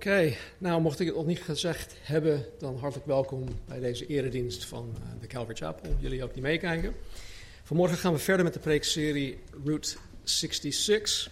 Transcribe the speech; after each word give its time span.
Oké, 0.00 0.34
nou 0.58 0.80
mocht 0.80 1.00
ik 1.00 1.06
het 1.06 1.16
nog 1.16 1.26
niet 1.26 1.42
gezegd 1.42 1.94
hebben, 2.02 2.44
dan 2.58 2.78
hartelijk 2.78 3.06
welkom 3.06 3.44
bij 3.68 3.80
deze 3.80 4.06
eredienst 4.06 4.64
van 4.64 4.94
uh, 4.94 5.20
de 5.20 5.26
Calvary 5.26 5.56
Chapel. 5.56 5.96
Jullie 5.98 6.24
ook 6.24 6.32
die 6.32 6.42
meekijken. 6.42 6.94
Vanmorgen 7.62 7.96
gaan 7.96 8.12
we 8.12 8.18
verder 8.18 8.44
met 8.44 8.54
de 8.54 8.60
preekserie 8.60 9.38
Route 9.64 9.96
66, 10.22 11.30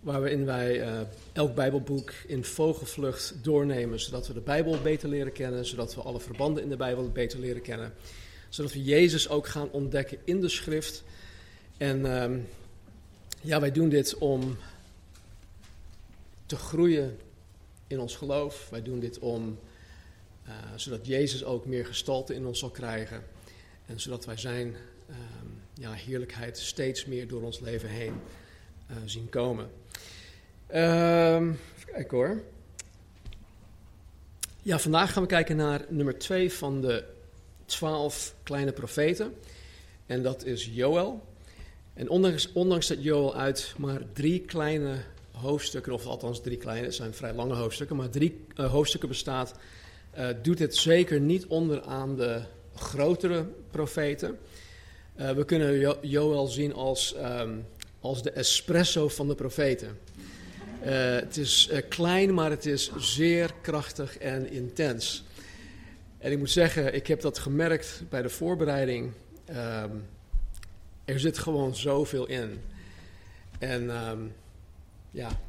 waarin 0.00 0.44
wij 0.44 0.80
uh, 0.80 1.00
elk 1.32 1.54
Bijbelboek 1.54 2.12
in 2.26 2.44
vogelvlucht 2.44 3.34
doornemen, 3.42 4.00
zodat 4.00 4.26
we 4.26 4.32
de 4.32 4.40
Bijbel 4.40 4.80
beter 4.82 5.08
leren 5.08 5.32
kennen, 5.32 5.66
zodat 5.66 5.94
we 5.94 6.00
alle 6.00 6.20
verbanden 6.20 6.62
in 6.62 6.68
de 6.68 6.76
Bijbel 6.76 7.10
beter 7.10 7.38
leren 7.38 7.62
kennen, 7.62 7.92
zodat 8.48 8.72
we 8.72 8.82
Jezus 8.82 9.28
ook 9.28 9.46
gaan 9.46 9.70
ontdekken 9.70 10.18
in 10.24 10.40
de 10.40 10.48
Schrift. 10.48 11.04
En 11.76 11.98
uh, 11.98 12.30
ja, 13.40 13.60
wij 13.60 13.72
doen 13.72 13.88
dit 13.88 14.18
om 14.18 14.56
te 16.46 16.56
groeien 16.56 17.18
in 17.92 18.00
ons 18.00 18.16
geloof. 18.16 18.68
Wij 18.70 18.82
doen 18.82 19.00
dit 19.00 19.18
om, 19.18 19.58
uh, 20.46 20.52
zodat 20.76 21.06
Jezus 21.06 21.44
ook 21.44 21.66
meer 21.66 21.86
gestalte 21.86 22.34
in 22.34 22.46
ons 22.46 22.58
zal 22.58 22.70
krijgen. 22.70 23.22
En 23.86 24.00
zodat 24.00 24.24
wij 24.24 24.36
zijn 24.36 24.66
um, 25.10 25.60
ja, 25.74 25.92
heerlijkheid 25.92 26.58
steeds 26.58 27.04
meer 27.04 27.28
door 27.28 27.42
ons 27.42 27.60
leven 27.60 27.88
heen 27.88 28.14
uh, 28.90 28.96
zien 29.04 29.28
komen. 29.28 29.70
Um, 30.74 31.58
hoor. 32.08 32.42
Ja, 34.62 34.78
vandaag 34.78 35.12
gaan 35.12 35.22
we 35.22 35.28
kijken 35.28 35.56
naar 35.56 35.84
nummer 35.88 36.18
2 36.18 36.52
van 36.52 36.80
de 36.80 37.04
twaalf 37.64 38.34
kleine 38.42 38.72
profeten. 38.72 39.34
En 40.06 40.22
dat 40.22 40.44
is 40.44 40.70
Joël. 40.72 41.26
En 41.94 42.08
ondanks, 42.08 42.52
ondanks 42.52 42.86
dat 42.86 43.02
Joël 43.02 43.34
uit 43.34 43.74
maar 43.78 44.00
drie 44.12 44.40
kleine 44.40 44.96
hoofdstukken, 45.32 45.92
of 45.92 46.06
althans 46.06 46.40
drie 46.40 46.56
kleine, 46.56 46.86
het 46.86 46.94
zijn 46.94 47.14
vrij 47.14 47.32
lange 47.32 47.54
hoofdstukken, 47.54 47.96
maar 47.96 48.10
drie 48.10 48.44
uh, 48.56 48.70
hoofdstukken 48.70 49.08
bestaat, 49.08 49.54
uh, 50.18 50.28
doet 50.42 50.58
het 50.58 50.76
zeker 50.76 51.20
niet 51.20 51.46
onder 51.46 51.82
aan 51.82 52.16
de 52.16 52.42
grotere 52.74 53.46
profeten. 53.70 54.38
Uh, 55.20 55.30
we 55.30 55.44
kunnen 55.44 55.98
jo 56.00 56.46
zien 56.46 56.74
als, 56.74 57.14
um, 57.16 57.66
als 58.00 58.22
de 58.22 58.30
espresso 58.30 59.08
van 59.08 59.28
de 59.28 59.34
profeten. 59.34 59.98
het 60.80 61.36
is 61.36 61.70
klein, 61.88 62.34
maar 62.34 62.50
het 62.50 62.66
is 62.66 62.92
zeer 62.96 63.54
krachtig 63.60 64.18
en 64.18 64.50
intens. 64.50 65.24
En 66.18 66.32
ik 66.32 66.38
moet 66.38 66.50
zeggen, 66.50 66.94
ik 66.94 67.06
heb 67.06 67.20
dat 67.20 67.38
gemerkt 67.38 68.02
bij 68.08 68.22
de 68.22 68.28
voorbereiding. 68.28 69.12
Um, 69.50 70.04
er 71.04 71.20
zit 71.20 71.38
gewoon 71.38 71.76
zoveel 71.76 72.26
in. 72.26 72.60
En 73.58 74.08
um, 74.08 74.32
ja, 75.12 75.40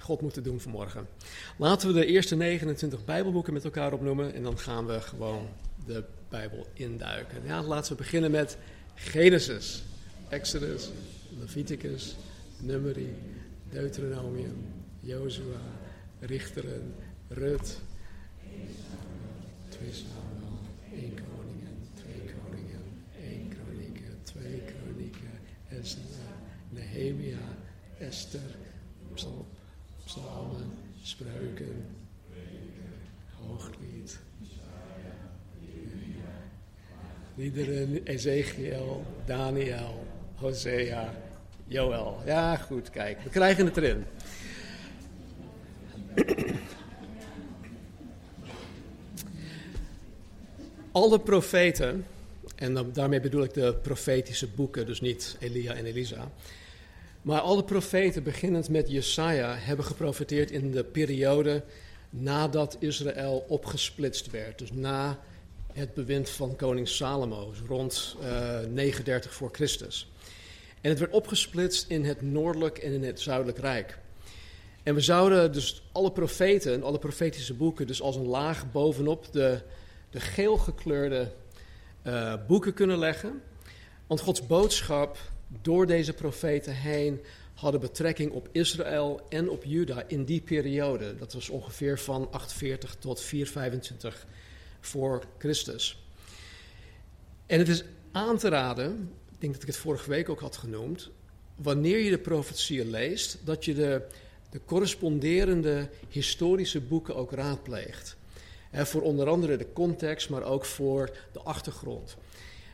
God 0.00 0.20
moet 0.20 0.34
het 0.34 0.44
doen 0.44 0.60
vanmorgen. 0.60 1.08
Laten 1.56 1.88
we 1.88 1.94
de 1.94 2.06
eerste 2.06 2.36
29 2.36 3.04
Bijbelboeken 3.04 3.52
met 3.52 3.64
elkaar 3.64 3.92
opnoemen 3.92 4.34
en 4.34 4.42
dan 4.42 4.58
gaan 4.58 4.86
we 4.86 5.00
gewoon 5.00 5.48
de 5.86 6.04
Bijbel 6.28 6.66
induiken. 6.72 7.42
Ja, 7.44 7.62
laten 7.62 7.92
we 7.92 7.98
beginnen 7.98 8.30
met 8.30 8.58
Genesis, 8.94 9.82
Exodus, 10.28 10.90
Leviticus, 11.38 12.16
Numeri, 12.58 13.14
Deuteronomium, 13.70 14.64
Jozua, 15.00 15.60
Richteren, 16.20 16.94
Rut, 17.28 17.78
2 19.68 19.92
Samuel, 19.92 20.58
1 20.92 21.14
Koningen, 21.14 21.78
2 21.94 22.34
Koningen, 22.42 22.82
1 23.22 23.48
Kronieken, 23.48 24.18
2 24.22 24.62
Kronieken, 24.64 25.40
Ezra, 25.68 26.00
Nehemia, 26.68 27.38
Esther, 27.98 28.56
Psalm, 29.14 29.46
psalmen, 30.04 30.72
spreuken, 31.02 31.86
hooglied, 33.36 34.18
liederen, 37.34 38.04
Ezekiel, 38.04 39.04
Daniel, 39.26 40.06
Hosea, 40.34 41.14
Joël. 41.66 42.22
Ja, 42.26 42.56
goed, 42.56 42.90
kijk, 42.90 43.20
we 43.22 43.30
krijgen 43.30 43.64
het 43.64 43.76
erin. 43.76 44.04
Alle 50.92 51.20
profeten, 51.20 52.06
en 52.54 52.92
daarmee 52.92 53.20
bedoel 53.20 53.42
ik 53.42 53.54
de 53.54 53.74
profetische 53.82 54.48
boeken, 54.48 54.86
dus 54.86 55.00
niet 55.00 55.36
Elia 55.40 55.74
en 55.74 55.84
Elisa. 55.84 56.30
Maar 57.22 57.40
alle 57.40 57.64
profeten, 57.64 58.22
beginnend 58.22 58.68
met 58.68 58.90
Jesaja, 58.90 59.54
hebben 59.54 59.84
geprofeteerd 59.84 60.50
in 60.50 60.70
de 60.70 60.84
periode 60.84 61.62
nadat 62.10 62.76
Israël 62.78 63.44
opgesplitst 63.48 64.30
werd. 64.30 64.58
Dus 64.58 64.72
na 64.72 65.18
het 65.72 65.94
bewind 65.94 66.30
van 66.30 66.56
koning 66.56 66.88
Salomo, 66.88 67.50
dus 67.50 67.60
rond 67.68 68.16
uh, 68.22 68.58
39 68.72 69.34
voor 69.34 69.48
Christus. 69.52 70.10
En 70.80 70.90
het 70.90 70.98
werd 70.98 71.12
opgesplitst 71.12 71.90
in 71.90 72.04
het 72.04 72.22
noordelijk 72.22 72.78
en 72.78 72.92
in 72.92 73.04
het 73.04 73.20
zuidelijk 73.20 73.58
rijk. 73.58 73.98
En 74.82 74.94
we 74.94 75.00
zouden 75.00 75.52
dus 75.52 75.82
alle 75.92 76.12
profeten, 76.12 76.82
alle 76.82 76.98
profetische 76.98 77.54
boeken, 77.54 77.86
dus 77.86 78.02
als 78.02 78.16
een 78.16 78.26
laag 78.26 78.72
bovenop 78.72 79.32
de, 79.32 79.60
de 80.10 80.20
geel 80.20 80.56
gekleurde 80.56 81.32
uh, 82.06 82.34
boeken 82.46 82.74
kunnen 82.74 82.98
leggen. 82.98 83.42
Want 84.06 84.20
Gods 84.20 84.46
boodschap 84.46 85.18
door 85.62 85.86
deze 85.86 86.12
profeten 86.12 86.74
heen 86.74 87.20
hadden 87.54 87.80
betrekking 87.80 88.32
op 88.32 88.48
Israël 88.52 89.20
en 89.28 89.50
op 89.50 89.64
Juda 89.64 90.04
in 90.06 90.24
die 90.24 90.40
periode. 90.40 91.16
Dat 91.16 91.32
was 91.32 91.48
ongeveer 91.48 91.98
van 91.98 92.22
840 92.30 92.96
tot 92.98 93.20
425 93.20 94.26
voor 94.80 95.24
Christus. 95.38 96.04
En 97.46 97.58
het 97.58 97.68
is 97.68 97.84
aan 98.12 98.38
te 98.38 98.48
raden, 98.48 99.10
ik 99.32 99.40
denk 99.40 99.52
dat 99.52 99.62
ik 99.62 99.68
het 99.68 99.76
vorige 99.76 100.10
week 100.10 100.28
ook 100.28 100.40
had 100.40 100.56
genoemd, 100.56 101.10
wanneer 101.56 101.98
je 101.98 102.10
de 102.10 102.18
profetieën 102.18 102.90
leest, 102.90 103.38
dat 103.44 103.64
je 103.64 103.74
de, 103.74 104.02
de 104.50 104.60
corresponderende 104.64 105.88
historische 106.08 106.80
boeken 106.80 107.16
ook 107.16 107.32
raadpleegt. 107.32 108.16
Voor 108.72 109.02
onder 109.02 109.28
andere 109.28 109.56
de 109.56 109.72
context, 109.72 110.28
maar 110.28 110.42
ook 110.42 110.64
voor 110.64 111.16
de 111.32 111.40
achtergrond. 111.40 112.16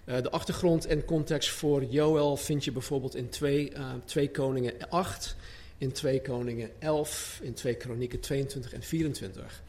Uh, 0.07 0.23
de 0.23 0.31
achtergrond 0.31 0.87
en 0.87 1.05
context 1.05 1.51
voor 1.51 1.85
Joël 1.85 2.37
vind 2.37 2.65
je 2.65 2.73
bijvoorbeeld 2.73 3.15
in 3.15 3.29
2 3.29 3.73
uh, 3.73 3.93
twee 4.05 4.31
Koningen 4.31 4.89
8, 4.89 5.37
in 5.79 5.93
2 5.93 6.21
Koningen 6.21 6.71
11, 6.79 7.41
in 7.43 7.55
2 7.55 7.75
Kronieken 7.75 8.21
22 8.21 8.73
en 8.73 8.83
24. 8.83 9.63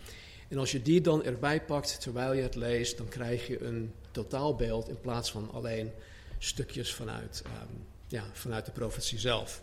En 0.48 0.58
als 0.58 0.72
je 0.72 0.82
die 0.82 1.02
dan 1.02 1.24
erbij 1.24 1.62
pakt 1.62 2.02
terwijl 2.02 2.34
je 2.34 2.42
het 2.42 2.56
leest, 2.56 2.98
dan 2.98 3.08
krijg 3.08 3.48
je 3.48 3.64
een 3.64 3.94
totaalbeeld 4.12 4.90
in 4.90 5.00
plaats 5.02 5.32
van 5.32 5.52
alleen 5.52 5.92
stukjes 6.38 6.94
vanuit, 6.94 7.44
um, 7.46 7.86
ja, 8.08 8.24
vanuit 8.34 8.66
de 8.66 8.72
profetie 8.72 9.20
zelf. 9.20 9.62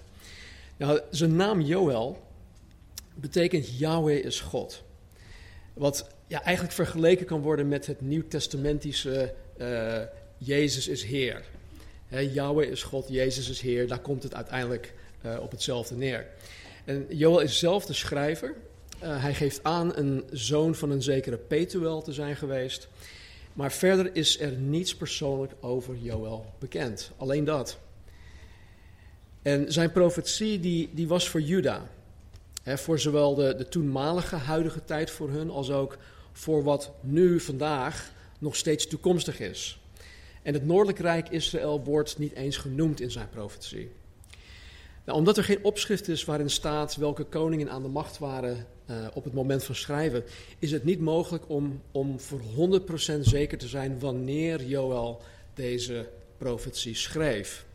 Nou, 0.76 1.00
zijn 1.10 1.36
naam 1.36 1.60
Joël 1.60 2.22
betekent 3.14 3.78
Yahweh 3.78 4.24
is 4.24 4.40
God. 4.40 4.82
Wat 5.72 6.08
ja, 6.26 6.42
eigenlijk 6.42 6.74
vergeleken 6.74 7.26
kan 7.26 7.40
worden 7.40 7.68
met 7.68 7.86
het 7.86 8.00
nieuwtestamentische 8.00 9.34
uh, 9.58 10.00
Jezus 10.44 10.88
is 10.88 11.02
Heer. 11.02 11.42
He, 12.08 12.20
is 12.70 12.82
God, 12.82 13.08
Jezus 13.08 13.48
is 13.48 13.60
Heer, 13.60 13.88
daar 13.88 13.98
komt 13.98 14.22
het 14.22 14.34
uiteindelijk 14.34 14.94
uh, 15.26 15.36
op 15.40 15.50
hetzelfde 15.50 15.94
neer. 15.94 16.26
En 16.84 17.06
Joel 17.08 17.40
is 17.40 17.58
zelf 17.58 17.86
de 17.86 17.92
schrijver. 17.92 18.54
Uh, 19.02 19.22
hij 19.22 19.34
geeft 19.34 19.64
aan 19.64 19.96
een 19.96 20.24
zoon 20.30 20.74
van 20.74 20.90
een 20.90 21.02
zekere 21.02 21.36
Petuel 21.36 22.02
te 22.02 22.12
zijn 22.12 22.36
geweest. 22.36 22.88
Maar 23.52 23.72
verder 23.72 24.10
is 24.16 24.40
er 24.40 24.52
niets 24.52 24.96
persoonlijk 24.96 25.52
over 25.60 25.96
Joel 25.96 26.46
bekend. 26.58 27.10
Alleen 27.16 27.44
dat. 27.44 27.78
En 29.42 29.72
zijn 29.72 29.92
profetie 29.92 30.60
die, 30.60 30.90
die 30.92 31.08
was 31.08 31.28
voor 31.28 31.40
Juda. 31.40 31.88
Voor 32.64 32.98
zowel 32.98 33.34
de, 33.34 33.54
de 33.56 33.68
toenmalige, 33.68 34.36
huidige 34.36 34.84
tijd 34.84 35.10
voor 35.10 35.30
hun, 35.30 35.50
als 35.50 35.70
ook 35.70 35.98
voor 36.32 36.62
wat 36.62 36.92
nu, 37.00 37.40
vandaag, 37.40 38.12
nog 38.38 38.56
steeds 38.56 38.86
toekomstig 38.86 39.40
is. 39.40 39.78
En 40.44 40.54
het 40.54 40.66
noordelijk 40.66 40.98
rijk 40.98 41.28
Israël 41.28 41.84
wordt 41.84 42.18
niet 42.18 42.32
eens 42.32 42.56
genoemd 42.56 43.00
in 43.00 43.10
zijn 43.10 43.28
profetie. 43.28 43.90
Nou, 45.04 45.18
omdat 45.18 45.36
er 45.36 45.44
geen 45.44 45.64
opschrift 45.64 46.08
is 46.08 46.24
waarin 46.24 46.50
staat 46.50 46.96
welke 46.96 47.24
koningen 47.24 47.70
aan 47.70 47.82
de 47.82 47.88
macht 47.88 48.18
waren 48.18 48.66
uh, 48.90 49.06
op 49.14 49.24
het 49.24 49.32
moment 49.32 49.64
van 49.64 49.74
schrijven, 49.74 50.24
is 50.58 50.70
het 50.70 50.84
niet 50.84 51.00
mogelijk 51.00 51.48
om, 51.48 51.82
om 51.92 52.20
voor 52.20 52.40
100% 52.80 53.20
zeker 53.20 53.58
te 53.58 53.68
zijn 53.68 53.98
wanneer 53.98 54.64
Joël 54.64 55.22
deze 55.54 56.08
profetie 56.38 56.94
schreef. 56.94 57.66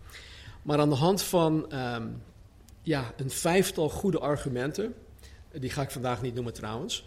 Maar 0.62 0.80
aan 0.80 0.90
de 0.90 0.96
hand 0.96 1.22
van 1.22 1.76
um, 1.76 2.22
ja, 2.82 3.14
een 3.18 3.30
vijftal 3.30 3.90
goede 3.90 4.20
argumenten, 4.20 4.94
die 5.52 5.70
ga 5.70 5.82
ik 5.82 5.92
vandaag 5.92 6.22
niet 6.22 6.34
noemen 6.34 6.54
trouwens, 6.54 7.04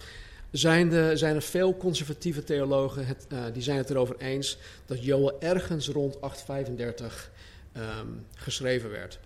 zijn, 0.53 1.19
zijn 1.19 1.35
er 1.35 1.43
veel 1.43 1.77
conservatieve 1.77 2.45
theologen 2.45 3.07
het, 3.07 3.27
uh, 3.33 3.45
die 3.53 3.63
zijn 3.63 3.77
het 3.77 3.91
erover 3.91 4.17
eens 4.19 4.59
dat 4.87 5.05
Joël 5.05 5.41
ergens 5.41 5.89
rond 5.89 6.21
835 6.21 7.31
um, 7.77 8.27
geschreven 8.35 8.91
werd. 8.91 9.19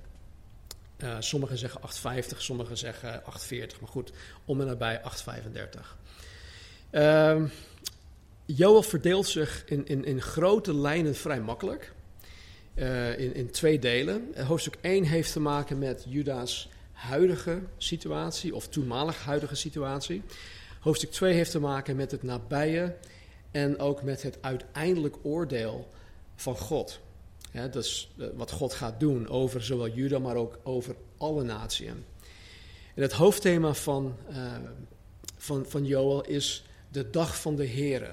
Uh, 0.99 1.17
sommigen 1.19 1.59
zeggen 1.59 1.83
850, 1.83 2.43
sommigen 2.43 2.77
zeggen 2.77 3.09
840, 3.09 3.81
maar 3.81 3.91
goed, 3.91 4.13
om 4.45 4.61
en 4.61 4.67
nabij 4.67 5.03
835. 5.03 5.97
Uh, 6.93 7.43
Joel 8.47 8.83
verdeelt 8.83 9.27
zich 9.27 9.65
in, 9.67 9.87
in, 9.87 10.05
in 10.05 10.23
grote 10.23 10.75
lijnen 10.75 11.15
vrij 11.15 11.41
makkelijk. 11.41 11.93
Uh, 12.75 13.19
in, 13.19 13.35
in 13.35 13.51
twee 13.51 13.79
delen. 13.79 14.33
Hoofdstuk 14.47 14.77
1 14.81 15.05
heeft 15.05 15.33
te 15.33 15.41
maken 15.41 15.79
met 15.79 16.05
Juda's 16.09 16.69
huidige 16.93 17.61
situatie, 17.77 18.55
of 18.55 18.69
toenmalig 18.69 19.25
huidige 19.25 19.55
situatie. 19.55 20.23
Hoofdstuk 20.87 21.11
2 21.11 21.33
heeft 21.33 21.51
te 21.51 21.61
maken 21.61 21.97
met 21.97 22.11
het 22.11 22.23
nabije 22.23 22.97
en 23.51 23.79
ook 23.79 24.03
met 24.03 24.23
het 24.23 24.39
uiteindelijk 24.41 25.17
oordeel 25.23 25.89
van 26.35 26.57
God. 26.57 27.01
Dat 27.53 27.77
is 27.77 28.15
eh, 28.19 28.27
wat 28.35 28.51
God 28.51 28.75
gaat 28.75 29.01
doen 29.01 29.29
over 29.29 29.63
zowel 29.63 29.89
Juda, 29.89 30.19
maar 30.19 30.37
ook 30.37 30.59
over 30.63 30.97
alle 31.17 31.43
naties. 31.43 31.87
En 31.87 32.05
het 32.95 33.13
hoofdthema 33.13 33.75
van, 33.75 34.17
uh, 34.31 34.53
van, 35.37 35.65
van 35.69 35.85
Joel 35.85 36.25
is 36.25 36.65
de 36.89 37.11
dag 37.11 37.41
van 37.41 37.57
de 37.57 37.69
Here. 37.69 38.13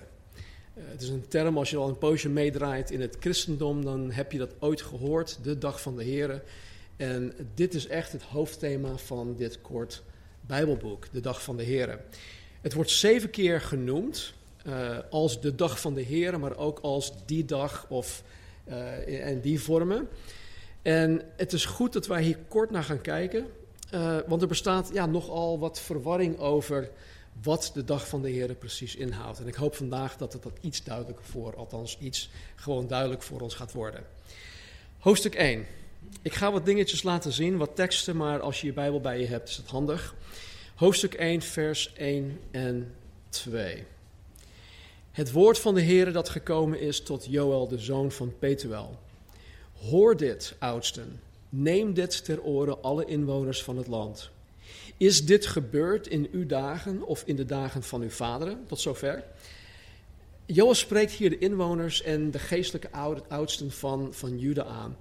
Uh, 0.75 0.83
het 0.85 1.01
is 1.01 1.09
een 1.09 1.27
term, 1.27 1.57
als 1.57 1.69
je 1.69 1.77
al 1.77 1.89
een 1.89 1.97
poosje 1.97 2.29
meedraait 2.29 2.91
in 2.91 3.01
het 3.01 3.17
christendom, 3.19 3.85
dan 3.85 4.11
heb 4.11 4.31
je 4.31 4.37
dat 4.37 4.55
ooit 4.59 4.81
gehoord, 4.81 5.39
de 5.43 5.57
dag 5.57 5.81
van 5.81 5.95
de 5.95 6.05
Here. 6.05 6.43
En 6.97 7.33
dit 7.53 7.73
is 7.73 7.87
echt 7.87 8.11
het 8.11 8.23
hoofdthema 8.23 8.97
van 8.97 9.35
dit 9.35 9.61
kort 9.61 10.03
Bijbelboek, 10.41 11.11
de 11.11 11.19
dag 11.19 11.43
van 11.43 11.57
de 11.57 11.65
Here. 11.65 11.99
Het 12.63 12.73
wordt 12.73 12.91
zeven 12.91 13.29
keer 13.29 13.61
genoemd 13.61 14.33
uh, 14.67 14.97
als 15.09 15.41
de 15.41 15.55
dag 15.55 15.79
van 15.79 15.93
de 15.93 16.05
Here, 16.05 16.37
maar 16.37 16.57
ook 16.57 16.79
als 16.79 17.13
die 17.25 17.45
dag 17.45 17.85
of 17.89 18.23
uh, 18.67 19.27
en 19.27 19.41
die 19.41 19.61
vormen. 19.61 20.07
En 20.81 21.21
het 21.37 21.53
is 21.53 21.65
goed 21.65 21.93
dat 21.93 22.07
wij 22.07 22.21
hier 22.23 22.37
kort 22.47 22.71
naar 22.71 22.83
gaan 22.83 23.01
kijken, 23.01 23.45
uh, 23.93 24.17
want 24.27 24.41
er 24.41 24.47
bestaat 24.47 24.89
ja, 24.93 25.05
nogal 25.05 25.59
wat 25.59 25.79
verwarring 25.79 26.37
over 26.37 26.89
wat 27.41 27.71
de 27.73 27.83
dag 27.83 28.07
van 28.07 28.21
de 28.21 28.29
Heer 28.29 28.55
precies 28.55 28.95
inhoudt. 28.95 29.39
En 29.39 29.47
ik 29.47 29.55
hoop 29.55 29.75
vandaag 29.75 30.17
dat 30.17 30.33
het 30.33 30.43
dat 30.43 30.57
iets 30.61 30.83
duidelijker 30.83 31.25
voor, 31.25 31.55
althans 31.55 31.97
iets 31.99 32.29
gewoon 32.55 32.87
duidelijk 32.87 33.21
voor 33.21 33.41
ons 33.41 33.55
gaat 33.55 33.71
worden. 33.71 34.03
Hoofdstuk 34.99 35.35
1. 35.35 35.65
Ik 36.21 36.33
ga 36.33 36.51
wat 36.51 36.65
dingetjes 36.65 37.03
laten 37.03 37.31
zien, 37.31 37.57
wat 37.57 37.75
teksten, 37.75 38.17
maar 38.17 38.39
als 38.39 38.61
je 38.61 38.67
je 38.67 38.73
Bijbel 38.73 39.01
bij 39.01 39.19
je 39.19 39.27
hebt, 39.27 39.49
is 39.49 39.57
het 39.57 39.67
handig. 39.67 40.15
Hoofdstuk 40.83 41.13
1, 41.13 41.41
vers 41.41 41.93
1 41.93 42.39
en 42.51 42.93
2. 43.29 43.83
Het 45.11 45.31
woord 45.31 45.59
van 45.59 45.75
de 45.75 45.81
Heere 45.81 46.11
dat 46.11 46.29
gekomen 46.29 46.79
is 46.79 47.01
tot 47.01 47.25
Joël, 47.29 47.67
de 47.67 47.77
zoon 47.77 48.11
van 48.11 48.33
Petuel. 48.39 48.99
Hoor 49.73 50.17
dit, 50.17 50.55
oudsten. 50.59 51.21
Neem 51.49 51.93
dit 51.93 52.25
ter 52.25 52.41
oren, 52.41 52.81
alle 52.81 53.05
inwoners 53.05 53.63
van 53.63 53.77
het 53.77 53.87
land. 53.87 54.29
Is 54.97 55.25
dit 55.25 55.45
gebeurd 55.45 56.07
in 56.07 56.29
uw 56.31 56.45
dagen 56.45 57.03
of 57.03 57.23
in 57.25 57.35
de 57.35 57.45
dagen 57.45 57.83
van 57.83 58.01
uw 58.01 58.09
vaderen? 58.09 58.63
Tot 58.67 58.79
zover. 58.79 59.23
Joël 60.45 60.75
spreekt 60.75 61.11
hier 61.11 61.29
de 61.29 61.37
inwoners 61.37 62.01
en 62.01 62.31
de 62.31 62.39
geestelijke 62.39 62.89
oudsten 63.27 63.71
van, 63.71 64.13
van 64.13 64.39
Juda 64.39 64.63
aan. 64.63 64.97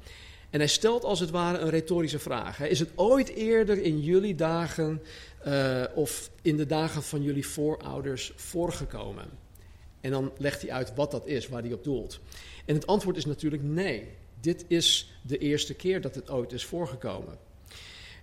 En 0.53 0.59
hij 0.59 0.69
stelt 0.69 1.05
als 1.05 1.21
het 1.21 1.31
ware 1.31 1.59
een 1.59 1.71
retorische 1.71 2.19
vraag. 2.19 2.61
Is 2.61 2.79
het 2.79 2.91
ooit 2.95 3.29
eerder 3.29 3.83
in 3.83 4.01
jullie 4.01 4.35
dagen 4.35 5.03
uh, 5.47 5.85
of 5.95 6.31
in 6.43 6.57
de 6.57 6.67
dagen 6.67 7.03
van 7.03 7.23
jullie 7.23 7.47
voorouders 7.47 8.33
voorgekomen? 8.37 9.29
En 10.01 10.11
dan 10.11 10.33
legt 10.39 10.63
hij 10.63 10.71
uit 10.71 10.95
wat 10.95 11.11
dat 11.11 11.27
is, 11.27 11.49
waar 11.49 11.63
hij 11.63 11.73
op 11.73 11.85
doelt. 11.85 12.21
En 12.65 12.75
het 12.75 12.87
antwoord 12.87 13.17
is 13.17 13.25
natuurlijk 13.25 13.63
nee. 13.63 14.09
Dit 14.41 14.65
is 14.69 15.13
de 15.23 15.39
eerste 15.39 15.75
keer 15.75 16.01
dat 16.01 16.15
het 16.15 16.31
ooit 16.31 16.53
is 16.53 16.65
voorgekomen. 16.65 17.39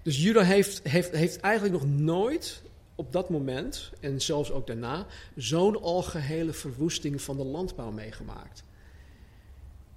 Dus 0.01 0.21
Juda 0.21 0.41
heeft, 0.41 0.83
heeft, 0.83 1.11
heeft 1.11 1.39
eigenlijk 1.39 1.73
nog 1.73 1.85
nooit 1.87 2.61
op 2.95 3.11
dat 3.11 3.29
moment, 3.29 3.91
en 3.99 4.21
zelfs 4.21 4.51
ook 4.51 4.67
daarna, 4.67 5.05
zo'n 5.35 5.81
algehele 5.81 6.53
verwoesting 6.53 7.21
van 7.21 7.37
de 7.37 7.43
landbouw 7.43 7.91
meegemaakt. 7.91 8.63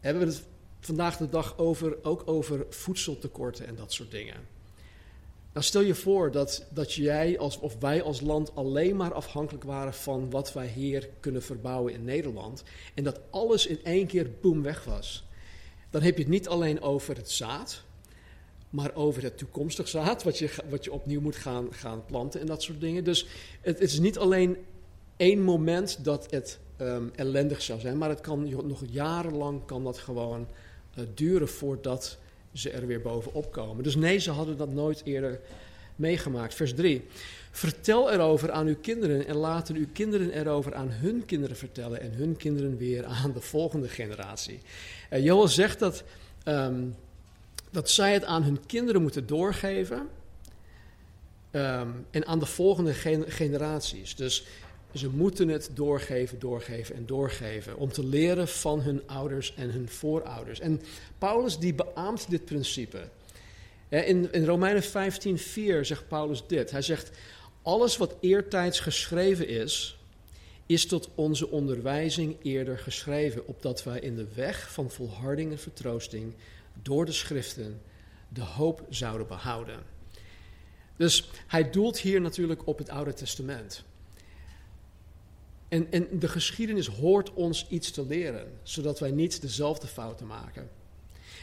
We 0.01 0.07
hebben 0.07 0.27
het 0.27 0.43
vandaag 0.81 1.17
de 1.17 1.29
dag 1.29 1.59
over, 1.59 2.05
ook 2.05 2.23
over 2.29 2.67
voedseltekorten 2.69 3.67
en 3.67 3.75
dat 3.75 3.93
soort 3.93 4.11
dingen. 4.11 4.37
Nou, 5.53 5.65
stel 5.65 5.81
je 5.81 5.95
voor 5.95 6.31
dat, 6.31 6.67
dat 6.71 6.93
jij 6.93 7.39
als, 7.39 7.59
of 7.59 7.77
wij 7.81 8.03
als 8.03 8.21
land 8.21 8.55
alleen 8.55 8.97
maar 8.97 9.13
afhankelijk 9.13 9.65
waren 9.65 9.95
van 9.95 10.31
wat 10.31 10.53
wij 10.53 10.67
hier 10.67 11.09
kunnen 11.21 11.43
verbouwen 11.43 11.93
in 11.93 12.05
Nederland. 12.05 12.63
En 12.95 13.05
dat 13.05 13.21
alles 13.31 13.67
in 13.67 13.85
één 13.85 14.07
keer 14.07 14.31
boem 14.41 14.63
weg 14.63 14.85
was. 14.85 15.25
Dan 15.91 16.03
heb 16.03 16.17
je 16.17 16.23
het 16.23 16.33
niet 16.33 16.49
alleen 16.49 16.81
over 16.81 17.17
het 17.17 17.31
zaad, 17.31 17.83
maar 18.71 18.95
over 18.95 19.23
het 19.23 19.39
toekomstig 19.39 19.89
zaad, 19.89 20.23
wat 20.23 20.39
je, 20.39 20.51
wat 20.71 20.85
je 20.85 20.93
opnieuw 20.93 21.21
moet 21.21 21.37
gaan, 21.37 21.67
gaan 21.71 22.05
planten 22.05 22.41
en 22.41 22.47
dat 22.47 22.63
soort 22.63 22.81
dingen. 22.81 23.05
Dus 23.05 23.27
het, 23.61 23.81
is 23.81 23.99
niet 23.99 24.19
alleen 24.19 24.57
één 25.17 25.43
moment 25.43 26.05
dat 26.05 26.31
het 26.31 26.59
um, 26.81 27.11
ellendig 27.15 27.63
zou 27.63 27.81
zijn, 27.81 27.99
maar 27.99 28.09
het 28.09 28.21
kan 28.21 28.67
nog 28.67 28.83
jarenlang 28.91 29.65
kan 29.65 29.85
dat 29.85 29.99
gewoon 29.99 30.47
uh, 30.99 31.05
duren 31.15 31.49
voordat 31.49 32.19
ze 32.53 32.71
er 32.71 32.87
weer 32.87 33.01
bovenop 33.01 33.53
komen. 33.53 33.85
Dus 33.85 33.95
nee, 33.95 34.19
ze 34.19 34.31
hadden 34.31 34.57
dat 34.57 34.73
nooit 34.73 35.03
eerder 35.05 35.41
meegemaakt. 35.97 36.55
Vers 36.55 36.75
3. 36.75 37.07
Vertel 37.51 38.13
erover 38.13 38.51
aan 38.51 38.67
uw 38.67 38.77
kinderen 38.81 39.27
en 39.27 39.37
laten 39.37 39.75
uw 39.75 39.87
kinderen 39.93 40.31
erover 40.31 40.75
aan 40.75 40.91
hun 40.91 41.25
kinderen 41.25 41.57
vertellen 41.57 42.01
en 42.01 42.13
hun 42.13 42.37
kinderen 42.37 42.77
weer 42.77 43.05
aan 43.05 43.33
de 43.33 43.41
volgende 43.41 43.89
generatie. 43.89 44.61
Uh, 45.11 45.25
Joel 45.25 45.49
zegt 45.49 45.79
dat, 45.79 46.05
um, 46.45 46.97
dat 47.71 47.91
zij 47.91 48.13
het 48.13 48.25
aan 48.25 48.43
hun 48.43 48.67
kinderen 48.67 49.03
moeten 49.03 49.27
doorgeven 49.27 50.09
um, 51.53 52.07
en 52.11 52.27
aan 52.27 52.39
de 52.39 52.47
volgende 52.47 52.95
gen 52.95 53.31
generaties. 53.31 54.17
Dus 54.17 54.47
ze 54.95 55.09
moeten 55.09 55.49
het 55.49 55.71
doorgeven, 55.75 56.39
doorgeven 56.39 56.95
en 56.95 57.07
doorgeven. 57.07 57.77
Om 57.77 57.93
te 57.93 58.07
leren 58.07 58.49
van 58.49 58.81
hun 58.81 59.03
ouders 59.07 59.55
en 59.55 59.71
hun 59.71 59.89
voorouders. 59.89 60.61
En 60.61 60.81
Paulus 61.19 61.59
die 61.59 61.75
beaamt 61.75 62.31
dit 62.31 62.45
principe. 62.45 63.09
In, 63.89 64.33
in 64.33 64.45
Romeinen 64.45 64.83
15:4 64.83 65.81
zegt 65.81 66.09
Paulus 66.09 66.43
dit. 66.47 66.71
Hij 66.71 66.83
zegt: 66.83 67.11
Alles 67.63 67.97
wat 67.97 68.17
eertijds 68.21 68.81
geschreven 68.81 69.49
is, 69.49 69.99
is 70.67 70.87
tot 70.87 71.09
onze 71.15 71.51
onderwijzing 71.51 72.37
eerder 72.43 72.79
geschreven, 72.79 73.47
opdat 73.47 73.85
wij 73.85 74.01
in 74.01 74.17
de 74.17 74.27
weg 74.35 74.73
van 74.73 74.91
volharding 74.91 75.51
en 75.51 75.59
vertroosting 75.59 76.35
door 76.83 77.05
de 77.05 77.13
schriften 77.13 77.81
de 78.29 78.43
hoop 78.43 78.87
zouden 78.89 79.27
behouden. 79.27 79.79
Dus 80.97 81.31
hij 81.47 81.71
doelt 81.71 81.99
hier 81.99 82.21
natuurlijk 82.21 82.67
op 82.67 82.79
het 82.79 82.89
Oude 82.89 83.15
Testament. 83.15 83.85
En, 85.73 85.87
en 85.91 86.19
de 86.19 86.29
geschiedenis 86.29 86.87
hoort 86.87 87.33
ons 87.33 87.67
iets 87.69 87.91
te 87.91 88.07
leren, 88.07 88.53
zodat 88.63 88.99
wij 88.99 89.11
niet 89.11 89.41
dezelfde 89.41 89.87
fouten 89.87 90.27
maken. 90.27 90.71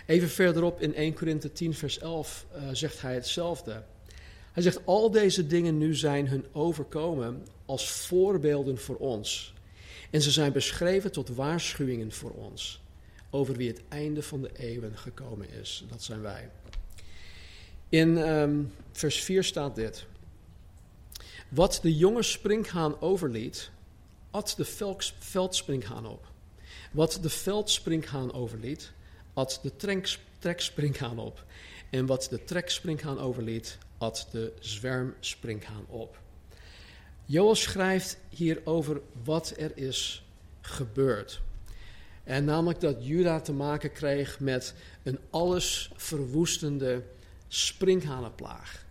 Even 0.06 0.30
verderop 0.30 0.82
in 0.82 0.96
1 0.96 1.14
Korinthe 1.14 1.52
10, 1.52 1.74
vers 1.74 2.00
11 2.00 2.46
uh, 2.56 2.70
zegt 2.72 3.02
hij 3.02 3.14
hetzelfde. 3.14 3.84
Hij 4.52 4.64
zegt: 4.64 4.86
Al 4.86 5.12
deze 5.12 5.48
dingen 5.48 5.78
nu 5.78 5.96
zijn 5.96 6.28
hun 6.28 6.46
overkomen 6.52 7.46
als 7.66 7.90
voorbeelden 7.90 8.78
voor 8.78 8.96
ons. 8.96 9.54
En 10.10 10.22
ze 10.22 10.32
zijn 10.32 10.52
beschreven 10.52 11.12
tot 11.12 11.30
waarschuwingen 11.30 12.12
voor 12.12 12.32
ons. 12.32 12.82
Over 13.30 13.56
wie 13.56 13.68
het 13.68 13.82
einde 13.88 14.24
van 14.24 14.42
de 14.42 14.52
eeuwen 14.58 14.98
gekomen 14.98 15.50
is. 15.50 15.86
Dat 15.90 16.04
zijn 16.04 16.22
wij. 16.22 16.50
In 17.90 18.18
um, 18.18 18.74
vers 18.92 19.22
4 19.22 19.44
staat 19.44 19.76
dit: 19.76 20.06
Wat 21.50 21.80
de 21.82 21.96
jonge 21.96 22.24
springhaan 22.24 23.02
overliet, 23.02 23.72
at 24.32 24.54
de 24.58 24.66
veldspringhaan 25.20 26.06
op. 26.06 26.28
Wat 26.92 27.20
de 27.22 27.30
veldspringhaan 27.30 28.34
overliet, 28.34 28.92
at 29.34 29.60
de 29.64 29.76
trekspringhaan 30.40 31.20
op. 31.20 31.46
En 31.90 32.06
wat 32.06 32.28
de 32.30 32.44
trekspringhaan 32.44 33.20
overliet, 33.20 33.78
at 33.98 34.28
de 34.32 34.54
zwermspringhaan 34.60 35.86
op. 35.88 36.20
Joel 37.26 37.56
schrijft 37.56 38.18
hier 38.30 38.62
over 38.64 39.02
wat 39.24 39.54
er 39.58 39.78
is 39.78 40.24
gebeurd. 40.62 41.42
En 42.24 42.46
namelijk 42.46 42.80
dat 42.80 43.06
Juda 43.06 43.40
te 43.40 43.54
maken 43.54 43.92
kreeg 43.92 44.40
met 44.40 44.74
een 45.04 45.20
alles 45.30 45.92
verwoestende 45.96 47.04
sprinkhanenplaag. 47.48 48.86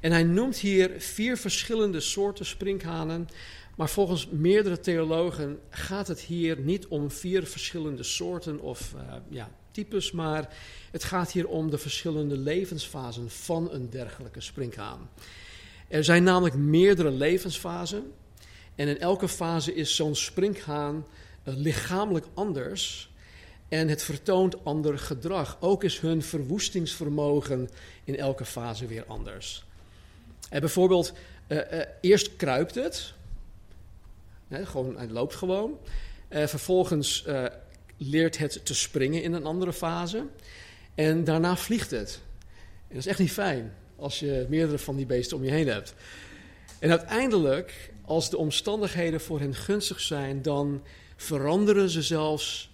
En 0.00 0.12
hij 0.12 0.22
noemt 0.22 0.56
hier 0.56 0.90
vier 0.98 1.36
verschillende 1.36 2.00
soorten 2.00 2.46
sprinkhanen, 2.46 3.28
maar 3.76 3.90
volgens 3.90 4.28
meerdere 4.28 4.80
theologen 4.80 5.58
gaat 5.70 6.08
het 6.08 6.20
hier 6.20 6.58
niet 6.60 6.86
om 6.86 7.10
vier 7.10 7.46
verschillende 7.46 8.02
soorten 8.02 8.60
of 8.60 8.92
uh, 8.96 9.00
ja, 9.28 9.50
types, 9.70 10.12
maar 10.12 10.54
het 10.90 11.04
gaat 11.04 11.32
hier 11.32 11.48
om 11.48 11.70
de 11.70 11.78
verschillende 11.78 12.36
levensfasen 12.36 13.30
van 13.30 13.72
een 13.72 13.90
dergelijke 13.90 14.40
sprinkhaan. 14.40 15.10
Er 15.88 16.04
zijn 16.04 16.22
namelijk 16.22 16.54
meerdere 16.54 17.10
levensfasen 17.10 18.12
en 18.74 18.88
in 18.88 18.98
elke 18.98 19.28
fase 19.28 19.74
is 19.74 19.96
zo'n 19.96 20.14
sprinkhaan 20.14 21.06
uh, 21.44 21.54
lichamelijk 21.56 22.26
anders 22.34 23.10
en 23.68 23.88
het 23.88 24.02
vertoont 24.02 24.64
ander 24.64 24.98
gedrag. 24.98 25.56
Ook 25.60 25.84
is 25.84 26.00
hun 26.00 26.22
verwoestingsvermogen 26.22 27.68
in 28.04 28.16
elke 28.16 28.44
fase 28.44 28.86
weer 28.86 29.04
anders. 29.06 29.64
En 30.50 30.60
bijvoorbeeld, 30.60 31.12
eerst 32.00 32.36
kruipt 32.36 32.74
het, 32.74 33.14
He, 34.52 34.66
gewoon, 34.66 35.12
loopt 35.12 35.34
gewoon. 35.34 35.78
Uh, 36.28 36.46
vervolgens 36.46 37.24
uh, 37.28 37.44
leert 37.96 38.38
het 38.38 38.64
te 38.64 38.74
springen 38.74 39.22
in 39.22 39.32
een 39.32 39.46
andere 39.46 39.72
fase. 39.72 40.26
En 40.94 41.24
daarna 41.24 41.56
vliegt 41.56 41.90
het. 41.90 42.20
En 42.88 42.88
dat 42.88 42.98
is 42.98 43.06
echt 43.06 43.18
niet 43.18 43.32
fijn 43.32 43.72
als 43.96 44.20
je 44.20 44.46
meerdere 44.48 44.78
van 44.78 44.96
die 44.96 45.06
beesten 45.06 45.36
om 45.36 45.44
je 45.44 45.50
heen 45.50 45.68
hebt. 45.68 45.94
En 46.78 46.90
uiteindelijk, 46.90 47.92
als 48.04 48.30
de 48.30 48.36
omstandigheden 48.36 49.20
voor 49.20 49.40
hen 49.40 49.54
gunstig 49.54 50.00
zijn, 50.00 50.42
dan 50.42 50.82
veranderen 51.16 51.90
ze 51.90 52.02
zelfs 52.02 52.70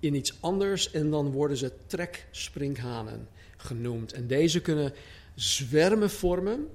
in 0.00 0.14
iets 0.14 0.36
anders 0.40 0.90
en 0.90 1.10
dan 1.10 1.30
worden 1.30 1.56
ze 1.56 1.72
trekspringhanen 1.86 3.28
genoemd. 3.56 4.12
En 4.12 4.26
deze 4.26 4.60
kunnen 4.60 4.92
zwermen 5.34 6.10
vormen 6.10 6.68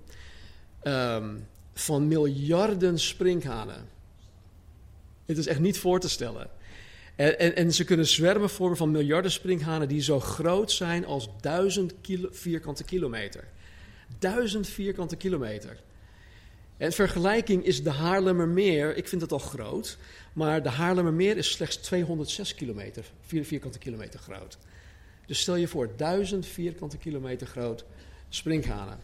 um, 0.84 1.48
van 1.74 2.08
miljarden 2.08 3.00
springhanen. 3.00 3.88
Het 5.26 5.38
is 5.38 5.48
echt 5.48 5.60
niet 5.60 5.80
voor 5.80 6.00
te 6.00 6.10
stellen. 6.10 6.50
En, 7.16 7.40
en, 7.40 7.56
en, 7.56 7.74
ze 7.74 7.84
kunnen 7.84 8.08
zwermen 8.08 8.50
vormen 8.50 8.78
van 8.78 8.92
miljarden 8.92 9.32
springhanen 9.32 9.88
die 9.88 10.02
zo 10.02 10.20
groot 10.20 10.72
zijn 10.72 11.06
als 11.06 11.30
duizend 11.42 11.94
kilo, 12.02 12.30
vierkante 12.32 12.84
kilometer. 12.84 13.48
Duizend 14.20 14.68
vierkante 14.68 15.16
kilometer. 15.16 15.78
En 16.78 16.92
vergelijking 16.92 17.66
is 17.66 17.84
de 17.84 17.90
Haarlemmermeer, 17.90 18.98
ik 18.98 19.08
vind 19.08 19.22
het 19.22 19.32
al 19.32 19.40
groot, 19.40 19.98
maar 20.34 20.64
de 20.64 20.70
Haarlemmermeer 20.70 21.38
is 21.38 21.52
slechts 21.52 21.76
206 21.76 22.56
kilometer, 22.56 23.06
vier, 23.26 23.46
vierkante 23.46 23.78
kilometer 23.78 24.20
groot. 24.20 24.58
Dus 25.26 25.40
stel 25.40 25.56
je 25.56 25.68
voor, 25.68 25.90
duizend 25.98 26.46
vierkante 26.46 26.98
kilometer 26.98 27.48
groot 27.48 27.86
springhanen. 28.30 29.00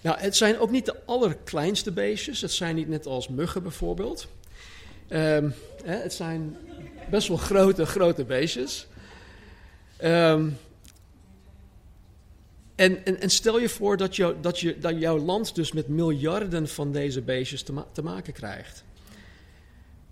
Nou, 0.00 0.18
het 0.18 0.36
zijn 0.36 0.58
ook 0.58 0.70
niet 0.70 0.86
de 0.86 1.04
allerkleinste 1.04 1.92
beestjes, 1.92 2.40
het 2.40 2.52
zijn 2.52 2.74
niet 2.74 2.88
net 2.88 3.06
als 3.06 3.28
muggen 3.28 3.62
bijvoorbeeld. 3.62 4.28
Um, 5.08 5.54
hè, 5.84 5.96
het 5.96 6.12
zijn 6.12 6.56
best 7.10 7.28
wel 7.28 7.36
grote, 7.36 7.86
grote 7.86 8.24
beestjes. 8.24 8.86
Um, 10.04 10.58
en, 12.74 13.20
en, 13.20 13.30
stel 13.30 13.60
je 13.60 13.68
voor 13.68 13.96
dat, 13.96 14.16
jou, 14.16 14.34
dat, 14.40 14.60
je, 14.60 14.78
dat 14.78 15.00
jouw 15.00 15.18
land 15.18 15.54
dus 15.54 15.72
met 15.72 15.88
miljarden 15.88 16.68
van 16.68 16.92
deze 16.92 17.22
beestjes 17.22 17.62
te, 17.62 17.84
te 17.92 18.02
maken 18.02 18.32
krijgt. 18.32 18.84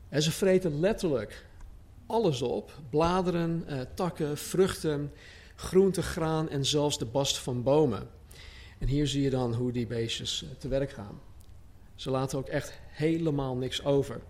En 0.08 0.22
ze 0.22 0.30
vreten 0.30 0.80
letterlijk 0.80 1.46
alles 2.06 2.42
op: 2.42 2.72
bladeren, 2.90 3.64
eh, 3.66 3.80
takken, 3.94 4.38
vruchten, 4.38 5.12
groente, 5.56 6.02
graan 6.02 6.48
en 6.48 6.64
zelfs 6.64 6.98
de 6.98 7.04
bast 7.04 7.38
van 7.38 7.62
bomen. 7.62 8.08
En 8.78 8.86
hier 8.86 9.06
zie 9.06 9.22
je 9.22 9.30
dan 9.30 9.54
hoe 9.54 9.72
die 9.72 9.86
beestjes 9.86 10.42
eh, 10.42 10.48
te 10.58 10.68
werk 10.68 10.90
gaan. 10.90 11.20
Ze 11.94 12.10
laten 12.10 12.38
ook 12.38 12.48
echt 12.48 12.72
helemaal 12.86 13.56
niks 13.56 13.84
over. 13.84 14.20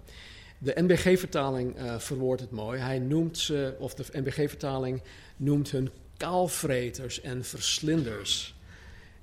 De 0.64 0.82
NBG-vertaling 0.82 1.78
uh, 1.78 1.98
verwoordt 1.98 2.40
het 2.40 2.50
mooi. 2.50 2.80
Hij 2.80 2.98
noemt 2.98 3.38
ze, 3.38 3.74
of 3.78 3.94
de 3.94 4.04
NBG-vertaling 4.12 5.02
noemt 5.36 5.70
hun 5.70 5.90
kaalvreters 6.16 7.20
en 7.20 7.44
verslinders. 7.44 8.54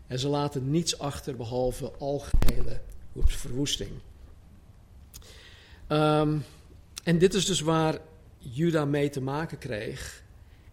En 0.07 0.19
ze 0.19 0.27
laten 0.27 0.71
niets 0.71 0.99
achter 0.99 1.35
behalve 1.35 1.91
algehele 1.91 2.79
verwoesting. 3.13 3.89
Um, 5.87 6.43
en 7.03 7.17
dit 7.17 7.33
is 7.33 7.45
dus 7.45 7.61
waar 7.61 7.97
Juda 8.37 8.85
mee 8.85 9.09
te 9.09 9.21
maken 9.21 9.57
kreeg. 9.57 10.23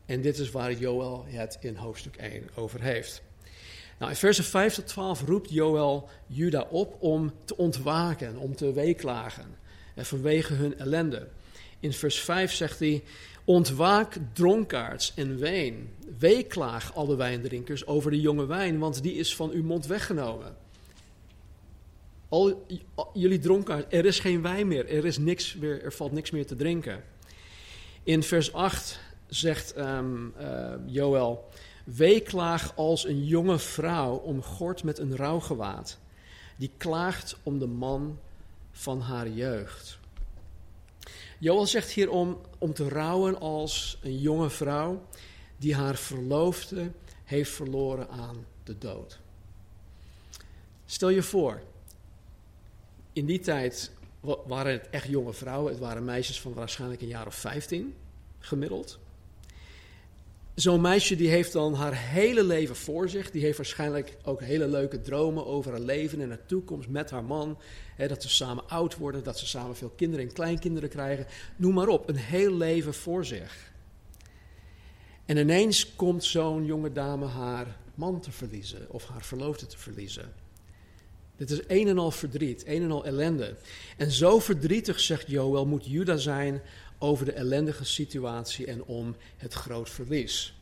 En 0.06 0.20
dit 0.20 0.38
is 0.38 0.50
waar 0.50 0.72
Joel 0.72 1.24
het 1.26 1.58
in 1.60 1.76
hoofdstuk 1.76 2.16
1 2.16 2.48
over 2.54 2.82
heeft. 2.82 3.22
Nou, 3.98 4.10
in 4.10 4.16
versen 4.16 4.44
5 4.44 4.74
tot 4.74 4.86
12 4.86 5.24
roept 5.24 5.50
Joel 5.50 6.08
Juda 6.26 6.66
op 6.70 7.02
om 7.02 7.32
te 7.44 7.56
ontwaken, 7.56 8.36
om 8.36 8.56
te 8.56 8.72
weeklagen 8.72 9.66
vanwege 10.04 10.54
hun 10.54 10.78
ellende. 10.78 11.28
In 11.80 11.92
vers 11.92 12.20
5 12.20 12.52
zegt 12.52 12.78
hij: 12.78 13.02
Ontwaak 13.44 14.16
dronkaards 14.32 15.12
en 15.14 15.38
ween. 15.38 15.88
Weeklaag 16.18 16.94
alle 16.94 17.16
wijndrinkers 17.16 17.86
over 17.86 18.10
de 18.10 18.20
jonge 18.20 18.46
wijn, 18.46 18.78
want 18.78 19.02
die 19.02 19.14
is 19.14 19.36
van 19.36 19.50
uw 19.50 19.62
mond 19.62 19.86
weggenomen. 19.86 20.56
Al, 22.28 22.66
jullie 23.12 23.38
dronkaards, 23.38 23.86
er 23.88 24.04
is 24.04 24.20
geen 24.20 24.42
wijn 24.42 24.68
meer, 24.68 24.88
er, 24.88 25.04
is 25.04 25.18
niks 25.18 25.54
meer, 25.54 25.82
er 25.82 25.92
valt 25.92 26.12
niks 26.12 26.30
meer 26.30 26.46
te 26.46 26.56
drinken. 26.56 27.04
In 28.02 28.22
vers 28.22 28.52
8 28.52 29.00
zegt 29.26 29.78
um, 29.78 30.34
Joel: 30.86 31.48
Weeklaag 31.84 32.76
als 32.76 33.06
een 33.06 33.24
jonge 33.24 33.58
vrouw 33.58 34.16
omgord 34.16 34.84
met 34.84 34.98
een 34.98 35.16
rouwgewaad, 35.16 35.98
die 36.56 36.70
klaagt 36.76 37.36
om 37.42 37.58
de 37.58 37.66
man 37.66 38.18
van 38.78 39.00
haar 39.00 39.28
jeugd. 39.28 39.98
Joel 41.38 41.66
zegt 41.66 41.90
hier 41.90 42.10
om, 42.10 42.40
om 42.58 42.72
te 42.72 42.88
rouwen 42.88 43.40
als 43.40 43.98
een 44.02 44.18
jonge 44.18 44.50
vrouw 44.50 45.06
die 45.56 45.74
haar 45.74 45.96
verloofde 45.96 46.90
heeft 47.24 47.50
verloren 47.50 48.10
aan 48.10 48.46
de 48.64 48.78
dood. 48.78 49.18
Stel 50.86 51.08
je 51.08 51.22
voor, 51.22 51.62
in 53.12 53.26
die 53.26 53.40
tijd 53.40 53.90
waren 54.46 54.72
het 54.72 54.88
echt 54.90 55.08
jonge 55.08 55.32
vrouwen, 55.32 55.72
het 55.72 55.80
waren 55.80 56.04
meisjes 56.04 56.40
van 56.40 56.54
waarschijnlijk 56.54 57.00
een 57.00 57.08
jaar 57.08 57.26
of 57.26 57.34
15 57.34 57.94
gemiddeld. 58.38 58.98
Zo'n 60.58 60.80
meisje 60.80 61.16
die 61.16 61.28
heeft 61.28 61.52
dan 61.52 61.74
haar 61.74 61.96
hele 61.96 62.44
leven 62.44 62.76
voor 62.76 63.08
zich. 63.08 63.30
Die 63.30 63.42
heeft 63.42 63.56
waarschijnlijk 63.56 64.16
ook 64.24 64.40
hele 64.40 64.68
leuke 64.68 65.00
dromen 65.00 65.46
over 65.46 65.70
haar 65.70 65.80
leven 65.80 66.20
en 66.20 66.28
haar 66.28 66.46
toekomst 66.46 66.88
met 66.88 67.10
haar 67.10 67.24
man. 67.24 67.58
dat 67.96 68.22
ze 68.22 68.28
samen 68.28 68.68
oud 68.68 68.96
worden, 68.96 69.24
dat 69.24 69.38
ze 69.38 69.46
samen 69.46 69.76
veel 69.76 69.92
kinderen 69.96 70.26
en 70.26 70.32
kleinkinderen 70.32 70.88
krijgen. 70.88 71.26
Noem 71.56 71.74
maar 71.74 71.88
op, 71.88 72.08
een 72.08 72.16
heel 72.16 72.56
leven 72.56 72.94
voor 72.94 73.24
zich. 73.24 73.72
En 75.24 75.36
ineens 75.36 75.94
komt 75.96 76.24
zo'n 76.24 76.64
jonge 76.64 76.92
dame 76.92 77.26
haar 77.26 77.76
man 77.94 78.20
te 78.20 78.30
verliezen 78.30 78.86
of 78.90 79.06
haar 79.06 79.24
verloofde 79.24 79.66
te 79.66 79.78
verliezen. 79.78 80.32
Dit 81.36 81.50
is 81.50 81.60
een 81.66 81.88
en 81.88 81.98
al 81.98 82.10
verdriet, 82.10 82.66
een 82.66 82.82
en 82.82 82.90
al 82.90 83.04
ellende. 83.04 83.54
En 83.96 84.10
zo 84.10 84.38
verdrietig, 84.38 85.00
zegt 85.00 85.28
Joel, 85.28 85.66
moet 85.66 85.86
Juda 85.86 86.16
zijn 86.16 86.60
over 86.98 87.24
de 87.24 87.32
ellendige 87.32 87.84
situatie 87.84 88.66
en 88.66 88.84
om 88.84 89.16
het 89.36 89.52
groot 89.52 89.90
verlies. 89.90 90.58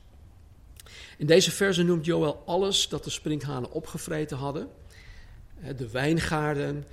In 1.19 1.27
deze 1.27 1.51
verse 1.51 1.83
noemt 1.83 2.05
Joel 2.05 2.43
alles 2.47 2.89
dat 2.89 3.05
de 3.05 3.11
sprinkhanen 3.11 3.73
opgevreten 3.73 4.37
hadden. 4.37 4.69
De 5.77 5.91
wijngaarden, 5.91 6.85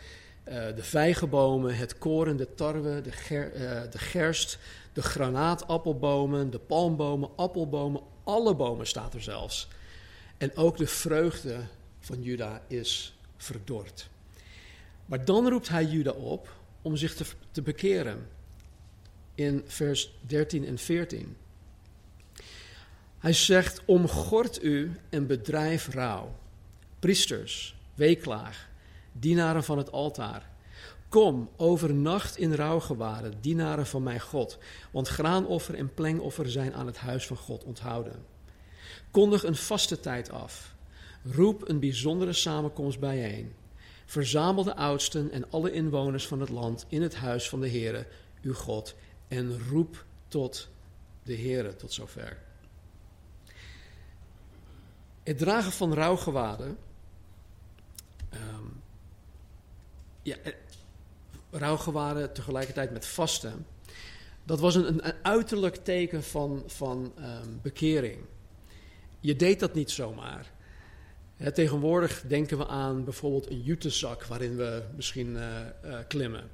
eh, 0.44 0.76
de 0.76 0.84
vijgenbomen, 0.84 1.76
het 1.76 1.98
koren, 1.98 2.38
de 2.38 2.54
tarwe, 2.56 3.02
de, 3.02 3.10
eh, 3.10 3.92
de 3.92 3.98
gerst, 3.98 4.58
de 4.94 5.02
granaatappelbomen, 5.02 6.50
de 6.50 6.60
palmbomen, 6.60 7.30
appelbomen, 7.36 8.02
alle 8.24 8.56
bomen 8.56 8.88
staat 8.88 9.14
er 9.14 9.22
zelfs. 9.22 9.68
En 10.38 10.56
ook 10.56 10.78
de 10.78 10.88
vreugde 10.88 11.58
van 12.00 12.22
Juda 12.22 12.62
is 12.68 13.18
verdord. 13.38 14.10
Maar 15.06 15.26
dan 15.26 15.50
roept 15.50 15.70
hij 15.70 15.86
Juda 15.86 16.12
op 16.12 16.54
om 16.82 16.96
zich 16.96 17.16
te 17.52 17.62
bekeren 17.62 18.28
in 19.36 19.64
vers 19.66 20.14
13 20.22 20.66
en 20.66 20.78
14. 20.78 21.38
Hij 23.20 23.34
zegt: 23.34 23.82
Omgord 23.86 24.64
u 24.64 24.92
en 25.10 25.28
bedrijf 25.28 25.94
rouw. 25.94 26.36
Priesters, 27.00 27.76
weeklaag, 27.96 28.70
dienaren 29.12 29.64
van 29.64 29.78
het 29.78 29.92
altaar. 29.92 30.52
Kom, 31.10 31.50
overnacht 31.58 32.38
in 32.38 32.54
rouwgewaren, 32.54 33.34
dienaren 33.42 33.86
van 33.86 34.04
mijn 34.04 34.20
God, 34.20 34.58
want 34.92 35.08
graanoffer 35.08 35.76
en 35.76 35.94
plengoffer 35.94 36.50
zijn 36.50 36.74
aan 36.74 36.86
het 36.86 36.98
huis 36.98 37.28
van 37.28 37.38
God 37.38 37.64
onthouden. 37.64 38.26
Kondig 39.12 39.44
een 39.44 39.56
vaste 39.56 40.00
tijd 40.00 40.32
af. 40.32 40.76
Roep 41.32 41.70
een 41.70 41.80
bijzondere 41.80 42.34
samenkomst 42.34 43.00
bijeen. 43.00 43.54
Verzamel 44.06 44.64
de 44.64 44.76
oudsten 44.76 45.32
en 45.32 45.52
alle 45.52 45.72
inwoners 45.72 46.28
van 46.28 46.40
het 46.40 46.50
land 46.50 46.86
in 46.90 47.02
het 47.02 47.16
huis 47.16 47.50
van 47.50 47.62
de 47.62 47.70
Heere, 47.70 48.08
uw 48.42 48.54
God, 48.54 48.96
en 49.28 49.68
roep 49.70 50.06
tot 50.28 50.70
de 51.24 51.36
Heere 51.36 51.76
tot 51.76 51.94
zover. 51.94 52.38
Het 55.24 55.38
dragen 55.38 55.72
van 55.72 55.94
rouwgewaden. 55.94 56.78
Um, 58.34 58.82
ja, 60.22 60.36
eh, 60.44 60.54
rouwgewaden 61.52 62.34
tegelijkertijd 62.34 62.92
met 62.92 63.06
vasten. 63.06 63.66
Dat 64.44 64.60
was 64.60 64.76
een, 64.76 64.88
een 64.88 65.14
uiterlijk 65.22 65.76
teken 65.76 66.24
van, 66.24 66.64
van 66.68 67.14
um, 67.18 67.60
bekering. 67.62 68.18
Je 69.20 69.36
deed 69.36 69.60
dat 69.60 69.74
niet 69.74 69.92
zomaar. 69.92 70.52
Tegenwoordig 71.54 72.24
denken 72.28 72.58
we 72.58 72.68
aan 72.68 73.04
bijvoorbeeld 73.04 73.50
een 73.50 73.62
jutezak 73.62 74.24
waarin 74.24 74.56
we 74.56 74.84
misschien 74.96 75.36
uh, 75.36 75.60
uh, 75.86 75.98
klimmen. 76.08 76.50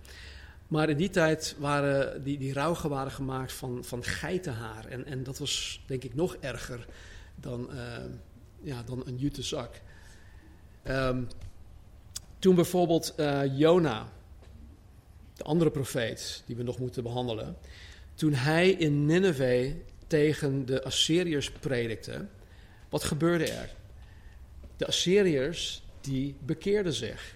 Maar 0.70 0.90
in 0.90 0.98
die 0.98 1.10
tijd 1.10 1.56
waren 1.58 2.24
die, 2.24 2.38
die 2.38 2.54
rouwgewaden 2.54 3.12
gemaakt 3.12 3.54
van, 3.54 3.84
van 3.84 4.04
geitenhaar. 4.04 4.86
En, 4.86 5.06
en 5.06 5.24
dat 5.24 5.38
was 5.38 5.82
denk 5.86 6.04
ik 6.04 6.16
nog 6.16 6.36
erger 6.36 6.86
dan, 7.36 7.70
uh, 7.74 7.82
ja, 8.62 8.84
dan 8.84 9.04
een 9.06 9.18
jutezak. 9.18 9.82
Um, 10.88 11.28
toen 12.40 12.56
bijvoorbeeld 12.56 13.14
Jona, 13.56 14.10
de 15.34 15.44
andere 15.44 15.72
profeet 15.72 16.44
die 16.46 16.56
we 16.56 16.64
nog 16.64 16.80
moeten 16.80 17.04
behandelen, 17.04 17.58
toen 18.14 18.34
hij 18.34 18.70
in 18.70 19.06
Nineveh 19.06 19.74
tegen 20.08 20.66
de 20.66 20.84
Assyriërs 20.84 21.52
predikte, 21.52 22.26
wat 22.90 23.04
gebeurde 23.04 23.52
er? 23.52 23.70
De 24.78 24.88
Assyriërs 24.88 25.84
die 26.02 26.36
bekeerden 26.46 26.94
zich. 26.94 27.36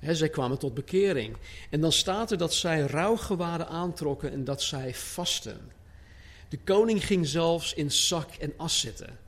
Zij 0.00 0.28
kwamen 0.28 0.58
tot 0.58 0.74
bekering. 0.74 1.36
En 1.70 1.80
dan 1.80 1.92
staat 1.92 2.30
er 2.30 2.38
dat 2.38 2.54
zij 2.54 2.80
rouwgewaden 2.80 3.68
aantrokken 3.68 4.32
en 4.32 4.44
dat 4.44 4.62
zij 4.62 4.94
vasten. 4.94 5.70
De 6.48 6.58
koning 6.58 7.06
ging 7.06 7.26
zelfs 7.26 7.74
in 7.74 7.92
zak 7.92 8.30
en 8.34 8.52
as 8.56 8.80
zitten. 8.80 9.18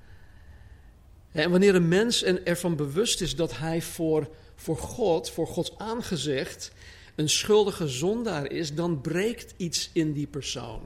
En 1.32 1.50
wanneer 1.50 1.74
een 1.74 1.88
mens 1.88 2.24
ervan 2.24 2.76
bewust 2.76 3.20
is 3.20 3.36
dat 3.36 3.56
hij 3.56 3.82
voor, 3.82 4.28
voor 4.54 4.78
God, 4.78 5.30
voor 5.30 5.46
Gods 5.46 5.78
aangezicht, 5.78 6.72
een 7.14 7.28
schuldige 7.28 7.88
zondaar 7.88 8.50
is, 8.50 8.74
dan 8.74 9.00
breekt 9.00 9.54
iets 9.56 9.90
in 9.92 10.12
die 10.12 10.26
persoon. 10.26 10.80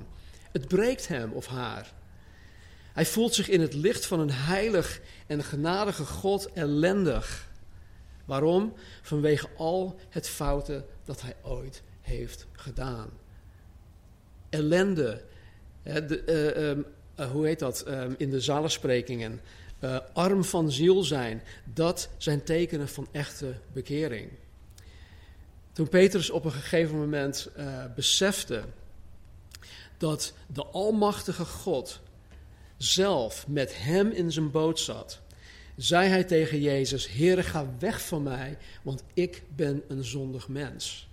Het 0.52 0.68
breekt 0.68 1.08
hem 1.08 1.32
of 1.32 1.46
haar. 1.46 1.92
Hij 2.92 3.06
voelt 3.06 3.34
zich 3.34 3.48
in 3.48 3.60
het 3.60 3.74
licht 3.74 4.06
van 4.06 4.20
een 4.20 4.30
heilig 4.30 5.00
en 5.26 5.44
genadige 5.44 6.04
God 6.04 6.52
ellendig. 6.52 7.52
Waarom? 8.24 8.72
Vanwege 9.02 9.48
al 9.56 9.98
het 10.08 10.28
fouten 10.28 10.84
dat 11.04 11.22
hij 11.22 11.36
ooit 11.42 11.82
heeft 12.00 12.46
gedaan. 12.52 13.10
Ellende. 14.48 15.24
De, 15.82 16.22
uh, 16.56 16.68
um, 16.68 16.84
uh, 17.20 17.30
hoe 17.30 17.46
heet 17.46 17.58
dat 17.58 17.88
um, 17.88 18.14
in 18.18 18.30
de 18.30 18.40
zalensprekingen? 18.40 19.40
Uh, 19.80 19.98
arm 20.12 20.44
van 20.44 20.70
ziel 20.70 21.02
zijn. 21.02 21.42
Dat 21.74 22.08
zijn 22.16 22.42
tekenen 22.42 22.88
van 22.88 23.08
echte 23.12 23.54
bekering. 23.72 24.30
Toen 25.72 25.88
Petrus 25.88 26.30
op 26.30 26.44
een 26.44 26.52
gegeven 26.52 26.98
moment 26.98 27.50
besefte 27.94 28.64
dat 29.98 30.32
de 30.46 30.64
Almachtige 30.64 31.44
God 31.44 32.00
zelf 32.76 33.48
met 33.48 33.82
hem 33.82 34.10
in 34.10 34.32
zijn 34.32 34.50
boot 34.50 34.80
zat, 34.80 35.20
zei 35.76 36.08
hij 36.08 36.24
tegen 36.24 36.60
Jezus: 36.60 37.08
Heere, 37.08 37.42
ga 37.42 37.66
weg 37.78 38.06
van 38.06 38.22
mij, 38.22 38.58
want 38.82 39.02
ik 39.14 39.42
ben 39.56 39.82
een 39.88 40.04
zondig 40.04 40.48
mens. 40.48 41.08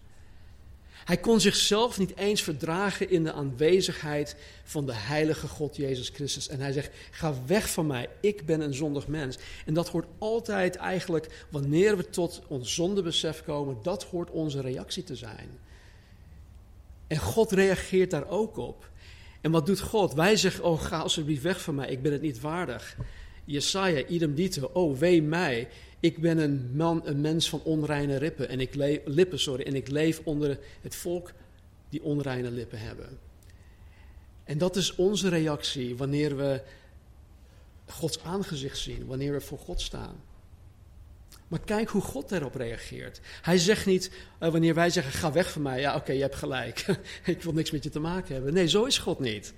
Hij 1.06 1.18
kon 1.18 1.40
zichzelf 1.40 1.98
niet 1.98 2.18
eens 2.18 2.42
verdragen 2.42 3.10
in 3.10 3.24
de 3.24 3.34
aanwezigheid 3.34 4.36
van 4.64 4.86
de 4.86 4.94
heilige 4.94 5.48
God 5.48 5.76
Jezus 5.76 6.10
Christus. 6.10 6.48
En 6.48 6.60
hij 6.60 6.72
zegt: 6.72 6.90
Ga 7.12 7.34
weg 7.46 7.70
van 7.70 7.88
mij, 7.88 8.10
ik 8.22 8.46
ben 8.46 8.62
een 8.62 8.74
zondig 8.74 9.08
mens. 9.08 9.38
En 9.66 9.74
dat 9.74 9.90
hoort 9.90 10.08
altijd 10.18 10.76
eigenlijk, 10.76 11.46
wanneer 11.50 11.98
we 11.98 12.10
tot 12.10 12.42
ons 12.48 12.74
zondebesef 12.74 13.44
komen, 13.44 13.78
dat 13.82 14.04
hoort 14.04 14.30
onze 14.30 14.62
reactie 14.62 15.04
te 15.04 15.16
zijn. 15.16 15.50
En 17.08 17.18
God 17.18 17.52
reageert 17.52 18.12
daar 18.12 18.28
ook 18.28 18.58
op. 18.58 18.90
En 19.42 19.52
wat 19.52 19.66
doet 19.66 19.80
God? 19.80 20.14
Wij 20.14 20.36
zeggen, 20.36 20.64
oh 20.64 20.82
ga 20.82 21.00
alsjeblieft 21.00 21.42
weg 21.42 21.62
van 21.62 21.76
mij, 21.76 21.88
ik 21.90 22.02
ben 22.02 22.12
het 22.12 22.22
niet 22.22 22.40
waardig. 22.40 22.98
Jesaja, 23.52 24.06
idem 24.06 24.36
dito, 24.36 24.70
oh 24.74 24.98
wee 24.98 25.22
mij, 25.22 25.68
ik 26.00 26.22
ben 26.22 26.38
een 26.38 26.72
man, 26.74 27.02
een 27.06 27.22
mens 27.22 27.50
van 27.50 27.62
onreine 27.64 28.20
lippen 28.20 28.50
en 28.50 28.60
ik 28.60 28.76
leef, 28.76 29.00
lippen, 29.06 29.40
sorry, 29.40 29.64
en 29.64 29.76
ik 29.76 29.88
leef 29.88 30.22
onder 30.24 30.60
het 30.82 30.96
volk 30.96 31.32
die 31.90 32.04
onreine 32.04 32.52
lippen 32.52 32.80
hebben. 32.80 33.20
En 34.44 34.58
dat 34.58 34.76
is 34.76 34.96
onze 34.96 35.30
reactie 35.30 35.98
wanneer 35.98 36.38
we 36.38 36.62
Gods 37.86 38.24
aangezicht 38.24 38.78
zien, 38.78 39.06
wanneer 39.06 39.32
we 39.32 39.42
voor 39.42 39.58
God 39.58 39.82
staan. 39.82 40.16
Maar 41.48 41.60
kijk 41.60 41.90
hoe 41.90 42.02
God 42.02 42.30
daarop 42.30 42.56
reageert. 42.56 43.22
Hij 43.42 43.58
zegt 43.58 43.86
niet, 43.86 44.12
uh, 44.40 44.50
wanneer 44.50 44.74
wij 44.74 44.90
zeggen, 44.90 45.14
ga 45.14 45.32
weg 45.32 45.52
van 45.52 45.62
mij. 45.62 45.80
Ja, 45.80 45.96
oké, 45.96 46.12
je 46.12 46.22
hebt 46.22 46.36
gelijk. 46.36 46.86
ik 47.26 47.42
wil 47.42 47.54
niks 47.54 47.72
met 47.72 47.84
je 47.84 47.90
te 47.90 48.00
maken 48.00 48.34
hebben. 48.34 48.54
Nee, 48.54 48.68
zo 48.68 48.84
is 48.86 48.98
God 48.98 49.20
niet. 49.20 49.54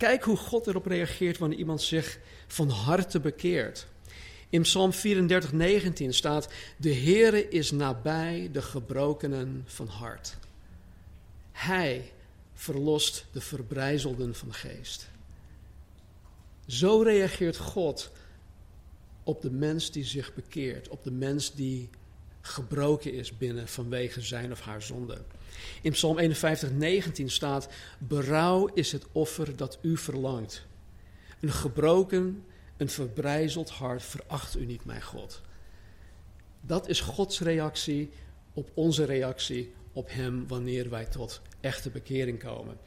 Kijk 0.00 0.22
hoe 0.24 0.36
God 0.36 0.66
erop 0.66 0.86
reageert 0.86 1.38
wanneer 1.38 1.58
iemand 1.58 1.82
zich 1.82 2.18
van 2.46 2.68
harte 2.68 3.20
bekeert. 3.20 3.86
In 4.48 4.62
Psalm 4.62 4.92
34, 4.92 5.52
19 5.52 6.14
staat, 6.14 6.48
de 6.76 6.94
Heere 6.94 7.48
is 7.48 7.70
nabij 7.70 8.48
de 8.52 8.62
gebrokenen 8.62 9.62
van 9.66 9.86
hart. 9.86 10.36
Hij 11.52 12.12
verlost 12.54 13.26
de 13.32 13.40
verbrijzelden 13.40 14.34
van 14.34 14.54
geest. 14.54 15.08
Zo 16.66 17.02
reageert 17.02 17.56
God 17.56 18.10
op 19.22 19.42
de 19.42 19.50
mens 19.50 19.90
die 19.90 20.04
zich 20.04 20.34
bekeert, 20.34 20.88
op 20.88 21.04
de 21.04 21.12
mens 21.12 21.54
die 21.54 21.88
gebroken 22.40 23.12
is 23.12 23.36
binnen 23.36 23.68
vanwege 23.68 24.20
zijn 24.20 24.52
of 24.52 24.60
haar 24.60 24.82
zonde. 24.82 25.22
In 25.82 25.92
Psalm 25.92 26.18
51, 26.18 26.70
19 26.70 27.30
staat: 27.30 27.68
Berouw 27.98 28.66
is 28.66 28.92
het 28.92 29.06
offer 29.12 29.56
dat 29.56 29.78
u 29.82 29.96
verlangt. 29.96 30.66
Een 31.40 31.52
gebroken, 31.52 32.44
een 32.76 32.90
verbrijzeld 32.90 33.70
hart 33.70 34.02
veracht 34.02 34.56
u 34.56 34.66
niet, 34.66 34.84
mijn 34.84 35.02
God. 35.02 35.40
Dat 36.60 36.88
is 36.88 37.00
Gods 37.00 37.40
reactie 37.40 38.10
op 38.52 38.70
onze 38.74 39.04
reactie 39.04 39.72
op 39.92 40.08
Hem 40.10 40.48
wanneer 40.48 40.90
wij 40.90 41.04
tot 41.04 41.40
echte 41.60 41.90
bekering 41.90 42.38
komen. 42.38 42.78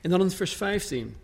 En 0.00 0.10
dan 0.10 0.20
in 0.20 0.30
vers 0.30 0.56
15. 0.56 1.16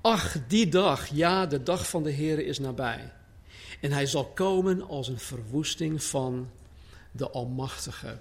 Ach, 0.00 0.36
die 0.48 0.68
dag, 0.68 1.06
ja, 1.06 1.46
de 1.46 1.62
dag 1.62 1.88
van 1.88 2.02
de 2.02 2.10
Heer 2.10 2.46
is 2.46 2.58
nabij. 2.58 3.12
En 3.80 3.92
hij 3.92 4.06
zal 4.06 4.24
komen 4.24 4.88
als 4.88 5.08
een 5.08 5.18
verwoesting 5.18 6.02
van 6.02 6.50
de 7.10 7.30
Almachtige. 7.30 8.18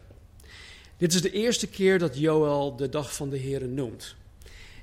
Dit 0.97 1.13
is 1.13 1.21
de 1.21 1.31
eerste 1.31 1.67
keer 1.67 1.99
dat 1.99 2.17
Joël 2.17 2.75
de 2.75 2.89
dag 2.89 3.15
van 3.15 3.29
de 3.29 3.37
Heer 3.37 3.67
noemt. 3.67 4.15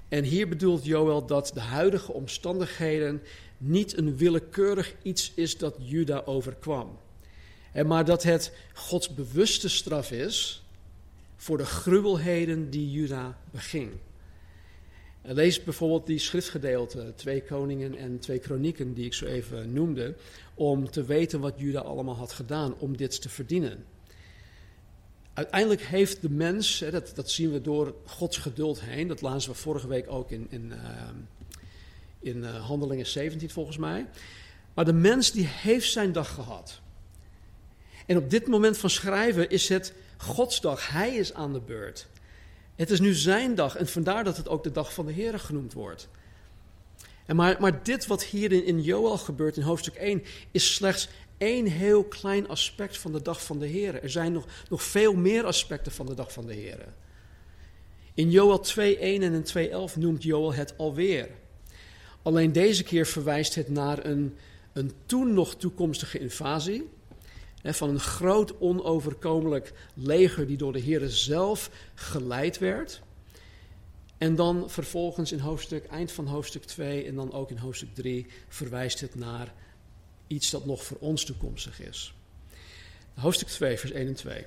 En 0.08 0.24
hier 0.24 0.48
bedoelt 0.48 0.84
Joël 0.84 1.26
dat 1.26 1.50
de 1.54 1.60
huidige 1.60 2.12
omstandigheden 2.12 3.22
niet 3.58 3.96
een 3.96 4.16
willekeurig 4.16 4.94
iets 5.02 5.32
is 5.34 5.58
dat 5.58 5.74
Juda 5.78 6.22
overkwam. 6.24 6.98
Maar 7.86 8.04
dat 8.04 8.22
het 8.22 8.52
Gods 8.74 9.14
bewuste 9.14 9.68
straf 9.68 10.10
is 10.10 10.62
voor 11.36 11.56
de 11.56 11.66
gruwelheden 11.66 12.70
die 12.70 12.90
Juda 12.90 13.38
beging. 13.50 13.90
Lees 15.22 15.62
bijvoorbeeld 15.62 16.06
die 16.06 16.18
schriftgedeelten, 16.18 17.14
twee 17.14 17.42
koningen 17.42 17.96
en 17.96 18.18
twee 18.18 18.38
kronieken 18.38 18.94
die 18.94 19.04
ik 19.04 19.14
zo 19.14 19.26
even 19.26 19.72
noemde, 19.72 20.14
om 20.54 20.90
te 20.90 21.04
weten 21.04 21.40
wat 21.40 21.54
Juda 21.56 21.80
allemaal 21.80 22.16
had 22.16 22.32
gedaan 22.32 22.74
om 22.78 22.96
dit 22.96 23.22
te 23.22 23.28
verdienen. 23.28 23.84
Uiteindelijk 25.34 25.82
heeft 25.82 26.22
de 26.22 26.30
mens, 26.30 26.84
dat, 26.90 27.12
dat 27.14 27.30
zien 27.30 27.52
we 27.52 27.60
door 27.60 27.94
Gods 28.06 28.36
geduld 28.36 28.80
heen, 28.80 29.08
dat 29.08 29.20
lazen 29.20 29.50
we 29.50 29.56
vorige 29.56 29.88
week 29.88 30.10
ook 30.10 30.30
in, 30.30 30.46
in, 30.50 30.72
uh, 30.72 30.78
in 32.20 32.36
uh, 32.36 32.66
Handelingen 32.66 33.06
17 33.06 33.50
volgens 33.50 33.76
mij. 33.76 34.06
Maar 34.74 34.84
de 34.84 34.92
mens 34.92 35.30
die 35.30 35.46
heeft 35.46 35.90
zijn 35.90 36.12
dag 36.12 36.34
gehad. 36.34 36.80
En 38.06 38.16
op 38.16 38.30
dit 38.30 38.46
moment 38.46 38.78
van 38.78 38.90
schrijven 38.90 39.50
is 39.50 39.68
het 39.68 39.92
Gods 40.16 40.60
dag. 40.60 40.88
Hij 40.88 41.14
is 41.14 41.34
aan 41.34 41.52
de 41.52 41.60
beurt. 41.60 42.06
Het 42.74 42.90
is 42.90 43.00
nu 43.00 43.14
zijn 43.14 43.54
dag 43.54 43.76
en 43.76 43.88
vandaar 43.88 44.24
dat 44.24 44.36
het 44.36 44.48
ook 44.48 44.62
de 44.62 44.70
dag 44.70 44.94
van 44.94 45.06
de 45.06 45.12
Heer 45.12 45.38
genoemd 45.38 45.72
wordt. 45.72 46.08
En 47.26 47.36
maar, 47.36 47.56
maar 47.60 47.82
dit 47.82 48.06
wat 48.06 48.24
hier 48.24 48.52
in, 48.52 48.64
in 48.64 48.82
Joel 48.82 49.18
gebeurt 49.18 49.56
in 49.56 49.62
hoofdstuk 49.62 49.94
1 49.94 50.22
is 50.50 50.74
slechts 50.74 51.08
één 51.42 51.66
heel 51.66 52.04
klein 52.04 52.48
aspect 52.48 52.98
van 52.98 53.12
de 53.12 53.22
dag 53.22 53.44
van 53.44 53.58
de 53.58 53.66
Heer. 53.66 54.02
Er 54.02 54.10
zijn 54.10 54.32
nog, 54.32 54.46
nog 54.68 54.82
veel 54.82 55.14
meer 55.14 55.44
aspecten 55.44 55.92
van 55.92 56.06
de 56.06 56.14
dag 56.14 56.32
van 56.32 56.46
de 56.46 56.54
Heer. 56.54 56.78
In 58.14 58.30
Joel 58.30 58.64
2.1 58.66 58.74
en 59.00 59.22
in 59.22 59.44
2.11 59.90 59.98
noemt 59.98 60.22
Joel 60.22 60.54
het 60.54 60.74
alweer. 60.76 61.28
Alleen 62.22 62.52
deze 62.52 62.82
keer 62.82 63.06
verwijst 63.06 63.54
het 63.54 63.68
naar 63.68 64.04
een, 64.04 64.36
een 64.72 64.92
toen 65.06 65.34
nog 65.34 65.54
toekomstige 65.54 66.18
invasie 66.18 66.88
van 67.62 67.88
een 67.88 68.00
groot 68.00 68.60
onoverkomelijk 68.60 69.72
leger 69.94 70.46
die 70.46 70.56
door 70.56 70.72
de 70.72 70.78
Heer 70.78 71.08
zelf 71.08 71.70
geleid 71.94 72.58
werd. 72.58 73.02
En 74.18 74.34
dan 74.34 74.70
vervolgens 74.70 75.32
in 75.32 75.38
hoofdstuk, 75.38 75.86
eind 75.86 76.12
van 76.12 76.26
hoofdstuk 76.26 76.64
2 76.64 77.04
en 77.04 77.14
dan 77.14 77.32
ook 77.32 77.50
in 77.50 77.56
hoofdstuk 77.56 77.94
3 77.94 78.26
verwijst 78.48 79.00
het 79.00 79.14
naar 79.14 79.52
iets 80.26 80.50
dat 80.50 80.64
nog 80.66 80.84
voor 80.84 80.96
ons 81.00 81.24
toekomstig 81.24 81.80
is. 81.80 82.14
Hoofdstuk 83.14 83.48
2, 83.48 83.78
vers 83.78 83.92
1 83.92 84.06
en 84.06 84.14
2. 84.14 84.46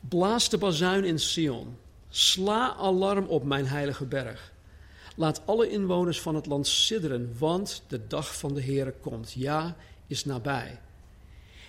Blaas 0.00 0.48
de 0.48 0.58
bazuin 0.58 1.04
in 1.04 1.18
Sion. 1.18 1.76
Sla 2.08 2.74
alarm 2.74 3.26
op 3.26 3.44
mijn 3.44 3.66
heilige 3.66 4.04
berg. 4.04 4.52
Laat 5.16 5.46
alle 5.46 5.70
inwoners 5.70 6.20
van 6.20 6.34
het 6.34 6.46
land 6.46 6.66
sidderen, 6.66 7.34
want 7.38 7.82
de 7.88 8.06
dag 8.06 8.38
van 8.38 8.54
de 8.54 8.62
Heere 8.62 8.94
komt. 9.00 9.32
Ja, 9.32 9.76
is 10.06 10.24
nabij. 10.24 10.80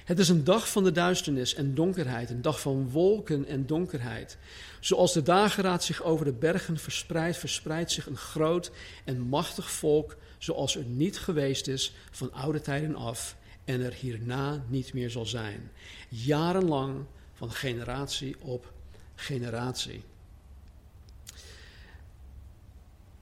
Het 0.10 0.20
is 0.20 0.30
een 0.30 0.44
dag 0.44 0.70
van 0.70 0.84
de 0.84 0.92
duisternis 0.92 1.54
en 1.54 1.76
donkerheid, 1.76 2.30
een 2.30 2.42
dag 2.42 2.62
van 2.62 2.90
wolken 2.90 3.46
en 3.46 3.66
donkerheid. 3.66 4.38
Zoals 4.80 5.14
de 5.14 5.22
dageraad 5.22 5.84
zich 5.84 6.04
over 6.04 6.26
de 6.26 6.34
bergen 6.34 6.78
verspreidt, 6.78 7.38
verspreidt 7.38 7.92
zich 7.92 8.06
een 8.06 8.18
groot 8.18 8.72
en 9.06 9.20
machtig 9.20 9.72
volk, 9.72 10.18
zoals 10.38 10.76
er 10.76 10.84
niet 10.84 11.20
geweest 11.20 11.68
is 11.68 11.94
van 12.12 12.34
oude 12.34 12.62
tijden 12.62 12.96
af 12.96 13.36
en 13.66 13.82
er 13.82 13.94
hierna 13.94 14.64
niet 14.68 14.94
meer 14.94 15.10
zal 15.10 15.26
zijn. 15.26 15.72
Jarenlang 16.08 17.06
van 17.34 17.52
generatie 17.52 18.36
op 18.40 18.74
generatie. 19.16 20.04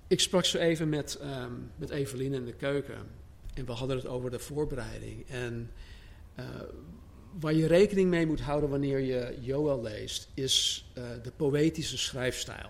Ik 0.07 0.19
sprak 0.19 0.45
zo 0.45 0.57
even 0.57 0.89
met, 0.89 1.19
um, 1.21 1.71
met 1.75 1.89
Evelien 1.89 2.33
in 2.33 2.45
de 2.45 2.53
keuken 2.53 3.07
en 3.53 3.65
we 3.65 3.71
hadden 3.71 3.97
het 3.97 4.07
over 4.07 4.31
de 4.31 4.39
voorbereiding. 4.39 5.29
En 5.29 5.71
uh, 6.39 6.45
waar 7.39 7.53
je 7.53 7.67
rekening 7.67 8.09
mee 8.09 8.25
moet 8.25 8.41
houden 8.41 8.69
wanneer 8.69 8.99
je 8.99 9.37
Joel 9.41 9.81
leest, 9.81 10.29
is 10.33 10.85
uh, 10.97 11.03
de 11.23 11.31
poëtische 11.35 11.97
schrijfstijl. 11.97 12.69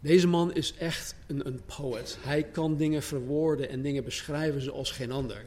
Deze 0.00 0.26
man 0.26 0.54
is 0.54 0.74
echt 0.74 1.14
een, 1.26 1.46
een 1.46 1.60
poet. 1.64 2.18
Hij 2.20 2.42
kan 2.42 2.76
dingen 2.76 3.02
verwoorden 3.02 3.68
en 3.68 3.82
dingen 3.82 4.04
beschrijven 4.04 4.62
zoals 4.62 4.90
geen 4.90 5.12
ander. 5.12 5.44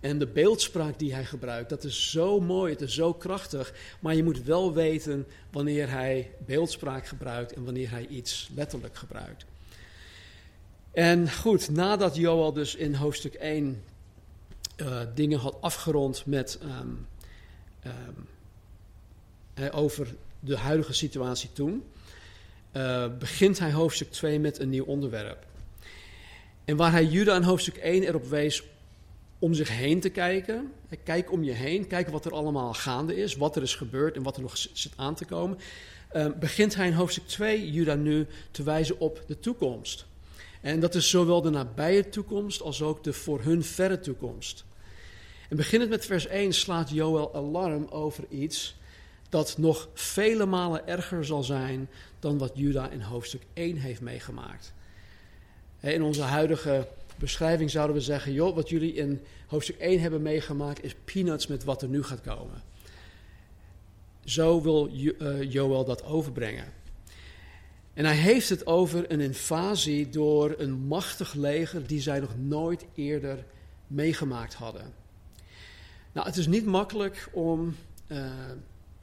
En 0.00 0.18
de 0.18 0.26
beeldspraak 0.26 0.98
die 0.98 1.14
hij 1.14 1.24
gebruikt, 1.24 1.68
dat 1.68 1.84
is 1.84 2.10
zo 2.10 2.40
mooi, 2.40 2.72
het 2.72 2.80
is 2.80 2.94
zo 2.94 3.14
krachtig. 3.14 3.74
Maar 4.00 4.14
je 4.14 4.22
moet 4.22 4.42
wel 4.42 4.74
weten 4.74 5.26
wanneer 5.50 5.90
hij 5.90 6.30
beeldspraak 6.46 7.06
gebruikt 7.06 7.52
en 7.52 7.64
wanneer 7.64 7.90
hij 7.90 8.06
iets 8.06 8.50
letterlijk 8.54 8.96
gebruikt. 8.96 9.44
En 10.92 11.32
goed, 11.32 11.70
nadat 11.70 12.16
Joel 12.16 12.52
dus 12.52 12.74
in 12.74 12.94
hoofdstuk 12.94 13.34
1 13.34 13.82
uh, 14.80 15.00
dingen 15.14 15.38
had 15.38 15.56
afgerond 15.60 16.26
met, 16.26 16.58
um, 16.62 17.06
um, 17.86 19.72
over 19.72 20.14
de 20.40 20.56
huidige 20.56 20.92
situatie 20.92 21.52
toen, 21.52 21.84
uh, 22.72 23.06
begint 23.18 23.58
hij 23.58 23.72
hoofdstuk 23.72 24.10
2 24.10 24.40
met 24.40 24.58
een 24.58 24.68
nieuw 24.68 24.84
onderwerp. 24.84 25.46
En 26.64 26.76
waar 26.76 26.92
hij 26.92 27.04
Juda 27.04 27.36
in 27.36 27.42
hoofdstuk 27.42 27.76
1 27.76 28.02
erop 28.02 28.24
wees 28.24 28.62
om 29.38 29.54
zich 29.54 29.68
heen 29.68 30.00
te 30.00 30.08
kijken. 30.08 30.72
Kijk 31.04 31.32
om 31.32 31.44
je 31.44 31.52
heen, 31.52 31.86
kijk 31.86 32.08
wat 32.08 32.24
er 32.24 32.32
allemaal 32.32 32.74
gaande 32.74 33.16
is, 33.16 33.36
wat 33.36 33.56
er 33.56 33.62
is 33.62 33.74
gebeurd 33.74 34.16
en 34.16 34.22
wat 34.22 34.36
er 34.36 34.42
nog 34.42 34.56
zit 34.56 34.92
aan 34.96 35.14
te 35.14 35.24
komen. 35.24 35.58
Uh, 36.16 36.26
begint 36.40 36.74
hij 36.74 36.86
in 36.86 36.92
hoofdstuk 36.92 37.26
2 37.26 37.70
Juda 37.70 37.94
nu 37.94 38.26
te 38.50 38.62
wijzen 38.62 39.00
op 39.00 39.22
de 39.26 39.38
toekomst. 39.38 40.06
En 40.60 40.80
dat 40.80 40.94
is 40.94 41.10
zowel 41.10 41.42
de 41.42 41.50
nabije 41.50 42.08
toekomst 42.08 42.62
als 42.62 42.82
ook 42.82 43.04
de 43.04 43.12
voor 43.12 43.40
hun 43.42 43.64
verre 43.64 44.00
toekomst. 44.00 44.64
En 45.48 45.56
beginnend 45.56 45.90
met 45.90 46.06
vers 46.06 46.26
1 46.26 46.52
slaat 46.52 46.90
Joel 46.90 47.34
alarm 47.34 47.86
over 47.90 48.24
iets 48.28 48.76
dat 49.28 49.58
nog 49.58 49.88
vele 49.94 50.46
malen 50.46 50.86
erger 50.86 51.24
zal 51.24 51.42
zijn 51.42 51.88
dan 52.18 52.38
wat 52.38 52.52
Juda 52.54 52.90
in 52.90 53.00
hoofdstuk 53.00 53.42
1 53.52 53.76
heeft 53.76 54.00
meegemaakt. 54.00 54.72
In 55.80 56.02
onze 56.02 56.22
huidige 56.22 56.88
beschrijving 57.18 57.70
zouden 57.70 57.96
we 57.96 58.02
zeggen: 58.02 58.32
joh, 58.32 58.54
wat 58.54 58.68
jullie 58.68 58.94
in 58.94 59.20
hoofdstuk 59.46 59.78
1 59.78 60.00
hebben 60.00 60.22
meegemaakt 60.22 60.84
is 60.84 60.94
peanuts 61.04 61.46
met 61.46 61.64
wat 61.64 61.82
er 61.82 61.88
nu 61.88 62.02
gaat 62.02 62.20
komen. 62.20 62.62
Zo 64.24 64.62
wil 64.62 64.90
uh, 64.92 65.52
Joel 65.52 65.84
dat 65.84 66.04
overbrengen. 66.04 66.72
En 67.94 68.04
hij 68.04 68.16
heeft 68.16 68.48
het 68.48 68.66
over 68.66 69.12
een 69.12 69.20
invasie 69.20 70.08
door 70.08 70.54
een 70.58 70.72
machtig 70.72 71.34
leger 71.34 71.86
die 71.86 72.00
zij 72.00 72.20
nog 72.20 72.36
nooit 72.38 72.86
eerder 72.94 73.44
meegemaakt 73.86 74.54
hadden. 74.54 74.97
Nou, 76.18 76.30
het 76.30 76.38
is 76.38 76.46
niet 76.46 76.66
makkelijk 76.66 77.28
om 77.32 77.76
uh, 78.08 78.26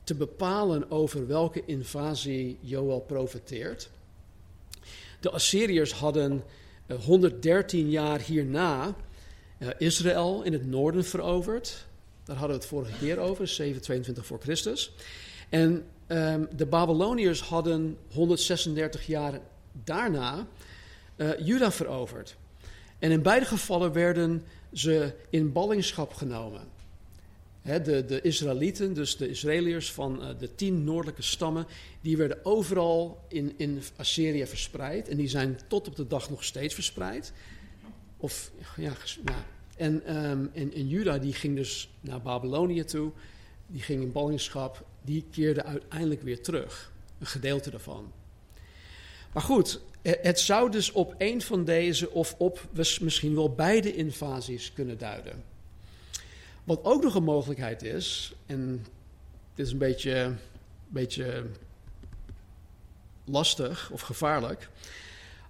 te 0.03 0.15
bepalen 0.15 0.91
over 0.91 1.27
welke 1.27 1.65
invasie 1.65 2.57
Joel 2.61 2.99
profeteert. 2.99 3.89
De 5.19 5.29
Assyriërs 5.29 5.93
hadden 5.93 6.43
113 7.05 7.89
jaar 7.89 8.19
hierna 8.19 8.95
uh, 9.59 9.69
Israël 9.77 10.43
in 10.43 10.53
het 10.53 10.65
noorden 10.65 11.05
veroverd. 11.05 11.85
Daar 12.23 12.35
hadden 12.35 12.55
we 12.55 12.61
het 12.61 12.71
vorige 12.71 12.97
keer 12.97 13.17
over, 13.19 13.47
722 13.47 14.25
voor 14.25 14.39
Christus. 14.39 14.91
En 15.49 15.85
um, 16.07 16.47
de 16.55 16.65
Babyloniërs 16.65 17.41
hadden 17.41 17.97
136 18.13 19.05
jaar 19.05 19.39
daarna 19.83 20.47
Juda 21.39 21.71
veroverd. 21.71 22.35
En 22.99 23.11
in 23.11 23.21
beide 23.21 23.45
gevallen 23.45 23.91
werden 23.91 24.43
ze 24.73 25.13
in 25.29 25.51
ballingschap 25.51 26.13
genomen. 26.13 26.73
He, 27.65 27.81
de, 27.81 28.05
de 28.05 28.21
Israëlieten, 28.21 28.93
dus 28.93 29.17
de 29.17 29.29
Israëliërs 29.29 29.91
van 29.91 30.21
uh, 30.21 30.29
de 30.39 30.55
tien 30.55 30.83
noordelijke 30.83 31.21
stammen, 31.21 31.67
die 32.01 32.17
werden 32.17 32.45
overal 32.45 33.25
in, 33.27 33.53
in 33.57 33.81
Assyrië 33.95 34.45
verspreid. 34.45 35.09
En 35.09 35.17
die 35.17 35.27
zijn 35.27 35.59
tot 35.67 35.87
op 35.87 35.95
de 35.95 36.07
dag 36.07 36.29
nog 36.29 36.43
steeds 36.43 36.73
verspreid. 36.73 37.33
Of, 38.17 38.51
ja, 38.77 38.93
en, 39.77 40.15
um, 40.29 40.49
en, 40.53 40.87
Juda 40.87 41.17
die 41.17 41.33
ging 41.33 41.55
dus 41.55 41.89
naar 42.01 42.21
Babylonië 42.21 42.83
toe, 42.83 43.11
die 43.67 43.81
ging 43.81 44.01
in 44.01 44.11
ballingschap, 44.11 44.85
die 45.01 45.25
keerde 45.31 45.63
uiteindelijk 45.63 46.21
weer 46.21 46.41
terug. 46.41 46.91
Een 47.19 47.27
gedeelte 47.27 47.69
daarvan. 47.69 48.11
Maar 49.33 49.43
goed, 49.43 49.81
het 50.01 50.39
zou 50.39 50.71
dus 50.71 50.91
op 50.91 51.15
een 51.17 51.41
van 51.41 51.63
deze 51.63 52.11
of 52.11 52.35
op 52.37 52.69
misschien 53.01 53.35
wel 53.35 53.53
beide 53.53 53.95
invasies 53.95 54.73
kunnen 54.73 54.97
duiden. 54.97 55.54
Wat 56.65 56.83
ook 56.83 57.03
nog 57.03 57.15
een 57.15 57.23
mogelijkheid 57.23 57.83
is, 57.83 58.35
en 58.45 58.85
dit 59.55 59.65
is 59.65 59.71
een 59.71 59.77
beetje, 59.77 60.33
beetje 60.87 61.45
lastig 63.25 63.89
of 63.91 64.01
gevaarlijk. 64.01 64.69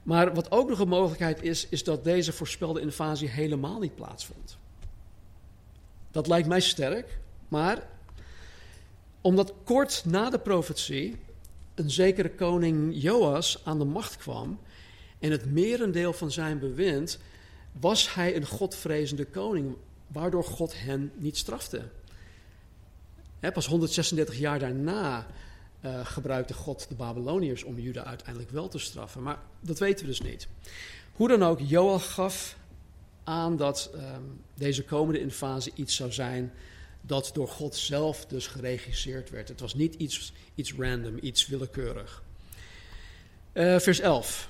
Maar 0.03 0.33
wat 0.33 0.51
ook 0.51 0.69
nog 0.69 0.79
een 0.79 0.87
mogelijkheid 0.87 1.43
is, 1.43 1.67
is 1.69 1.83
dat 1.83 2.03
deze 2.03 2.33
voorspelde 2.33 2.81
invasie 2.81 3.29
helemaal 3.29 3.79
niet 3.79 3.95
plaatsvond. 3.95 4.57
Dat 6.11 6.27
lijkt 6.27 6.47
mij 6.47 6.59
sterk, 6.59 7.19
maar 7.47 7.87
omdat 9.21 9.53
kort 9.63 10.03
na 10.05 10.29
de 10.29 10.39
profetie 10.39 11.15
een 11.75 11.89
zekere 11.89 12.31
koning 12.31 12.91
Joas 13.01 13.61
aan 13.63 13.79
de 13.79 13.85
macht 13.85 14.17
kwam 14.17 14.59
en 15.19 15.31
het 15.31 15.51
merendeel 15.51 16.13
van 16.13 16.31
zijn 16.31 16.59
bewind 16.59 17.19
was 17.79 18.13
hij 18.13 18.35
een 18.35 18.45
godvrezende 18.45 19.25
koning, 19.25 19.75
waardoor 20.07 20.43
God 20.43 20.73
hen 20.79 21.11
niet 21.15 21.37
strafte. 21.37 21.81
pas 23.39 23.65
136 23.65 24.37
jaar 24.37 24.59
daarna 24.59 25.27
uh, 25.81 26.05
gebruikte 26.05 26.53
God 26.53 26.85
de 26.89 26.95
Babyloniërs 26.95 27.63
om 27.63 27.79
Juda 27.79 28.03
uiteindelijk 28.03 28.51
wel 28.51 28.67
te 28.67 28.79
straffen. 28.79 29.23
Maar 29.23 29.39
dat 29.59 29.79
weten 29.79 30.05
we 30.05 30.11
dus 30.11 30.21
niet. 30.21 30.47
Hoe 31.13 31.27
dan 31.27 31.43
ook, 31.43 31.59
Joel 31.59 31.99
gaf 31.99 32.57
aan 33.23 33.57
dat 33.57 33.91
um, 33.95 34.41
deze 34.53 34.83
komende 34.83 35.19
invasie 35.19 35.73
iets 35.75 35.95
zou 35.95 36.11
zijn 36.11 36.53
dat 37.01 37.31
door 37.33 37.47
God 37.47 37.75
zelf 37.75 38.25
dus 38.25 38.47
geregisseerd 38.47 39.29
werd. 39.29 39.47
Het 39.47 39.59
was 39.59 39.73
niet 39.73 39.95
iets, 39.95 40.33
iets 40.55 40.73
random, 40.73 41.17
iets 41.21 41.47
willekeurig. 41.47 42.23
Uh, 43.53 43.79
vers 43.79 43.99
11. 43.99 44.49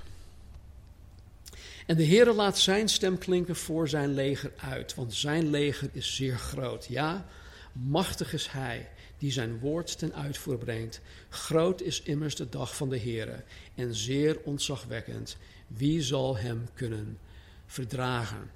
En 1.86 1.96
de 1.96 2.06
Heere 2.06 2.34
laat 2.34 2.58
zijn 2.58 2.90
stem 2.90 3.18
klinken 3.18 3.56
voor 3.56 3.90
zijn 3.90 4.14
leger 4.14 4.52
uit, 4.58 4.96
want 4.96 5.14
zijn 5.14 5.50
leger 5.50 5.90
is 5.92 6.16
zeer 6.16 6.38
groot. 6.38 6.86
Ja, 6.86 7.26
machtig 7.72 8.34
is 8.34 8.48
hij 8.48 8.90
die 9.18 9.32
zijn 9.32 9.60
woord 9.60 9.98
ten 9.98 10.14
uitvoer 10.14 10.58
brengt. 10.58 11.02
Groot 11.30 11.82
is 11.82 12.02
immers 12.02 12.36
de 12.36 12.50
dag 12.50 12.76
van 12.76 12.90
de 12.90 13.00
Heere 13.00 13.44
en 13.76 13.96
zeer 13.96 14.40
ontzagwekkend. 14.44 15.38
Wie 15.68 16.02
zal 16.02 16.38
hem 16.38 16.68
kunnen 16.74 17.18
verdragen? 17.66 18.52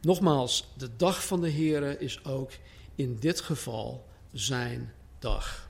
Nogmaals, 0.00 0.68
de 0.76 0.88
dag 0.96 1.26
van 1.26 1.40
de 1.40 1.50
Heere 1.50 1.98
is 1.98 2.24
ook 2.24 2.50
in 2.94 3.16
dit 3.20 3.40
geval 3.40 4.06
zijn 4.32 4.92
dag. 5.18 5.68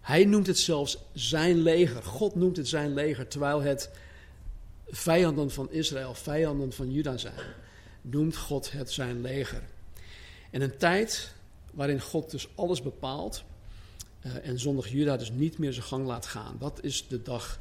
Hij 0.00 0.24
noemt 0.24 0.46
het 0.46 0.58
zelfs 0.58 0.98
zijn 1.12 1.62
leger. 1.62 2.02
God 2.02 2.34
noemt 2.34 2.56
het 2.56 2.68
zijn 2.68 2.94
leger, 2.94 3.28
terwijl 3.28 3.62
het 3.62 3.90
vijanden 4.92 5.50
van 5.50 5.70
Israël, 5.70 6.14
vijanden 6.14 6.72
van 6.72 6.92
Juda 6.92 7.16
zijn. 7.16 7.40
Noemt 8.00 8.36
God 8.36 8.72
het 8.72 8.90
zijn 8.90 9.20
leger. 9.20 9.62
En 10.50 10.62
een 10.62 10.76
tijd 10.76 11.34
waarin 11.72 12.00
God 12.00 12.30
dus 12.30 12.48
alles 12.54 12.82
bepaalt 12.82 13.44
uh, 14.26 14.46
en 14.48 14.58
zondig 14.58 14.88
Juda 14.88 15.16
dus 15.16 15.30
niet 15.30 15.58
meer 15.58 15.72
zijn 15.72 15.86
gang 15.86 16.06
laat 16.06 16.26
gaan. 16.26 16.56
Dat 16.58 16.78
is 16.82 17.08
de 17.08 17.22
dag 17.22 17.60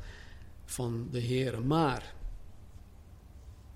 van 0.65 1.08
de 1.12 1.20
Heer. 1.20 1.62
Maar, 1.62 2.13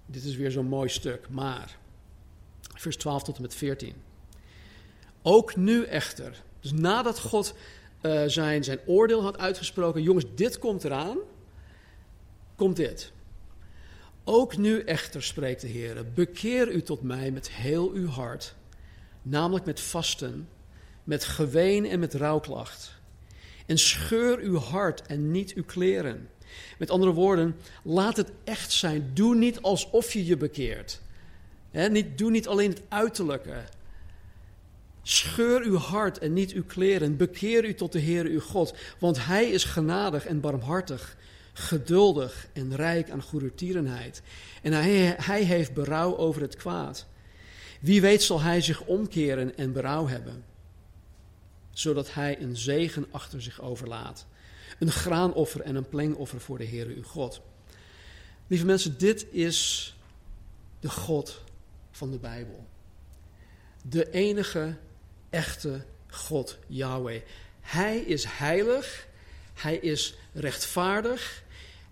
dit 0.06 0.24
is 0.24 0.36
weer 0.36 0.52
zo'n 0.52 0.68
mooi 0.68 0.90
stuk, 0.90 1.30
maar 1.30 1.78
Vers 2.76 2.98
12 2.98 3.24
tot 3.24 3.36
en 3.36 3.42
met 3.42 3.56
14. 3.56 3.94
Ook 5.22 5.56
nu 5.56 5.84
echter, 5.84 6.44
dus 6.60 6.72
nadat 6.72 7.20
God 7.20 7.56
uh, 8.02 8.24
zijn, 8.26 8.64
zijn 8.64 8.80
oordeel 8.86 9.22
had 9.22 9.38
uitgesproken, 9.38 10.02
jongens, 10.02 10.26
dit 10.36 10.60
komt 10.60 10.84
eraan, 10.84 11.18
komt 12.56 12.76
dit. 12.76 13.12
Ook 14.28 14.58
nu 14.58 14.80
echter, 14.80 15.24
spreekt 15.24 15.62
de 15.62 15.68
Heer, 15.68 16.06
bekeer 16.14 16.72
u 16.72 16.82
tot 16.82 17.02
mij 17.02 17.32
met 17.32 17.52
heel 17.52 17.92
uw 17.92 18.08
hart, 18.08 18.56
namelijk 19.22 19.66
met 19.66 19.80
vasten, 19.80 20.50
met 21.04 21.24
geween 21.24 21.86
en 21.86 22.00
met 22.00 22.14
rouwklacht. 22.14 22.94
En 23.66 23.78
scheur 23.78 24.40
uw 24.40 24.58
hart 24.58 25.02
en 25.02 25.32
niet 25.32 25.54
uw 25.54 25.64
kleren. 25.64 26.30
Met 26.78 26.90
andere 26.90 27.12
woorden, 27.14 27.56
laat 27.84 28.18
het 28.18 28.32
echt 28.44 28.72
zijn. 28.72 29.12
Doe 29.14 29.36
niet 29.36 29.62
alsof 29.62 30.14
je 30.14 30.26
je 30.26 30.38
bekeert. 30.38 31.02
niet, 31.72 32.18
doe 32.18 32.32
niet 32.32 32.48
alleen 32.48 32.70
het 32.70 32.82
uiterlijke. 32.88 33.64
Scheur 35.02 35.62
uw 35.62 35.78
hart 35.78 36.18
en 36.18 36.34
niet 36.34 36.52
uw 36.52 36.64
kleren. 36.66 37.18
Bekeer 37.18 37.66
u 37.66 37.74
tot 37.74 37.92
de 37.92 38.00
Heer 38.00 38.26
uw 38.26 38.40
God, 38.40 38.76
want 39.00 39.26
Hij 39.26 39.50
is 39.50 39.64
genadig 39.64 40.26
en 40.26 40.40
barmhartig, 40.40 41.18
geduldig 41.58 42.48
en 42.54 42.76
rijk 42.76 43.10
aan 43.10 43.22
goedertierenheid. 43.22 44.22
En 44.62 44.74
hij, 44.74 45.16
hij 45.18 45.44
heeft 45.44 45.74
berouw 45.74 46.18
over 46.18 46.42
het 46.42 46.56
kwaad. 46.56 47.06
Wie 47.82 48.02
weet 48.02 48.24
zal 48.24 48.42
Hij 48.42 48.62
zich 48.62 48.82
omkeren 48.82 49.58
en 49.58 49.74
berouw 49.74 50.08
hebben, 50.08 50.44
zodat 51.72 52.14
Hij 52.14 52.42
een 52.42 52.58
zegen 52.58 53.06
achter 53.12 53.42
zich 53.42 53.62
overlaat. 53.62 54.26
Een 54.80 54.92
graanoffer 54.92 55.62
en 55.62 55.76
een 55.76 55.90
plengoffer 55.90 56.42
voor 56.42 56.58
de 56.58 56.64
Heer 56.64 56.88
uw 56.88 57.04
God. 57.04 57.42
Lieve 58.48 58.66
mensen, 58.66 58.98
dit 58.98 59.26
is 59.32 59.96
de 60.80 60.90
God 60.90 61.44
van 61.92 62.12
de 62.12 62.18
Bijbel. 62.18 62.66
De 63.82 64.12
enige 64.12 64.76
echte 65.30 65.86
God, 66.10 66.58
Yahweh. 66.68 67.22
Hij 67.62 67.98
is 67.98 68.24
heilig, 68.26 69.08
hij 69.54 69.76
is 69.76 70.16
rechtvaardig 70.34 71.44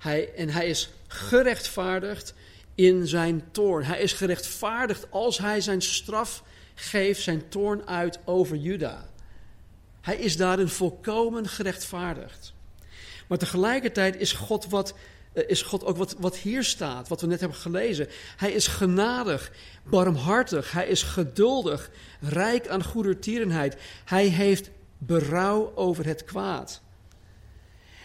hij, 0.04 0.34
en 0.36 0.50
hij 0.50 0.68
is 0.68 0.90
gerechtvaardigd 1.08 2.34
in 2.76 3.08
zijn 3.08 3.44
toorn. 3.52 3.84
Hij 3.84 4.02
is 4.02 4.14
gerechtvaardigd 4.14 5.08
als 5.10 5.38
hij 5.38 5.62
zijn 5.62 5.82
straf 5.82 6.44
geeft, 6.76 7.22
zijn 7.22 7.50
toorn 7.50 7.88
uit 7.88 8.20
over 8.26 8.58
Juda. 8.58 9.10
Hij 10.02 10.16
is 10.16 10.38
daarin 10.38 10.68
volkomen 10.68 11.48
gerechtvaardigd. 11.48 12.54
Maar 13.28 13.38
tegelijkertijd 13.38 14.16
is 14.16 14.32
God, 14.32 14.70
wat, 14.70 14.94
eh, 15.34 15.44
is 15.48 15.62
God 15.62 15.86
ook 15.86 15.98
wat, 15.98 16.16
wat 16.20 16.38
hier 16.38 16.64
staat, 16.64 17.08
wat 17.08 17.22
we 17.22 17.28
net 17.28 17.40
hebben 17.40 17.58
gelezen. 17.58 18.08
Hij 18.38 18.52
is 18.52 18.68
genadig, 18.68 19.52
barmhartig, 19.84 20.72
hij 20.72 20.88
is 20.88 21.04
geduldig, 21.04 21.90
rijk 22.20 22.68
aan 22.68 22.84
goedertierenheid. 22.84 23.76
Hij 24.06 24.26
heeft 24.26 24.70
berouw 24.98 25.72
over 25.76 26.06
het 26.06 26.24
kwaad. 26.24 26.82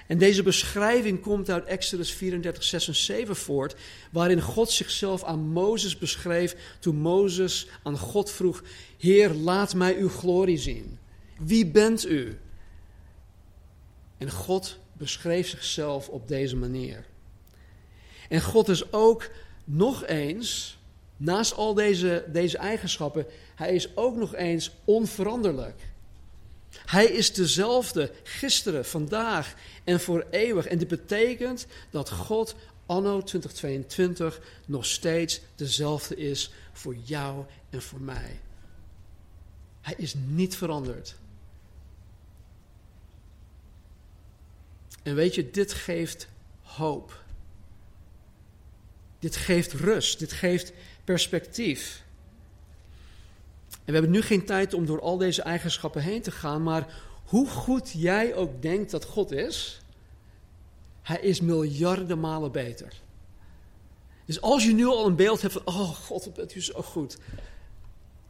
En 0.08 0.18
deze 0.18 0.42
beschrijving 0.42 1.20
komt 1.20 1.50
uit 1.50 1.64
Exodus 1.64 2.12
34, 2.12 2.64
6 2.64 2.88
en 2.88 2.94
7 2.94 3.36
voort, 3.36 3.74
waarin 4.10 4.40
God 4.40 4.70
zichzelf 4.70 5.24
aan 5.24 5.38
Mozes 5.38 5.98
beschreef 5.98 6.56
toen 6.78 6.96
Mozes 6.96 7.68
aan 7.82 7.98
God 7.98 8.30
vroeg, 8.30 8.62
Heer, 8.98 9.30
laat 9.30 9.74
mij 9.74 9.96
uw 9.96 10.08
glorie 10.08 10.58
zien. 10.58 10.98
Wie 11.38 11.66
bent 11.66 12.06
u? 12.06 12.38
En 14.18 14.30
God 14.30 14.78
beschreef 14.92 15.48
zichzelf 15.48 16.08
op 16.08 16.28
deze 16.28 16.56
manier. 16.56 17.04
En 18.28 18.40
God 18.40 18.68
is 18.68 18.92
ook 18.92 19.30
nog 19.64 20.06
eens, 20.06 20.78
naast 21.16 21.54
al 21.54 21.74
deze, 21.74 22.24
deze 22.28 22.58
eigenschappen, 22.58 23.26
hij 23.54 23.74
is 23.74 23.96
ook 23.96 24.16
nog 24.16 24.34
eens 24.34 24.70
onveranderlijk. 24.84 25.90
Hij 26.86 27.04
is 27.04 27.32
dezelfde 27.32 28.12
gisteren, 28.22 28.84
vandaag 28.84 29.54
en 29.84 30.00
voor 30.00 30.26
eeuwig. 30.30 30.66
En 30.66 30.78
dit 30.78 30.88
betekent 30.88 31.66
dat 31.90 32.10
God 32.10 32.54
anno 32.86 33.22
2022 33.22 34.40
nog 34.66 34.86
steeds 34.86 35.40
dezelfde 35.54 36.16
is 36.16 36.52
voor 36.72 36.96
jou 37.04 37.44
en 37.70 37.82
voor 37.82 38.00
mij. 38.00 38.40
Hij 39.80 39.94
is 39.96 40.14
niet 40.26 40.56
veranderd. 40.56 41.16
En 45.02 45.14
weet 45.14 45.34
je, 45.34 45.50
dit 45.50 45.72
geeft 45.72 46.28
hoop. 46.62 47.22
Dit 49.18 49.36
geeft 49.36 49.72
rust, 49.72 50.18
dit 50.18 50.32
geeft 50.32 50.72
perspectief. 51.04 52.02
En 53.88 53.94
we 53.94 54.00
hebben 54.00 54.16
nu 54.16 54.22
geen 54.22 54.44
tijd 54.44 54.74
om 54.74 54.86
door 54.86 55.00
al 55.00 55.16
deze 55.16 55.42
eigenschappen 55.42 56.02
heen 56.02 56.22
te 56.22 56.30
gaan, 56.30 56.62
maar 56.62 56.94
hoe 57.24 57.48
goed 57.48 57.92
jij 57.96 58.34
ook 58.34 58.62
denkt 58.62 58.90
dat 58.90 59.04
God 59.04 59.30
is, 59.30 59.80
hij 61.02 61.20
is 61.20 61.40
miljarden 61.40 62.20
malen 62.20 62.52
beter. 62.52 62.92
Dus 64.24 64.40
als 64.40 64.64
je 64.64 64.72
nu 64.72 64.86
al 64.86 65.06
een 65.06 65.16
beeld 65.16 65.42
hebt 65.42 65.52
van, 65.52 65.62
oh 65.64 65.88
God, 65.88 66.34
bent 66.34 66.54
u 66.54 66.62
zo 66.62 66.82
goed. 66.82 67.18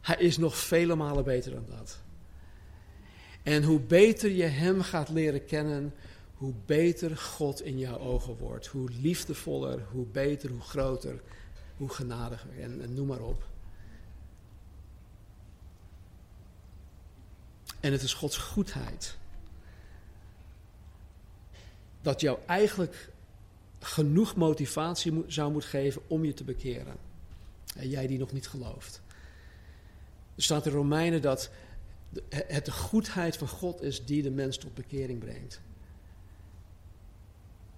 Hij 0.01 0.15
is 0.15 0.37
nog 0.37 0.57
vele 0.57 0.95
malen 0.95 1.23
beter 1.23 1.51
dan 1.51 1.65
dat. 1.77 1.99
En 3.43 3.63
hoe 3.63 3.79
beter 3.79 4.31
je 4.31 4.43
Hem 4.43 4.81
gaat 4.81 5.09
leren 5.09 5.45
kennen, 5.45 5.93
hoe 6.33 6.53
beter 6.65 7.17
God 7.17 7.61
in 7.61 7.79
jouw 7.79 7.97
ogen 7.97 8.37
wordt. 8.37 8.67
Hoe 8.67 8.89
liefdevoller, 9.01 9.85
hoe 9.91 10.05
beter, 10.05 10.49
hoe 10.49 10.61
groter, 10.61 11.21
hoe 11.77 11.89
genadiger 11.89 12.49
en, 12.59 12.81
en 12.81 12.93
noem 12.93 13.07
maar 13.07 13.21
op. 13.21 13.47
En 17.79 17.91
het 17.91 18.01
is 18.01 18.13
Gods 18.13 18.37
goedheid. 18.37 19.17
Dat 22.01 22.21
jou 22.21 22.39
eigenlijk 22.45 23.09
genoeg 23.79 24.35
motivatie 24.35 25.23
zou 25.27 25.51
moeten 25.51 25.69
geven 25.69 26.01
om 26.07 26.25
je 26.25 26.33
te 26.33 26.43
bekeren. 26.43 26.95
En 27.75 27.89
jij 27.89 28.07
die 28.07 28.19
nog 28.19 28.31
niet 28.31 28.47
gelooft. 28.47 29.01
Er 30.35 30.43
staat 30.43 30.65
in 30.65 30.71
Romeinen 30.71 31.21
dat 31.21 31.49
het 32.29 32.65
de 32.65 32.71
goedheid 32.71 33.37
van 33.37 33.47
God 33.47 33.81
is 33.81 34.05
die 34.05 34.21
de 34.21 34.31
mens 34.31 34.57
tot 34.57 34.73
bekering 34.73 35.19
brengt. 35.19 35.61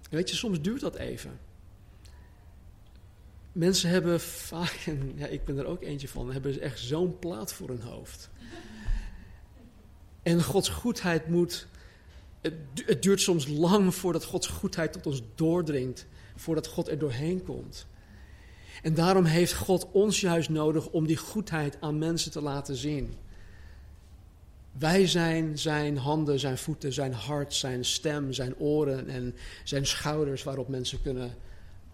En 0.02 0.16
weet 0.16 0.30
je, 0.30 0.36
soms 0.36 0.60
duurt 0.60 0.80
dat 0.80 0.94
even. 0.94 1.38
Mensen 3.52 3.90
hebben 3.90 4.20
vaak, 4.20 4.82
en 4.86 5.12
ja, 5.20 5.26
ik 5.26 5.44
ben 5.44 5.58
er 5.58 5.66
ook 5.66 5.82
eentje 5.82 6.08
van, 6.08 6.32
hebben 6.32 6.60
echt 6.60 6.78
zo'n 6.78 7.18
plaat 7.18 7.52
voor 7.52 7.68
hun 7.68 7.82
hoofd. 7.82 8.30
En 10.22 10.42
Gods 10.42 10.68
goedheid 10.68 11.28
moet. 11.28 11.66
Het, 12.40 13.02
duurt 13.02 13.20
soms 13.20 13.46
lang 13.46 13.94
voordat 13.94 14.24
Gods 14.24 14.46
goedheid 14.46 14.92
tot 14.92 15.06
ons 15.06 15.22
doordringt, 15.34 16.06
voordat 16.36 16.66
God 16.66 16.88
er 16.88 16.98
doorheen 16.98 17.42
komt. 17.42 17.86
En 18.82 18.94
daarom 18.94 19.24
heeft 19.24 19.54
God 19.54 19.88
ons 19.92 20.20
juist 20.20 20.48
nodig 20.48 20.88
om 20.88 21.06
die 21.06 21.16
goedheid 21.16 21.76
aan 21.80 21.98
mensen 21.98 22.30
te 22.30 22.40
laten 22.40 22.76
zien. 22.76 23.14
Wij 24.72 25.06
zijn 25.06 25.58
zijn 25.58 25.96
handen, 25.96 26.38
zijn 26.38 26.58
voeten, 26.58 26.92
zijn 26.92 27.12
hart, 27.12 27.54
zijn 27.54 27.84
stem, 27.84 28.32
zijn 28.32 28.56
oren 28.56 29.08
en 29.08 29.34
zijn 29.64 29.86
schouders 29.86 30.42
waarop 30.42 30.68
mensen 30.68 31.02
kunnen 31.02 31.34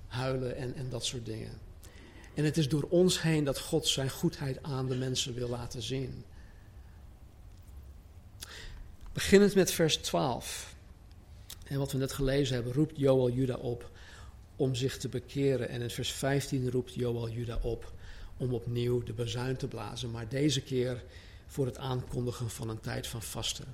huilen 0.07 0.57
en, 0.57 0.75
en 0.75 0.89
dat 0.89 1.05
soort 1.05 1.27
dingen. 1.27 1.53
En 2.35 2.45
het 2.45 2.57
is 2.57 2.69
door 2.69 2.87
ons 2.89 3.23
heen 3.23 3.45
dat 3.45 3.59
God 3.59 3.87
zijn 3.87 4.11
goedheid 4.11 4.63
aan 4.63 4.87
de 4.87 4.97
mensen 4.97 5.35
wil 5.35 5.49
laten 5.49 5.83
zien. 5.83 6.25
Beginnend 9.19 9.55
met 9.55 9.71
vers 9.71 9.97
12. 9.97 10.75
En 11.65 11.79
wat 11.79 11.93
we 11.93 11.99
net 11.99 12.13
gelezen 12.13 12.55
hebben, 12.55 12.73
roept 12.73 12.99
Joel 12.99 13.31
Juda 13.31 13.55
op 13.55 13.91
om 14.57 14.75
zich 14.75 14.99
te 14.99 15.09
bekeren. 15.09 15.69
En 15.69 15.83
in 15.83 15.91
vers 15.91 16.13
15 16.13 16.71
roept 16.71 16.95
Joel 16.95 17.29
Juda 17.29 17.59
op 17.63 17.93
om 18.37 18.55
opnieuw 18.55 19.03
de 19.03 19.13
bazuin 19.13 19.57
te 19.57 19.69
blazen. 19.69 20.11
Maar 20.11 20.29
deze 20.29 20.63
keer 20.63 21.03
voor 21.47 21.67
het 21.67 21.79
aankondigen 21.79 22.51
van 22.51 22.69
een 22.69 22.81
tijd 22.81 23.07
van 23.07 23.23
vasten. 23.23 23.65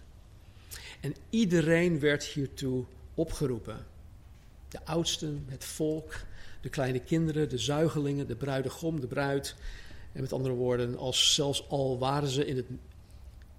En 1.01 1.15
iedereen 1.31 2.01
werd 2.01 2.25
hiertoe 2.25 2.85
opgeroepen. 3.15 3.87
De 4.69 4.79
oudsten, 4.85 5.45
het 5.49 5.65
volk, 5.65 6.21
de 6.61 6.69
kleine 6.69 7.01
kinderen, 7.01 7.49
de 7.49 7.59
zuigelingen, 7.59 8.27
de 8.27 8.37
bruidegom, 8.37 9.01
de 9.01 9.07
bruid. 9.07 9.55
En 10.13 10.21
met 10.21 10.33
andere 10.33 10.55
woorden, 10.55 10.99
als 10.99 11.35
zelfs 11.35 11.69
al 11.69 11.99
waren 11.99 12.29
ze 12.29 12.47
in 12.47 12.57
het 12.57 12.67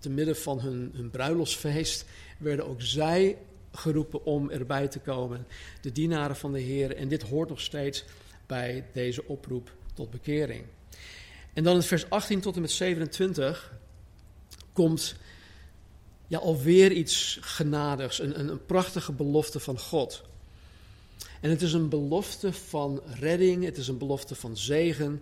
te 0.06 0.12
midden 0.12 0.36
van 0.36 0.60
hun, 0.60 0.92
hun 0.94 1.10
bruiloftsfeest 1.10 2.06
werden 2.38 2.68
ook 2.68 2.82
zij 2.82 3.38
geroepen 3.72 4.26
om 4.26 4.50
erbij 4.50 4.88
te 4.88 5.00
komen, 5.00 5.48
de 5.82 5.92
dienaren 5.92 6.36
van 6.36 6.52
de 6.52 6.60
Heer. 6.60 6.96
En 6.96 7.08
dit 7.08 7.22
hoort 7.22 7.50
nog 7.50 7.62
steeds 7.62 8.06
bij 8.46 8.86
deze 8.94 9.28
oproep 9.28 9.72
tot 9.94 10.12
bekering. 10.12 10.64
En 11.54 11.64
dan 11.64 11.76
in 11.76 11.82
vers 11.82 12.10
18 12.10 12.42
tot 12.42 12.56
en 12.56 12.62
met 12.62 12.72
27 12.72 13.74
komt 14.74 15.16
ja, 16.28 16.38
alweer 16.38 16.92
iets 16.92 17.38
genadigs, 17.42 18.20
een, 18.20 18.40
een, 18.40 18.48
een 18.48 18.66
prachtige 18.66 19.12
belofte 19.12 19.60
van 19.60 19.80
God. 19.80 20.24
En 21.42 21.50
het 21.50 21.62
is 21.62 21.74
een 21.74 21.90
belofte 21.90 22.54
van 22.54 23.02
redding, 23.20 23.64
het 23.64 23.78
is 23.78 23.88
een 23.88 23.98
belofte 23.98 24.36
van 24.36 24.58
zegen, 24.58 25.22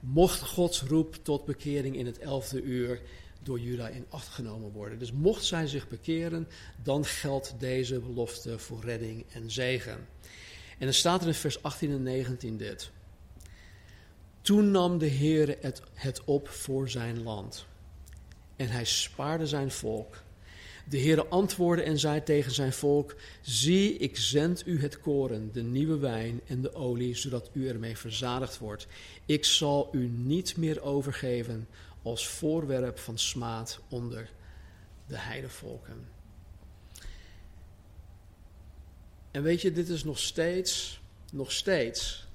mocht 0.00 0.40
Gods 0.40 0.82
roep 0.82 1.16
tot 1.22 1.44
bekering 1.44 1.96
in 1.96 2.06
het 2.06 2.18
elfde 2.18 2.62
uur 2.62 3.00
door 3.42 3.60
Juda 3.60 3.88
in 3.88 4.06
acht 4.08 4.28
genomen 4.28 4.72
worden. 4.72 4.98
Dus 4.98 5.12
mocht 5.12 5.44
zij 5.44 5.66
zich 5.66 5.88
bekeren, 5.88 6.48
dan 6.82 7.04
geldt 7.04 7.54
deze 7.58 8.00
belofte 8.00 8.58
voor 8.58 8.84
redding 8.84 9.24
en 9.32 9.50
zegen. 9.50 10.06
En 10.78 10.86
dan 10.86 10.94
staat 10.94 11.20
er 11.20 11.26
in 11.26 11.34
vers 11.34 11.62
18 11.62 11.90
en 11.90 12.02
19 12.02 12.56
dit. 12.56 12.90
Toen 14.40 14.70
nam 14.70 14.98
de 14.98 15.06
Heer 15.06 15.56
het, 15.60 15.82
het 15.94 16.24
op 16.24 16.48
voor 16.48 16.88
zijn 16.88 17.22
land. 17.22 17.66
En 18.56 18.68
hij 18.68 18.84
spaarde 18.84 19.46
zijn 19.46 19.70
volk. 19.70 20.22
De 20.88 20.96
Heer 20.96 21.28
antwoordde 21.28 21.84
en 21.84 21.98
zei 21.98 22.22
tegen 22.22 22.52
zijn 22.52 22.72
volk: 22.72 23.16
Zie, 23.40 23.96
ik 23.96 24.16
zend 24.16 24.66
u 24.66 24.80
het 24.80 25.00
koren, 25.00 25.52
de 25.52 25.62
nieuwe 25.62 25.98
wijn 25.98 26.40
en 26.46 26.60
de 26.60 26.74
olie, 26.74 27.16
zodat 27.16 27.50
u 27.52 27.68
ermee 27.68 27.96
verzadigd 27.96 28.58
wordt. 28.58 28.86
Ik 29.26 29.44
zal 29.44 29.88
u 29.92 30.08
niet 30.08 30.56
meer 30.56 30.82
overgeven 30.82 31.68
als 32.02 32.28
voorwerp 32.28 32.98
van 32.98 33.18
smaad 33.18 33.80
onder 33.88 34.30
de 35.06 35.18
heidevolken. 35.18 36.08
En 39.30 39.42
weet 39.42 39.60
je, 39.60 39.72
dit 39.72 39.88
is 39.88 40.04
nog 40.04 40.18
steeds, 40.18 41.00
nog 41.32 41.52
steeds 41.52 42.28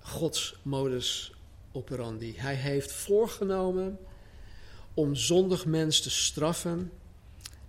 Gods 0.00 0.56
modus 0.62 1.32
operandi. 1.72 2.34
Hij 2.36 2.54
heeft 2.54 2.92
voorgenomen 2.92 3.98
om 4.94 5.14
zondig 5.14 5.66
mens 5.66 6.00
te 6.00 6.10
straffen, 6.10 6.92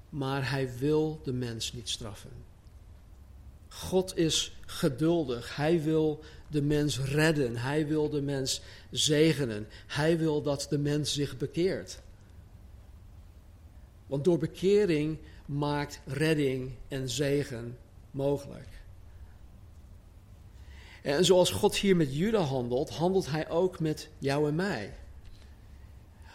maar 0.09 0.49
hij 0.49 0.77
wil 0.77 1.21
de 1.23 1.33
mens 1.33 1.73
niet 1.73 1.89
straffen. 1.89 2.31
God 3.67 4.17
is 4.17 4.57
geduldig. 4.65 5.55
Hij 5.55 5.81
wil 5.81 6.23
de 6.47 6.61
mens 6.61 6.99
redden. 6.99 7.57
Hij 7.57 7.87
wil 7.87 8.09
de 8.09 8.21
mens 8.21 8.61
zegenen. 8.91 9.67
Hij 9.87 10.17
wil 10.17 10.41
dat 10.41 10.67
de 10.69 10.77
mens 10.77 11.13
zich 11.13 11.37
bekeert. 11.37 11.99
Want 14.07 14.23
door 14.23 14.37
bekering 14.37 15.17
maakt 15.45 15.99
redding 16.05 16.71
en 16.87 17.09
zegen 17.09 17.77
mogelijk. 18.11 18.67
En 21.01 21.25
zoals 21.25 21.51
God 21.51 21.75
hier 21.75 21.95
met 21.95 22.15
Juda 22.15 22.39
handelt, 22.39 22.89
handelt 22.89 23.31
hij 23.31 23.49
ook 23.49 23.79
met 23.79 24.09
jou 24.17 24.47
en 24.47 24.55
mij. 24.55 24.93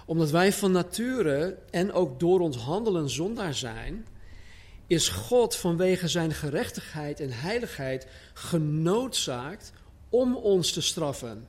Omdat 0.06 0.30
wij 0.30 0.52
van 0.52 0.72
nature 0.72 1.58
en 1.70 1.92
ook 1.92 2.20
door 2.20 2.40
ons 2.40 2.56
handelen 2.56 3.10
zondaar 3.10 3.54
zijn, 3.54 4.06
is 4.86 5.08
God 5.08 5.56
vanwege 5.56 6.08
zijn 6.08 6.32
gerechtigheid 6.32 7.20
en 7.20 7.30
heiligheid 7.30 8.06
genoodzaakt 8.34 9.72
om 10.12 10.36
ons 10.36 10.72
te 10.72 10.80
straffen. 10.80 11.46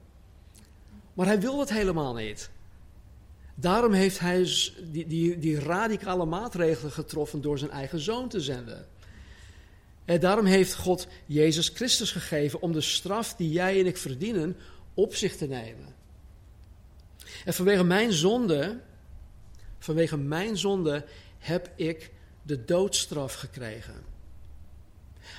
Maar 1.13 1.25
hij 1.25 1.39
wil 1.39 1.57
dat 1.57 1.69
helemaal 1.69 2.13
niet. 2.13 2.49
Daarom 3.55 3.93
heeft 3.93 4.19
hij 4.19 4.47
die, 4.91 5.07
die, 5.07 5.39
die 5.39 5.59
radicale 5.59 6.25
maatregelen 6.25 6.91
getroffen 6.91 7.41
door 7.41 7.57
zijn 7.57 7.71
eigen 7.71 7.99
zoon 7.99 8.29
te 8.29 8.41
zenden. 8.41 8.87
En 10.05 10.19
daarom 10.19 10.45
heeft 10.45 10.75
God 10.75 11.07
Jezus 11.25 11.69
Christus 11.69 12.11
gegeven 12.11 12.61
om 12.61 12.71
de 12.71 12.81
straf 12.81 13.35
die 13.35 13.51
jij 13.51 13.79
en 13.79 13.85
ik 13.85 13.97
verdienen 13.97 14.57
op 14.93 15.15
zich 15.15 15.35
te 15.35 15.47
nemen. 15.47 15.95
En 17.45 17.53
vanwege 17.53 17.83
mijn 17.83 18.13
zonde, 18.13 18.79
vanwege 19.79 20.17
mijn 20.17 20.57
zonde 20.57 21.05
heb 21.39 21.71
ik 21.75 22.11
de 22.41 22.65
doodstraf 22.65 23.33
gekregen. 23.33 24.03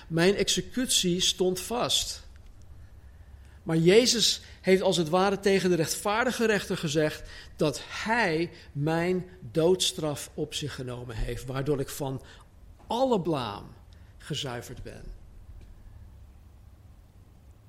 Mijn 0.08 0.34
executie 0.34 1.20
stond 1.20 1.60
vast. 1.60 2.23
Maar 3.64 3.76
Jezus 3.76 4.40
heeft 4.60 4.82
als 4.82 4.96
het 4.96 5.08
ware 5.08 5.40
tegen 5.40 5.70
de 5.70 5.76
rechtvaardige 5.76 6.46
rechter 6.46 6.76
gezegd 6.76 7.28
dat 7.56 7.80
hij 7.88 8.50
mijn 8.72 9.28
doodstraf 9.52 10.30
op 10.34 10.54
zich 10.54 10.74
genomen 10.74 11.16
heeft, 11.16 11.44
waardoor 11.44 11.80
ik 11.80 11.88
van 11.88 12.22
alle 12.86 13.20
blaam 13.20 13.74
gezuiverd 14.18 14.82
ben. 14.82 15.02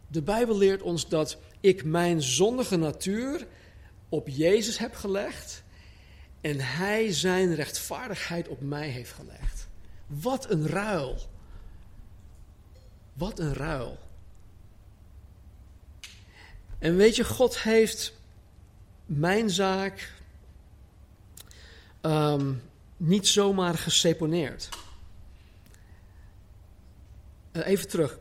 De 0.07 0.21
Bijbel 0.21 0.57
leert 0.57 0.81
ons 0.81 1.07
dat 1.09 1.37
ik 1.59 1.83
mijn 1.83 2.21
zondige 2.21 2.75
natuur 2.75 3.47
op 4.09 4.27
Jezus 4.27 4.77
heb 4.77 4.95
gelegd 4.95 5.63
en 6.41 6.59
Hij 6.59 7.13
zijn 7.13 7.55
rechtvaardigheid 7.55 8.47
op 8.47 8.61
mij 8.61 8.89
heeft 8.89 9.11
gelegd. 9.11 9.67
Wat 10.07 10.49
een 10.49 10.67
ruil. 10.67 11.17
Wat 13.13 13.39
een 13.39 13.53
ruil. 13.53 14.04
En 16.79 16.95
weet 16.95 17.15
je, 17.15 17.23
God 17.23 17.61
heeft 17.61 18.13
mijn 19.05 19.49
zaak 19.49 20.13
um, 22.01 22.61
niet 22.97 23.27
zomaar 23.27 23.77
geseponeerd. 23.77 24.69
Uh, 27.51 27.67
even 27.67 27.87
terug. 27.87 28.17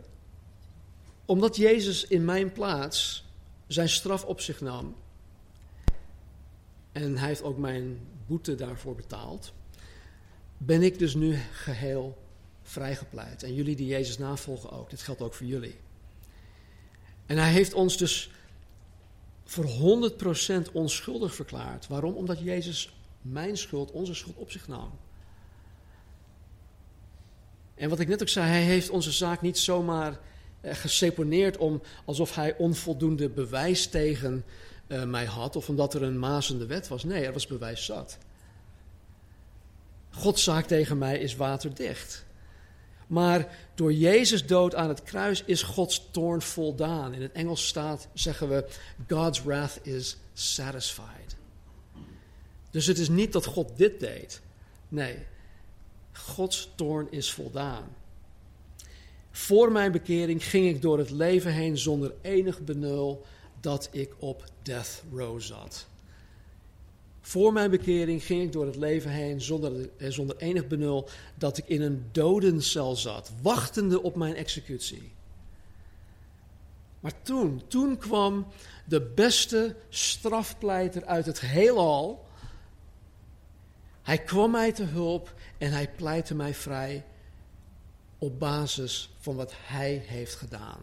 Omdat 1.24 1.56
Jezus 1.56 2.06
in 2.06 2.24
mijn 2.24 2.52
plaats 2.52 3.24
zijn 3.66 3.88
straf 3.88 4.24
op 4.24 4.40
zich 4.40 4.60
nam. 4.60 4.96
En 6.92 7.16
hij 7.16 7.28
heeft 7.28 7.42
ook 7.42 7.58
mijn 7.58 7.98
boete 8.26 8.54
daarvoor 8.54 8.94
betaald. 8.94 9.52
Ben 10.58 10.82
ik 10.82 10.98
dus 10.98 11.14
nu 11.14 11.38
geheel 11.52 12.18
vrijgepleit. 12.62 13.42
En 13.42 13.54
jullie 13.54 13.76
die 13.76 13.86
Jezus 13.86 14.18
navolgen 14.18 14.70
ook. 14.70 14.90
Dit 14.90 15.02
geldt 15.02 15.22
ook 15.22 15.34
voor 15.34 15.46
jullie. 15.46 15.78
En 17.26 17.38
hij 17.38 17.50
heeft 17.50 17.74
ons 17.74 17.96
dus 17.96 18.30
voor 19.44 20.10
100% 20.68 20.72
onschuldig 20.72 21.34
verklaard. 21.34 21.86
Waarom? 21.86 22.14
Omdat 22.14 22.38
Jezus 22.38 22.94
mijn 23.22 23.56
schuld, 23.56 23.90
onze 23.90 24.14
schuld 24.14 24.36
op 24.36 24.50
zich 24.50 24.68
nam. 24.68 24.90
En 27.74 27.88
wat 27.88 28.00
ik 28.00 28.08
net 28.08 28.22
ook 28.22 28.28
zei, 28.28 28.46
hij 28.46 28.62
heeft 28.62 28.90
onze 28.90 29.12
zaak 29.12 29.40
niet 29.40 29.58
zomaar 29.58 30.18
eh, 30.60 30.74
geseponeerd 30.74 31.56
om 31.56 31.82
alsof 32.04 32.34
hij 32.34 32.56
onvoldoende 32.56 33.28
bewijs 33.28 33.86
tegen 33.86 34.44
uh, 34.86 35.04
mij 35.04 35.24
had 35.24 35.56
of 35.56 35.68
omdat 35.68 35.94
er 35.94 36.02
een 36.02 36.18
mazende 36.18 36.66
wet 36.66 36.88
was. 36.88 37.04
Nee, 37.04 37.24
er 37.24 37.32
was 37.32 37.46
bewijs 37.46 37.84
zat. 37.84 38.18
Gods 40.10 40.44
zaak 40.44 40.66
tegen 40.66 40.98
mij 40.98 41.18
is 41.18 41.36
waterdicht. 41.36 42.24
Maar 43.06 43.58
door 43.74 43.92
Jezus 43.92 44.46
dood 44.46 44.74
aan 44.74 44.88
het 44.88 45.02
kruis 45.02 45.42
is 45.44 45.62
Gods 45.62 46.08
toorn 46.10 46.42
voldaan. 46.42 47.14
In 47.14 47.22
het 47.22 47.32
Engels 47.32 47.66
staat, 47.66 48.08
zeggen 48.12 48.48
we, 48.48 48.68
God's 49.08 49.42
wrath 49.42 49.78
is 49.82 50.16
satisfied. 50.32 51.36
Dus 52.70 52.86
het 52.86 52.98
is 52.98 53.08
niet 53.08 53.32
dat 53.32 53.46
God 53.46 53.76
dit 53.76 54.00
deed. 54.00 54.40
Nee, 54.88 55.16
Gods 56.12 56.70
toorn 56.74 57.06
is 57.10 57.32
voldaan. 57.32 57.96
Voor 59.30 59.72
mijn 59.72 59.92
bekering 59.92 60.44
ging 60.44 60.66
ik 60.68 60.82
door 60.82 60.98
het 60.98 61.10
leven 61.10 61.52
heen 61.52 61.78
zonder 61.78 62.14
enig 62.22 62.60
benul 62.60 63.24
dat 63.60 63.88
ik 63.92 64.14
op 64.18 64.44
death 64.62 65.02
row 65.12 65.40
zat. 65.40 65.86
Voor 67.26 67.52
mijn 67.52 67.70
bekering 67.70 68.24
ging 68.24 68.42
ik 68.42 68.52
door 68.52 68.66
het 68.66 68.76
leven 68.76 69.10
heen 69.10 69.40
zonder, 69.40 69.90
eh, 69.96 70.10
zonder 70.10 70.36
enig 70.36 70.66
benul 70.66 71.08
dat 71.34 71.58
ik 71.58 71.68
in 71.68 71.82
een 71.82 72.08
dodencel 72.12 72.96
zat, 72.96 73.32
wachtende 73.42 74.02
op 74.02 74.16
mijn 74.16 74.34
executie. 74.34 75.12
Maar 77.00 77.22
toen, 77.22 77.62
toen 77.68 77.98
kwam 77.98 78.46
de 78.84 79.00
beste 79.00 79.76
strafpleiter 79.88 81.04
uit 81.04 81.26
het 81.26 81.40
heelal. 81.40 82.26
Hij 84.02 84.18
kwam 84.18 84.50
mij 84.50 84.72
te 84.72 84.84
hulp 84.84 85.34
en 85.58 85.72
hij 85.72 85.90
pleitte 85.90 86.34
mij 86.34 86.54
vrij 86.54 87.04
op 88.18 88.38
basis 88.38 89.10
van 89.18 89.36
wat 89.36 89.52
hij 89.56 90.02
heeft 90.06 90.34
gedaan. 90.34 90.80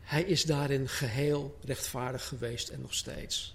Hij 0.00 0.22
is 0.22 0.44
daarin 0.44 0.88
geheel 0.88 1.58
rechtvaardig 1.62 2.28
geweest 2.28 2.68
en 2.68 2.80
nog 2.80 2.94
steeds. 2.94 3.53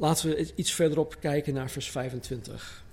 Laten 0.00 0.28
we 0.28 0.54
iets 0.54 0.72
verderop 0.72 1.20
kijken 1.20 1.54
naar 1.54 1.70
vers 1.70 1.90
25. 1.90 2.84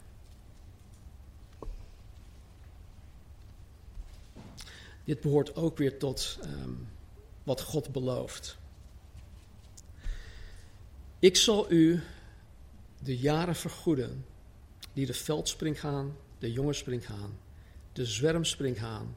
Dit 5.04 5.22
behoort 5.22 5.56
ook 5.56 5.78
weer 5.78 5.98
tot 5.98 6.40
um, 6.44 6.88
wat 7.44 7.62
God 7.62 7.92
belooft. 7.92 8.58
Ik 11.20 11.36
zal 11.36 11.72
u 11.72 12.02
de 13.04 13.18
jaren 13.18 13.56
vergoeden 13.56 14.26
die 14.94 15.06
de 15.06 15.14
veldspringhaan, 15.14 16.18
de 16.40 16.52
jongerspringhaan, 16.52 17.40
de 17.94 18.06
zwermspringhaan 18.06 19.16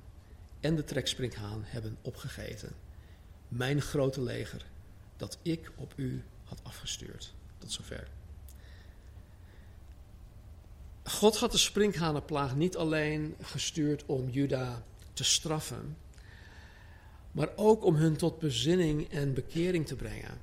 en 0.60 0.76
de 0.76 0.84
trekspringhaan 0.84 1.62
hebben 1.64 1.96
opgegeten. 2.02 2.72
Mijn 3.48 3.80
grote 3.80 4.22
leger 4.22 4.66
dat 5.16 5.38
ik 5.42 5.72
op 5.76 5.92
u 5.96 6.24
had 6.44 6.60
afgestuurd. 6.62 7.36
God 11.04 11.36
had 11.36 11.52
de 11.52 11.58
sprinkhanenplaag 11.58 12.54
niet 12.54 12.76
alleen 12.76 13.34
gestuurd 13.40 14.04
om 14.06 14.28
Juda 14.30 14.82
te 15.12 15.24
straffen, 15.24 15.96
maar 17.32 17.48
ook 17.56 17.84
om 17.84 17.94
hun 17.94 18.16
tot 18.16 18.38
bezinning 18.38 19.10
en 19.10 19.34
bekering 19.34 19.86
te 19.86 19.96
brengen. 19.96 20.40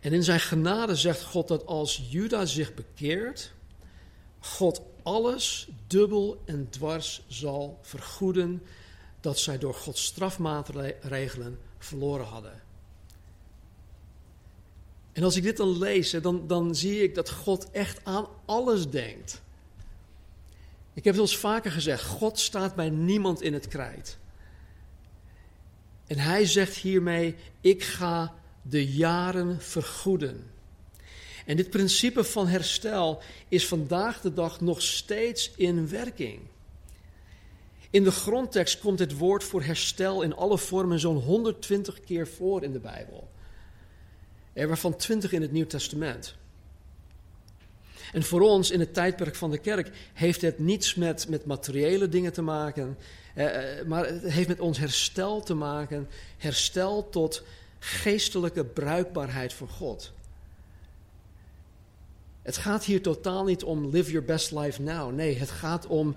En 0.00 0.12
in 0.12 0.22
zijn 0.22 0.40
genade 0.40 0.96
zegt 0.96 1.22
God 1.22 1.48
dat 1.48 1.66
als 1.66 2.06
Juda 2.10 2.46
zich 2.46 2.74
bekeert, 2.74 3.52
God 4.38 4.80
alles 5.02 5.68
dubbel 5.86 6.42
en 6.44 6.68
dwars 6.70 7.22
zal 7.26 7.78
vergoeden 7.82 8.62
dat 9.20 9.38
zij 9.38 9.58
door 9.58 9.74
Gods 9.74 10.04
strafmaatregelen 10.04 11.58
verloren 11.78 12.26
hadden. 12.26 12.67
En 15.18 15.24
als 15.24 15.36
ik 15.36 15.42
dit 15.42 15.56
dan 15.56 15.78
lees, 15.78 16.10
dan, 16.10 16.46
dan 16.46 16.74
zie 16.74 17.02
ik 17.02 17.14
dat 17.14 17.30
God 17.30 17.70
echt 17.70 18.00
aan 18.04 18.26
alles 18.44 18.90
denkt. 18.90 19.42
Ik 20.94 21.04
heb 21.04 21.14
het 21.14 21.22
eens 21.22 21.36
vaker 21.36 21.70
gezegd, 21.70 22.04
God 22.04 22.38
staat 22.38 22.74
bij 22.74 22.90
niemand 22.90 23.42
in 23.42 23.52
het 23.52 23.68
krijt. 23.68 24.18
En 26.06 26.18
hij 26.18 26.46
zegt 26.46 26.76
hiermee, 26.76 27.34
ik 27.60 27.82
ga 27.82 28.34
de 28.62 28.86
jaren 28.86 29.60
vergoeden. 29.60 30.50
En 31.46 31.56
dit 31.56 31.70
principe 31.70 32.24
van 32.24 32.46
herstel 32.46 33.22
is 33.48 33.66
vandaag 33.66 34.20
de 34.20 34.32
dag 34.32 34.60
nog 34.60 34.82
steeds 34.82 35.50
in 35.56 35.88
werking. 35.88 36.40
In 37.90 38.04
de 38.04 38.12
grondtekst 38.12 38.80
komt 38.80 38.98
het 38.98 39.16
woord 39.16 39.44
voor 39.44 39.62
herstel 39.62 40.22
in 40.22 40.34
alle 40.34 40.58
vormen 40.58 40.98
zo'n 40.98 41.16
120 41.16 42.00
keer 42.00 42.28
voor 42.28 42.62
in 42.62 42.72
de 42.72 42.80
Bijbel. 42.80 43.28
Waarvan 44.66 44.96
20 44.96 45.32
in 45.32 45.42
het 45.42 45.52
Nieuw 45.52 45.66
Testament. 45.66 46.36
En 48.12 48.22
voor 48.22 48.40
ons 48.40 48.70
in 48.70 48.80
het 48.80 48.94
tijdperk 48.94 49.34
van 49.34 49.50
de 49.50 49.58
kerk 49.58 49.90
heeft 50.14 50.40
het 50.40 50.58
niets 50.58 50.94
met, 50.94 51.28
met 51.28 51.44
materiële 51.44 52.08
dingen 52.08 52.32
te 52.32 52.42
maken, 52.42 52.96
eh, 53.34 53.78
eh 53.78 53.86
maar 53.86 54.06
het 54.06 54.22
heeft 54.22 54.48
met 54.48 54.60
ons 54.60 54.78
herstel 54.78 55.42
te 55.42 55.54
maken. 55.54 56.08
Herstel 56.36 57.08
tot 57.08 57.42
geestelijke 57.78 58.64
bruikbaarheid 58.64 59.52
voor 59.52 59.68
God. 59.68 60.12
Het 62.42 62.56
gaat 62.56 62.84
hier 62.84 63.02
totaal 63.02 63.44
niet 63.44 63.62
om 63.64 63.90
live 63.90 64.10
your 64.10 64.26
best 64.26 64.52
life 64.52 64.82
now. 64.82 65.14
Nee, 65.14 65.38
het 65.38 65.50
gaat 65.50 65.86
om. 65.86 66.16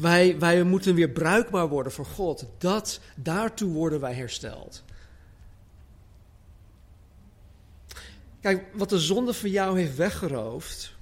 Wij, 0.00 0.38
wij 0.38 0.62
moeten 0.62 0.94
weer 0.94 1.10
bruikbaar 1.10 1.68
worden 1.68 1.92
voor 1.92 2.06
God. 2.06 2.44
Dat, 2.58 3.00
daartoe 3.14 3.72
worden 3.72 4.00
wij 4.00 4.14
hersteld. 4.14 4.82
Kijk, 8.40 8.66
wat 8.72 8.88
de 8.88 8.98
zonde 8.98 9.34
van 9.34 9.50
jou 9.50 9.78
heeft 9.78 9.96
weggeroofd. 9.96 10.96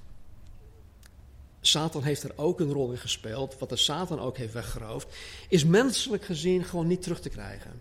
Satan 1.61 2.03
heeft 2.03 2.23
er 2.23 2.33
ook 2.37 2.61
een 2.61 2.73
rol 2.73 2.91
in 2.91 2.99
gespeeld. 2.99 3.59
Wat 3.59 3.69
de 3.69 3.77
Satan 3.77 4.21
ook 4.21 4.37
heeft 4.37 4.53
weggeroofd. 4.53 5.17
Is 5.49 5.65
menselijk 5.65 6.25
gezien 6.25 6.65
gewoon 6.65 6.87
niet 6.87 7.03
terug 7.03 7.21
te 7.21 7.29
krijgen. 7.29 7.81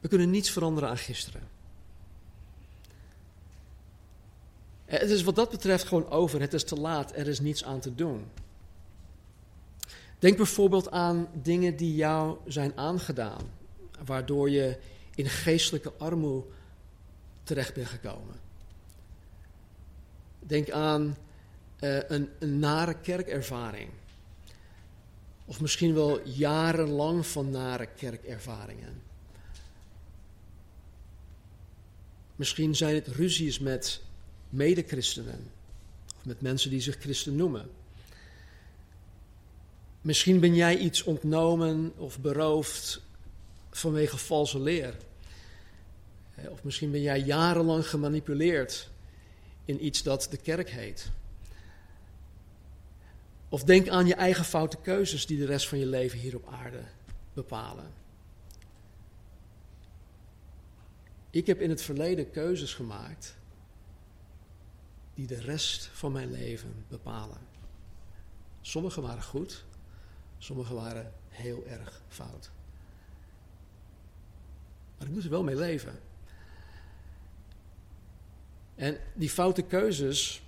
We 0.00 0.08
kunnen 0.08 0.30
niets 0.30 0.50
veranderen 0.50 0.88
aan 0.88 0.98
gisteren. 0.98 1.48
Het 4.84 5.10
is 5.10 5.22
wat 5.22 5.34
dat 5.34 5.50
betreft 5.50 5.84
gewoon 5.84 6.10
over. 6.10 6.40
Het 6.40 6.52
is 6.52 6.64
te 6.64 6.76
laat. 6.76 7.16
Er 7.16 7.28
is 7.28 7.40
niets 7.40 7.64
aan 7.64 7.80
te 7.80 7.94
doen. 7.94 8.24
Denk 10.18 10.36
bijvoorbeeld 10.36 10.90
aan 10.90 11.28
dingen 11.42 11.76
die 11.76 11.94
jou 11.94 12.36
zijn 12.46 12.72
aangedaan, 12.76 13.50
waardoor 14.04 14.50
je 14.50 14.78
in 15.14 15.28
geestelijke 15.28 15.92
armoede 15.98 16.54
terecht 17.46 17.74
bent 17.74 17.88
gekomen. 17.88 18.34
Denk 20.38 20.70
aan 20.70 21.16
uh, 21.80 21.98
een, 22.08 22.28
een 22.38 22.58
nare 22.58 23.00
kerkervaring. 23.00 23.90
Of 25.44 25.60
misschien 25.60 25.94
wel 25.94 26.28
jarenlang 26.28 27.26
van 27.26 27.50
nare 27.50 27.86
kerkervaringen. 27.86 29.02
Misschien 32.36 32.74
zijn 32.74 32.94
het 32.94 33.06
ruzies 33.06 33.58
met 33.58 34.00
medechristenen. 34.48 35.50
Of 36.16 36.24
met 36.24 36.40
mensen 36.40 36.70
die 36.70 36.80
zich 36.80 36.96
christen 37.00 37.36
noemen. 37.36 37.70
Misschien 40.00 40.40
ben 40.40 40.54
jij 40.54 40.78
iets 40.78 41.02
ontnomen 41.02 41.92
of 41.96 42.20
beroofd 42.20 43.00
vanwege 43.70 44.16
valse 44.16 44.60
leer. 44.60 44.94
Of 46.44 46.64
misschien 46.64 46.90
ben 46.90 47.00
jij 47.00 47.20
jarenlang 47.20 47.88
gemanipuleerd 47.88 48.90
in 49.64 49.84
iets 49.84 50.02
dat 50.02 50.26
de 50.30 50.36
kerk 50.36 50.70
heet. 50.70 51.10
Of 53.48 53.64
denk 53.64 53.88
aan 53.88 54.06
je 54.06 54.14
eigen 54.14 54.44
foute 54.44 54.76
keuzes 54.82 55.26
die 55.26 55.38
de 55.38 55.46
rest 55.46 55.68
van 55.68 55.78
je 55.78 55.86
leven 55.86 56.18
hier 56.18 56.36
op 56.36 56.48
aarde 56.48 56.82
bepalen. 57.34 57.92
Ik 61.30 61.46
heb 61.46 61.60
in 61.60 61.70
het 61.70 61.82
verleden 61.82 62.30
keuzes 62.30 62.74
gemaakt 62.74 63.36
die 65.14 65.26
de 65.26 65.40
rest 65.40 65.90
van 65.92 66.12
mijn 66.12 66.30
leven 66.30 66.84
bepalen. 66.88 67.38
Sommige 68.60 69.00
waren 69.00 69.22
goed, 69.22 69.64
sommige 70.38 70.74
waren 70.74 71.12
heel 71.28 71.66
erg 71.66 72.02
fout. 72.08 72.50
Maar 74.98 75.06
ik 75.06 75.12
moet 75.12 75.24
er 75.24 75.30
wel 75.30 75.42
mee 75.42 75.56
leven. 75.56 75.98
En 78.76 78.98
die 79.14 79.30
foute 79.30 79.62
keuzes 79.62 80.42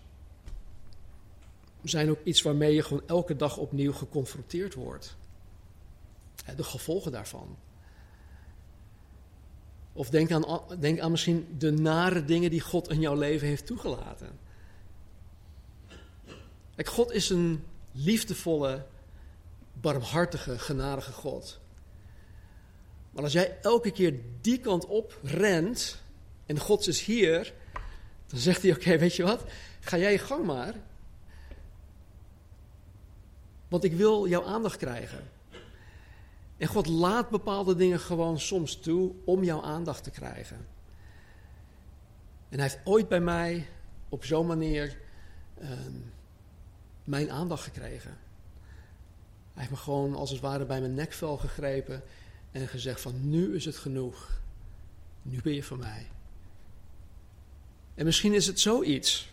zijn 1.83 2.11
ook 2.11 2.24
iets 2.24 2.43
waarmee 2.43 2.74
je 2.74 2.83
gewoon 2.83 3.03
elke 3.07 3.37
dag 3.37 3.57
opnieuw 3.57 3.93
geconfronteerd 3.93 4.74
wordt. 4.74 5.16
De 6.57 6.64
gevolgen 6.64 7.12
daarvan. 7.12 7.57
Of 9.93 10.11
denk 10.11 10.31
aan, 10.31 10.61
denk 10.79 11.01
aan 11.01 11.11
misschien 11.11 11.55
de 11.59 11.70
nare 11.70 12.24
dingen 12.24 12.51
die 12.51 12.61
God 12.61 12.91
in 12.91 13.01
jouw 13.01 13.14
leven 13.14 13.49
heeft 13.49 13.66
toegelaten. 13.66 14.39
Kijk, 16.74 16.89
God 16.89 17.12
is 17.12 17.31
een 17.31 17.64
liefdevolle, 17.93 18.87
barmhartige, 19.72 20.59
genadige 20.59 21.12
God. 21.12 21.61
Maar 23.11 23.22
als 23.22 23.33
jij 23.33 23.59
elke 23.62 23.91
keer 23.91 24.20
die 24.41 24.59
kant 24.59 24.87
op 24.87 25.18
rent 25.22 26.03
en 26.47 26.59
God 26.59 26.87
is 26.87 27.05
hier, 27.05 27.55
dan 28.29 28.39
zegt 28.39 28.62
hij: 28.62 28.72
Oké, 28.72 28.99
weet 28.99 29.14
je 29.14 29.22
wat? 29.22 29.45
Ga 29.81 29.97
jij 29.97 30.12
je 30.12 30.18
gang 30.18 30.47
maar. 30.47 30.74
Want 33.68 33.85
ik 33.85 33.93
wil 33.93 34.29
jouw 34.29 34.45
aandacht 34.45 34.76
krijgen. 34.76 35.24
En 36.57 36.66
God 36.66 36.87
laat 36.87 37.31
bepaalde 37.31 37.74
dingen 37.76 38.01
gewoon 38.01 38.41
soms 38.41 38.76
toe 38.76 39.12
om 39.24 39.45
jouw 39.45 39.62
aandacht 39.62 40.05
te 40.05 40.11
krijgen. 40.11 40.57
En 42.49 42.59
hij 42.59 42.68
heeft 42.68 42.81
ooit 42.85 43.09
bij 43.09 43.20
mij 43.20 43.68
op 44.09 44.24
zo'n 44.24 44.47
manier 44.47 44.99
ehm, 45.59 45.93
mijn 47.05 47.31
aandacht 47.31 47.62
gekregen. 47.62 48.16
Hij 49.53 49.66
heeft 49.66 49.70
me 49.70 49.76
gewoon 49.76 50.14
als 50.14 50.31
het 50.31 50.41
ware 50.41 50.64
bij 50.64 50.81
mijn 50.81 50.95
nekvel 50.95 51.37
gegrepen 51.37 52.03
en 52.53 52.68
gezegd 52.68 53.01
van 53.01 53.31
nu 53.31 53.55
is 53.55 53.64
het 53.64 53.76
genoeg. 53.76 54.41
Nu 55.22 55.41
ben 55.43 55.55
je 55.55 55.64
van 55.64 55.79
mij. 55.79 56.07
En 57.99 58.05
misschien 58.05 58.34
is 58.34 58.46
het 58.46 58.61
zoiets. 58.61 59.28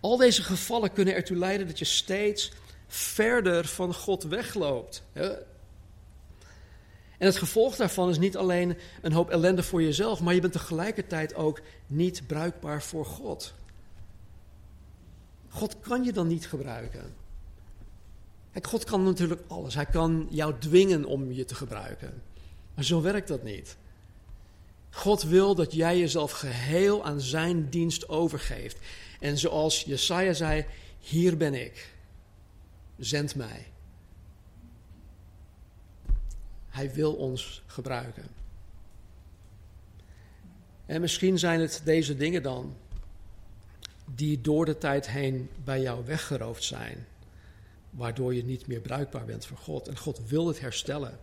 Al 0.00 0.16
deze 0.16 0.42
gevallen 0.42 0.92
kunnen 0.92 1.14
ertoe 1.14 1.36
leiden 1.36 1.66
dat 1.66 1.78
je 1.78 1.84
steeds 1.84 2.52
verder 2.86 3.66
van 3.66 3.94
God 3.94 4.22
wegloopt. 4.22 5.02
En 5.12 7.28
het 7.28 7.36
gevolg 7.36 7.76
daarvan 7.76 8.08
is 8.08 8.18
niet 8.18 8.36
alleen 8.36 8.78
een 9.02 9.12
hoop 9.12 9.30
ellende 9.30 9.62
voor 9.62 9.82
jezelf, 9.82 10.20
maar 10.20 10.34
je 10.34 10.40
bent 10.40 10.52
tegelijkertijd 10.52 11.34
ook 11.34 11.60
niet 11.86 12.26
bruikbaar 12.26 12.82
voor 12.82 13.06
God. 13.06 13.54
God 15.48 15.76
kan 15.80 16.04
je 16.04 16.12
dan 16.12 16.26
niet 16.26 16.48
gebruiken. 16.48 17.14
Kijk, 18.52 18.66
God 18.66 18.84
kan 18.84 19.02
natuurlijk 19.02 19.40
alles. 19.46 19.74
Hij 19.74 19.86
kan 19.86 20.26
jou 20.30 20.54
dwingen 20.58 21.04
om 21.04 21.32
je 21.32 21.44
te 21.44 21.54
gebruiken. 21.54 22.22
Maar 22.74 22.84
zo 22.84 23.00
werkt 23.00 23.28
dat 23.28 23.42
niet. 23.42 23.76
God 24.94 25.22
wil 25.22 25.54
dat 25.54 25.72
jij 25.72 25.98
jezelf 25.98 26.32
geheel 26.32 27.04
aan 27.04 27.20
zijn 27.20 27.68
dienst 27.68 28.08
overgeeft. 28.08 28.78
En 29.20 29.38
zoals 29.38 29.82
Jesaja 29.82 30.32
zei, 30.32 30.64
hier 30.98 31.36
ben 31.36 31.54
ik. 31.54 31.94
Zend 32.98 33.34
mij. 33.34 33.66
Hij 36.68 36.92
wil 36.92 37.12
ons 37.12 37.62
gebruiken. 37.66 38.26
En 40.86 41.00
misschien 41.00 41.38
zijn 41.38 41.60
het 41.60 41.80
deze 41.84 42.16
dingen 42.16 42.42
dan 42.42 42.76
die 44.14 44.40
door 44.40 44.64
de 44.64 44.78
tijd 44.78 45.08
heen 45.08 45.50
bij 45.64 45.80
jou 45.80 46.04
weggeroofd 46.04 46.64
zijn, 46.64 47.06
waardoor 47.90 48.34
je 48.34 48.44
niet 48.44 48.66
meer 48.66 48.80
bruikbaar 48.80 49.24
bent 49.24 49.46
voor 49.46 49.56
God. 49.56 49.88
En 49.88 49.98
God 49.98 50.20
wil 50.28 50.46
het 50.46 50.60
herstellen. 50.60 51.18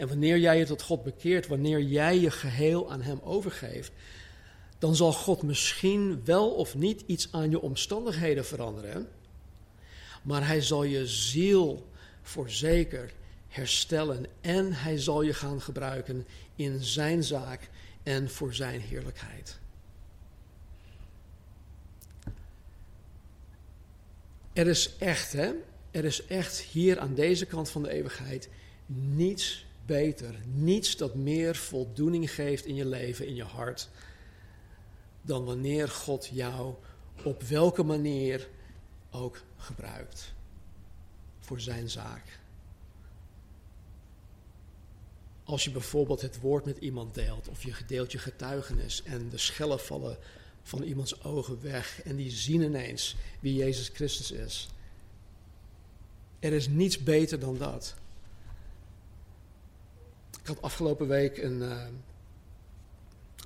En 0.00 0.08
wanneer 0.08 0.38
jij 0.38 0.58
je 0.58 0.64
tot 0.64 0.82
God 0.82 1.02
bekeert, 1.02 1.46
wanneer 1.46 1.82
jij 1.82 2.18
je 2.18 2.30
geheel 2.30 2.90
aan 2.90 3.02
Hem 3.02 3.20
overgeeft, 3.22 3.92
dan 4.78 4.96
zal 4.96 5.12
God 5.12 5.42
misschien 5.42 6.24
wel 6.24 6.50
of 6.50 6.74
niet 6.74 7.02
iets 7.06 7.28
aan 7.32 7.50
je 7.50 7.60
omstandigheden 7.60 8.44
veranderen, 8.44 9.08
maar 10.22 10.46
Hij 10.46 10.62
zal 10.62 10.82
je 10.82 11.06
ziel 11.06 11.86
voorzeker 12.22 13.12
herstellen 13.48 14.26
en 14.40 14.72
hij 14.72 14.98
zal 14.98 15.22
je 15.22 15.34
gaan 15.34 15.60
gebruiken 15.60 16.26
in 16.56 16.82
zijn 16.82 17.24
zaak 17.24 17.70
en 18.02 18.30
voor 18.30 18.54
zijn 18.54 18.80
heerlijkheid. 18.80 19.58
Er 24.52 24.66
is 24.66 24.96
echt, 24.98 25.32
hè? 25.32 25.50
Er 25.90 26.04
is 26.04 26.26
echt 26.26 26.60
hier 26.60 26.98
aan 26.98 27.14
deze 27.14 27.46
kant 27.46 27.70
van 27.70 27.82
de 27.82 27.90
eeuwigheid 27.90 28.48
niets 28.86 29.68
beter, 29.90 30.34
niets 30.52 30.96
dat 30.96 31.14
meer 31.14 31.56
voldoening 31.56 32.30
geeft 32.30 32.64
in 32.64 32.74
je 32.74 32.86
leven, 32.86 33.26
in 33.26 33.34
je 33.34 33.44
hart, 33.44 33.88
dan 35.22 35.44
wanneer 35.44 35.88
God 35.88 36.30
jou 36.32 36.74
op 37.24 37.42
welke 37.42 37.82
manier 37.82 38.48
ook 39.10 39.42
gebruikt 39.56 40.32
voor 41.38 41.60
zijn 41.60 41.88
zaak. 41.88 42.38
Als 45.44 45.64
je 45.64 45.70
bijvoorbeeld 45.70 46.20
het 46.20 46.40
woord 46.40 46.64
met 46.64 46.78
iemand 46.78 47.14
deelt, 47.14 47.48
of 47.48 47.62
je 47.62 47.72
deelt 47.86 48.12
je 48.12 48.18
getuigenis 48.18 49.02
en 49.02 49.28
de 49.28 49.38
schellen 49.38 49.80
vallen 49.80 50.16
van 50.62 50.82
iemands 50.82 51.24
ogen 51.24 51.62
weg 51.62 52.02
en 52.02 52.16
die 52.16 52.30
zien 52.30 52.62
ineens 52.62 53.16
wie 53.40 53.54
Jezus 53.54 53.88
Christus 53.88 54.30
is. 54.30 54.68
Er 56.38 56.52
is 56.52 56.68
niets 56.68 57.02
beter 57.02 57.38
dan 57.38 57.58
dat. 57.58 57.94
Ik 60.40 60.46
had 60.46 60.62
afgelopen 60.62 61.08
week 61.08 61.38
een, 61.38 61.60
uh, 61.62 61.86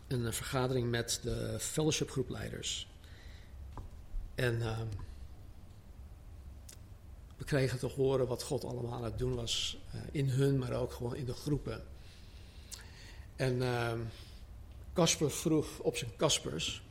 een 0.09 0.33
vergadering 0.33 0.91
met 0.91 1.21
de 1.23 1.57
fellowship 1.61 2.11
groepleiders. 2.11 2.89
En 4.35 4.55
uh, 4.55 4.81
we 7.37 7.45
kregen 7.45 7.79
te 7.79 7.87
horen 7.87 8.27
wat 8.27 8.43
God 8.43 8.65
allemaal 8.65 8.93
aan 8.93 9.05
het 9.05 9.19
doen 9.19 9.35
was 9.35 9.79
uh, 9.95 10.01
in 10.13 10.29
hun, 10.29 10.59
maar 10.59 10.73
ook 10.73 10.93
gewoon 10.93 11.17
in 11.17 11.25
de 11.25 11.35
groepen. 11.35 11.85
En 13.37 13.63
Casper 14.93 15.31
vroeg 15.31 15.79
op 15.79 15.97
zijn 15.97 16.11
Caspers. 16.17 16.83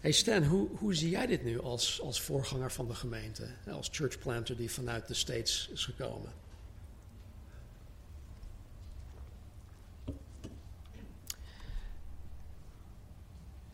Hey 0.00 0.12
Stan, 0.12 0.44
hoe, 0.44 0.68
hoe 0.76 0.94
zie 0.94 1.10
jij 1.10 1.26
dit 1.26 1.44
nu 1.44 1.60
als, 1.60 2.00
als 2.00 2.20
voorganger 2.20 2.72
van 2.72 2.88
de 2.88 2.94
gemeente? 2.94 3.48
Als 3.70 3.88
churchplanter 3.92 4.56
die 4.56 4.70
vanuit 4.70 5.08
de 5.08 5.14
States 5.14 5.68
is 5.72 5.84
gekomen? 5.84 6.32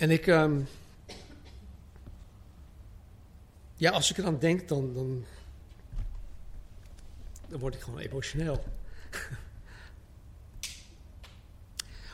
En 0.04 0.10
ik, 0.10 0.26
um, 0.26 0.66
ja, 3.74 3.90
als 3.90 4.10
ik 4.10 4.18
eraan 4.18 4.38
denk, 4.38 4.68
dan, 4.68 4.94
dan, 4.94 5.24
dan 7.48 7.58
word 7.58 7.74
ik 7.74 7.80
gewoon 7.80 7.98
emotioneel. 7.98 8.64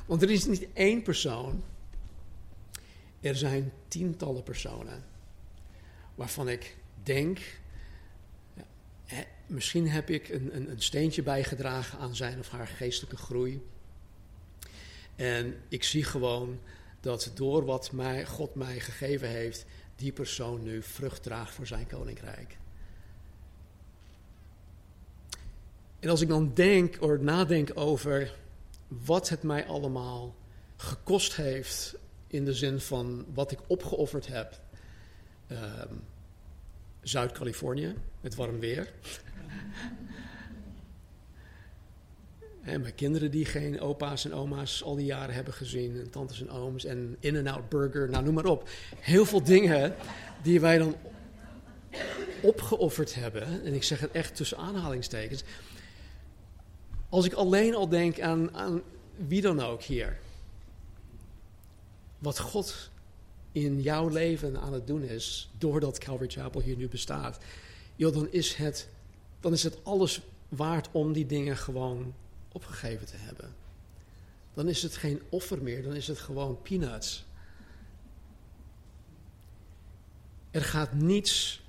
Want 0.07 0.23
er 0.23 0.31
is 0.31 0.45
niet 0.45 0.67
één 0.73 1.03
persoon, 1.03 1.65
er 3.21 3.37
zijn 3.37 3.73
tientallen 3.89 4.43
personen 4.43 5.05
waarvan 6.15 6.49
ik 6.49 6.77
denk, 7.03 7.61
misschien 9.47 9.89
heb 9.89 10.11
ik 10.11 10.29
een, 10.29 10.57
een, 10.57 10.71
een 10.71 10.83
steentje 10.83 11.23
bijgedragen 11.23 11.99
aan 11.99 12.17
zijn 12.17 12.39
of 12.39 12.49
haar 12.49 12.67
geestelijke 12.67 13.17
groei. 13.17 13.67
En 15.17 15.61
ik 15.69 15.85
zie 15.85 16.05
gewoon 16.05 16.59
dat 17.01 17.31
door 17.35 17.65
wat 17.65 17.93
mij, 17.93 18.27
God 18.27 18.55
mij 18.55 18.81
gegeven 18.81 19.29
heeft, 19.29 19.65
die 19.97 20.13
persoon 20.13 20.63
nu 20.63 20.83
vrucht 20.83 21.23
draagt 21.23 21.55
voor 21.55 21.67
zijn 21.67 21.87
koninkrijk. 21.87 22.59
En 25.99 26.09
als 26.09 26.21
ik 26.21 26.29
dan 26.29 26.55
denk 26.55 26.97
of 27.01 27.19
nadenk 27.19 27.71
over 27.75 28.35
wat 28.89 29.29
het 29.29 29.43
mij 29.43 29.67
allemaal 29.67 30.35
gekost 30.77 31.37
heeft, 31.37 31.95
in 32.27 32.45
de 32.45 32.55
zin 32.55 32.81
van 32.81 33.27
wat 33.35 33.51
ik 33.51 33.59
opgeofferd 33.67 34.27
heb. 34.27 34.61
Ehm, 35.47 35.95
Zuid-Californië, 37.01 37.95
met 38.21 38.35
warm 38.35 38.59
weer. 38.59 38.93
En 42.63 42.81
mijn 42.81 42.95
kinderen 42.95 43.31
die 43.31 43.45
geen 43.45 43.81
opa's 43.81 44.25
en 44.25 44.35
oma's 44.35 44.83
al 44.83 44.97
die 44.97 45.05
jaren 45.05 45.35
hebben 45.35 45.55
gezien. 45.55 45.97
En 45.97 46.11
tantes 46.11 46.41
en 46.41 46.51
ooms 46.51 46.85
en 46.85 47.17
In-N-Out 47.21 47.69
Burger, 47.69 48.11
nou 48.11 48.25
noem 48.25 48.35
maar 48.35 48.45
op. 48.45 48.69
Heel 49.01 49.25
veel 49.25 49.43
dingen 49.43 49.95
die 50.43 50.61
wij 50.61 50.79
dan 50.79 50.97
opgeofferd 52.43 53.15
hebben. 53.15 53.65
En 53.65 53.75
ik 53.75 53.83
zeg 53.83 54.01
het 54.01 54.11
echt 54.11 54.37
tussen 54.37 54.59
aanhalingstekens. 54.59 55.43
Als 57.09 57.25
ik 57.25 57.33
alleen 57.33 57.75
al 57.75 57.89
denk 57.89 58.21
aan, 58.21 58.55
aan 58.55 58.83
wie 59.17 59.41
dan 59.41 59.61
ook 59.61 59.83
hier. 59.83 60.19
Wat 62.19 62.39
God 62.39 62.91
in 63.53 63.83
jouw 63.83 64.09
leven 64.09 64.61
aan 64.61 64.73
het 64.73 64.87
doen 64.87 65.03
is, 65.03 65.51
doordat 65.59 65.99
Calvary 65.99 66.31
Chapel 66.31 66.61
hier 66.61 66.77
nu 66.77 66.89
bestaat. 66.89 67.39
Joh, 67.97 68.13
dan 68.13 68.29
is 68.31 68.55
het, 68.55 68.89
dan 69.41 69.53
is 69.53 69.63
het 69.63 69.85
alles 69.85 70.21
waard 70.49 70.89
om 70.93 71.13
die 71.13 71.27
dingen 71.27 71.57
gewoon 71.57 72.15
opgegeven 72.53 73.07
te 73.07 73.17
hebben. 73.17 73.55
Dan 74.55 74.69
is 74.69 74.83
het 74.83 74.97
geen 74.97 75.23
offer 75.29 75.63
meer, 75.63 75.83
dan 75.83 75.95
is 75.95 76.07
het 76.07 76.19
gewoon 76.19 76.63
peanuts. 76.63 77.25
Er 80.51 80.65
gaat 80.65 80.93
niets 80.93 81.63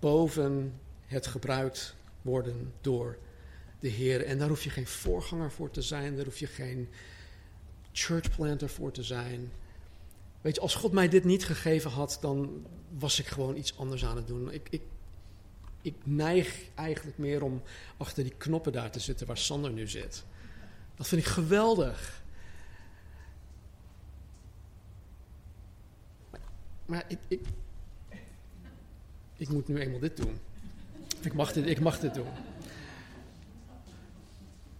boven 0.00 0.80
het 1.06 1.26
gebruikt 1.26 1.94
worden 2.22 2.72
door 2.80 3.18
de 3.80 3.88
Heer. 3.88 4.24
En 4.24 4.38
daar 4.38 4.48
hoef 4.48 4.64
je 4.64 4.70
geen 4.70 4.86
voorganger 4.86 5.50
voor 5.50 5.70
te 5.70 5.82
zijn, 5.82 6.16
daar 6.16 6.24
hoef 6.24 6.38
je 6.38 6.46
geen 6.46 6.88
churchplanter 7.92 8.68
voor 8.68 8.92
te 8.92 9.02
zijn. 9.02 9.52
Weet 10.40 10.54
je, 10.54 10.60
als 10.60 10.74
God 10.74 10.92
mij 10.92 11.08
dit 11.08 11.24
niet 11.24 11.44
gegeven 11.44 11.90
had, 11.90 12.18
dan 12.20 12.66
was 12.98 13.18
ik 13.18 13.26
gewoon 13.26 13.56
iets 13.56 13.78
anders 13.78 14.04
aan 14.04 14.16
het 14.16 14.26
doen. 14.26 14.52
Ik, 14.52 14.66
ik, 14.70 14.82
ik 15.90 16.06
neig 16.06 16.64
eigenlijk 16.74 17.18
meer 17.18 17.42
om 17.42 17.62
achter 17.96 18.22
die 18.22 18.34
knoppen 18.36 18.72
daar 18.72 18.90
te 18.90 19.00
zitten 19.00 19.26
waar 19.26 19.38
Sander 19.38 19.70
nu 19.70 19.88
zit. 19.88 20.24
Dat 20.94 21.08
vind 21.08 21.20
ik 21.20 21.26
geweldig. 21.26 22.22
Maar, 26.86 27.04
ik, 27.08 27.18
ik, 27.28 27.40
ik 29.36 29.48
moet 29.48 29.68
nu 29.68 29.78
eenmaal 29.80 30.00
dit 30.00 30.16
doen. 30.16 30.38
Ik 31.20 31.34
mag 31.34 31.52
dit, 31.52 31.66
ik 31.66 31.80
mag 31.80 32.00
dit 32.00 32.14
doen. 32.14 32.28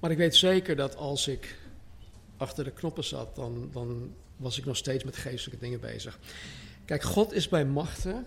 Maar 0.01 0.11
ik 0.11 0.17
weet 0.17 0.37
zeker 0.37 0.77
dat 0.77 0.97
als 0.97 1.29
ik 1.29 1.59
achter 2.37 2.65
de 2.65 2.71
knoppen 2.71 3.05
zat, 3.05 3.37
dan, 3.37 3.71
dan 3.73 4.15
was 4.37 4.59
ik 4.59 4.65
nog 4.65 4.77
steeds 4.77 5.05
met 5.05 5.17
geestelijke 5.17 5.65
dingen 5.65 5.81
bezig. 5.81 6.19
Kijk, 6.85 7.03
God 7.03 7.33
is 7.33 7.49
bij 7.49 7.65
machten 7.65 8.27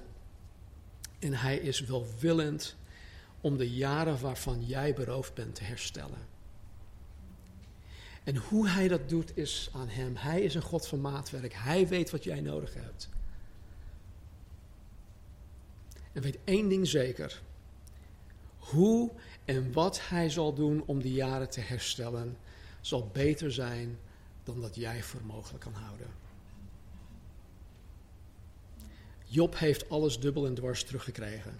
en 1.22 1.34
hij 1.34 1.58
is 1.58 1.80
welwillend 1.80 2.76
om 3.42 3.58
de 3.58 3.70
jaren 3.70 4.22
waarvan 4.22 4.66
jij 4.66 4.94
beroofd 4.94 5.34
bent 5.34 5.56
te 5.56 5.64
herstellen. 5.64 6.30
En 8.24 8.36
hoe 8.36 8.68
hij 8.68 8.88
dat 8.88 9.10
doet 9.10 9.38
is 9.38 9.70
aan 9.74 9.90
hem. 9.90 10.16
Hij 10.16 10.42
is 10.42 10.56
een 10.56 10.62
God 10.62 10.88
van 10.88 11.02
maatwerk. 11.02 11.54
Hij 11.54 11.88
weet 11.88 12.10
wat 12.10 12.24
jij 12.24 12.42
nodig 12.42 12.74
hebt. 12.74 13.10
En 16.12 16.22
weet 16.22 16.38
één 16.44 16.70
ding 16.70 16.88
zeker. 16.88 17.42
Hoe 18.58 19.12
en 19.46 19.74
wat 19.74 20.08
hij 20.08 20.30
zal 20.30 20.54
doen 20.54 20.84
om 20.86 21.02
die 21.02 21.14
jaren 21.14 21.50
te 21.50 21.62
herstellen, 21.62 22.38
zal 22.82 23.10
beter 23.14 23.52
zijn 23.52 24.00
dan 24.44 24.62
dat 24.62 24.76
jij 24.76 25.04
voor 25.04 25.22
mogelijk 25.26 25.64
kan 25.64 25.74
houden. 25.74 26.21
Job 29.34 29.60
heeft 29.60 29.90
alles 29.90 30.20
dubbel 30.20 30.46
en 30.46 30.54
dwars 30.54 30.84
teruggekregen. 30.84 31.60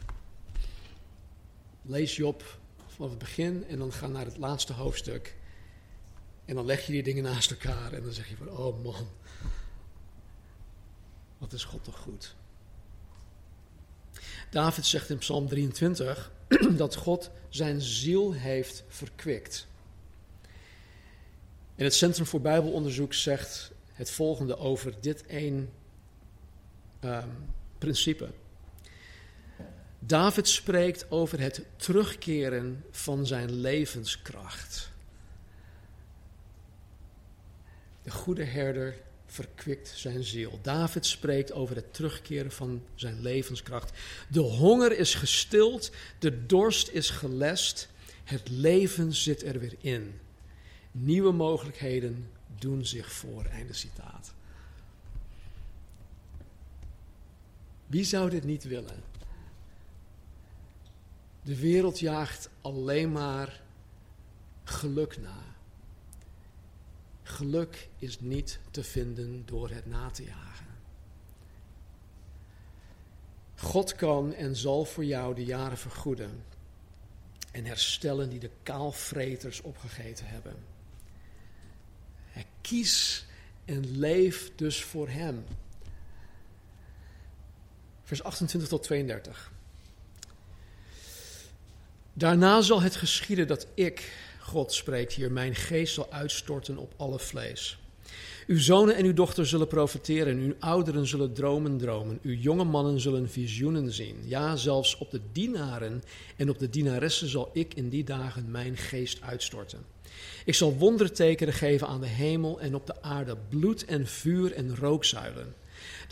Lees 1.82 2.16
Job 2.16 2.60
vanaf 2.88 3.10
het 3.10 3.20
begin 3.20 3.66
en 3.68 3.78
dan 3.78 3.94
ga 3.94 4.08
naar 4.08 4.26
het 4.26 4.38
laatste 4.38 4.74
hoofdstuk. 4.74 5.36
En 6.46 6.56
dan 6.56 6.66
leg 6.66 6.86
je 6.86 6.92
die 6.92 7.04
dingen 7.04 7.24
naast 7.24 7.52
elkaar 7.52 7.94
en 7.94 8.04
dan 8.04 8.12
zeg 8.12 8.30
je 8.30 8.36
van, 8.36 8.50
oh 8.50 8.84
man, 8.84 9.08
wat 11.38 11.54
is 11.54 11.64
God 11.64 11.84
toch 11.84 11.98
goed. 11.98 12.36
David 14.50 14.86
zegt 14.86 15.10
in 15.10 15.18
Psalm 15.18 15.48
23 15.48 16.32
dat 16.78 16.96
God 16.96 17.32
zijn 17.50 17.82
ziel 17.82 18.34
heeft 18.34 18.84
verkwikt. 18.88 19.68
En 21.76 21.84
het 21.84 21.94
Centrum 21.94 22.26
voor 22.26 22.42
Bijbelonderzoek 22.42 23.14
zegt 23.14 23.72
het 23.94 24.12
volgende 24.12 24.58
over 24.58 25.02
dit 25.02 25.26
één 25.26 25.70
um, 27.04 27.60
principe. 27.82 28.30
David 30.00 30.48
spreekt 30.48 31.12
over 31.12 31.40
het 31.40 31.66
terugkeren 31.76 32.84
van 32.92 33.26
zijn 33.26 33.52
levenskracht. 33.54 34.92
De 38.04 38.12
goede 38.12 38.44
herder 38.44 38.96
verkwikt 39.26 39.94
zijn 39.96 40.24
ziel. 40.24 40.60
David 40.62 41.06
spreekt 41.06 41.52
over 41.52 41.76
het 41.76 41.94
terugkeren 41.94 42.52
van 42.52 42.84
zijn 42.96 43.22
levenskracht. 43.22 43.92
De 44.28 44.40
honger 44.40 44.98
is 44.98 45.16
gestild, 45.16 45.92
de 46.20 46.46
dorst 46.46 46.90
is 46.90 47.10
gelest, 47.10 47.90
Het 48.24 48.50
leven 48.50 49.14
zit 49.14 49.44
er 49.44 49.60
weer 49.60 49.76
in. 49.80 50.20
Nieuwe 50.92 51.32
mogelijkheden 51.32 52.30
doen 52.60 52.86
zich 52.86 53.12
voor. 53.12 53.46
Einde 53.46 53.74
citaat. 53.74 54.34
Wie 57.92 58.04
zou 58.04 58.30
dit 58.30 58.44
niet 58.44 58.64
willen? 58.64 59.04
De 61.44 61.60
wereld 61.60 62.00
jaagt 62.00 62.50
alleen 62.62 63.12
maar 63.12 63.62
geluk 64.64 65.18
na. 65.18 65.44
Geluk 67.24 67.90
is 67.98 68.20
niet 68.20 68.60
te 68.72 68.84
vinden 68.84 69.46
door 69.46 69.70
het 69.70 69.86
na 69.86 70.10
te 70.10 70.24
jagen. 70.24 70.66
God 73.56 73.96
kan 73.96 74.34
en 74.34 74.56
zal 74.56 74.86
voor 74.86 75.06
jou 75.06 75.36
de 75.36 75.46
jaren 75.46 75.78
vergoeden 75.78 76.44
en 77.52 77.66
herstellen 77.66 78.30
die 78.30 78.40
de 78.40 78.52
kaalvreters 78.64 79.62
opgegeten 79.62 80.28
hebben. 80.28 80.56
Kies 82.62 83.26
en 83.66 83.98
leef 83.98 84.52
dus 84.56 84.84
voor 84.84 85.10
Hem. 85.10 85.44
Vers 88.12 88.24
28 88.24 88.70
tot 88.70 88.84
32. 88.84 89.52
Daarna 92.14 92.62
zal 92.62 92.82
het 92.82 92.96
geschieden 92.96 93.48
dat 93.48 93.68
ik, 93.74 94.14
God 94.40 94.74
spreekt 94.74 95.14
hier, 95.14 95.32
mijn 95.32 95.56
geest 95.56 95.94
zal 95.94 96.12
uitstorten 96.12 96.78
op 96.78 96.94
alle 96.98 97.20
vlees. 97.20 97.78
Uw 98.48 98.60
zonen 98.60 98.96
en 98.96 99.06
uw 99.06 99.14
dochters 99.14 99.50
zullen 99.50 99.68
profiteren, 99.68 100.38
uw 100.38 100.54
ouderen 100.60 101.08
zullen 101.08 101.34
dromen 101.34 101.78
dromen, 101.78 102.20
uw 102.22 102.34
jonge 102.34 102.64
mannen 102.64 103.00
zullen 103.00 103.30
visioenen 103.30 103.92
zien. 103.92 104.16
Ja, 104.26 104.56
zelfs 104.56 104.98
op 104.98 105.12
de 105.12 105.22
dienaren 105.32 106.04
en 106.36 106.50
op 106.50 106.60
de 106.60 106.70
dienaressen 106.70 107.28
zal 107.28 107.50
ik 107.54 107.74
in 107.74 107.90
die 107.90 108.04
dagen 108.04 108.52
mijn 108.52 108.78
geest 108.78 109.22
uitstorten. 109.22 109.86
Ik 110.46 110.56
zal 110.56 110.78
wondertekenen 110.78 111.54
geven 111.54 111.88
aan 111.88 112.02
de 112.02 112.08
hemel 112.08 112.60
en 112.60 112.76
op 112.76 112.88
de 112.88 113.02
aarde, 113.02 113.38
bloed 113.50 113.86
en 113.86 114.08
vuur 114.08 114.54
en 114.54 114.76
rookzuilen. 114.76 115.61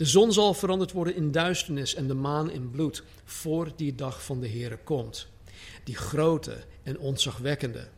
De 0.00 0.06
zon 0.06 0.32
zal 0.32 0.54
veranderd 0.54 0.92
worden 0.92 1.14
in 1.14 1.30
duisternis 1.30 1.94
en 1.94 2.06
de 2.06 2.14
maan 2.14 2.50
in 2.50 2.70
bloed, 2.70 3.02
voor 3.24 3.72
die 3.76 3.94
dag 3.94 4.24
van 4.24 4.40
de 4.40 4.48
Heere 4.48 4.78
komt. 4.78 5.28
Die 5.84 5.96
grote 5.96 6.64
en 6.82 6.98
ontzagwekkende. 6.98 7.88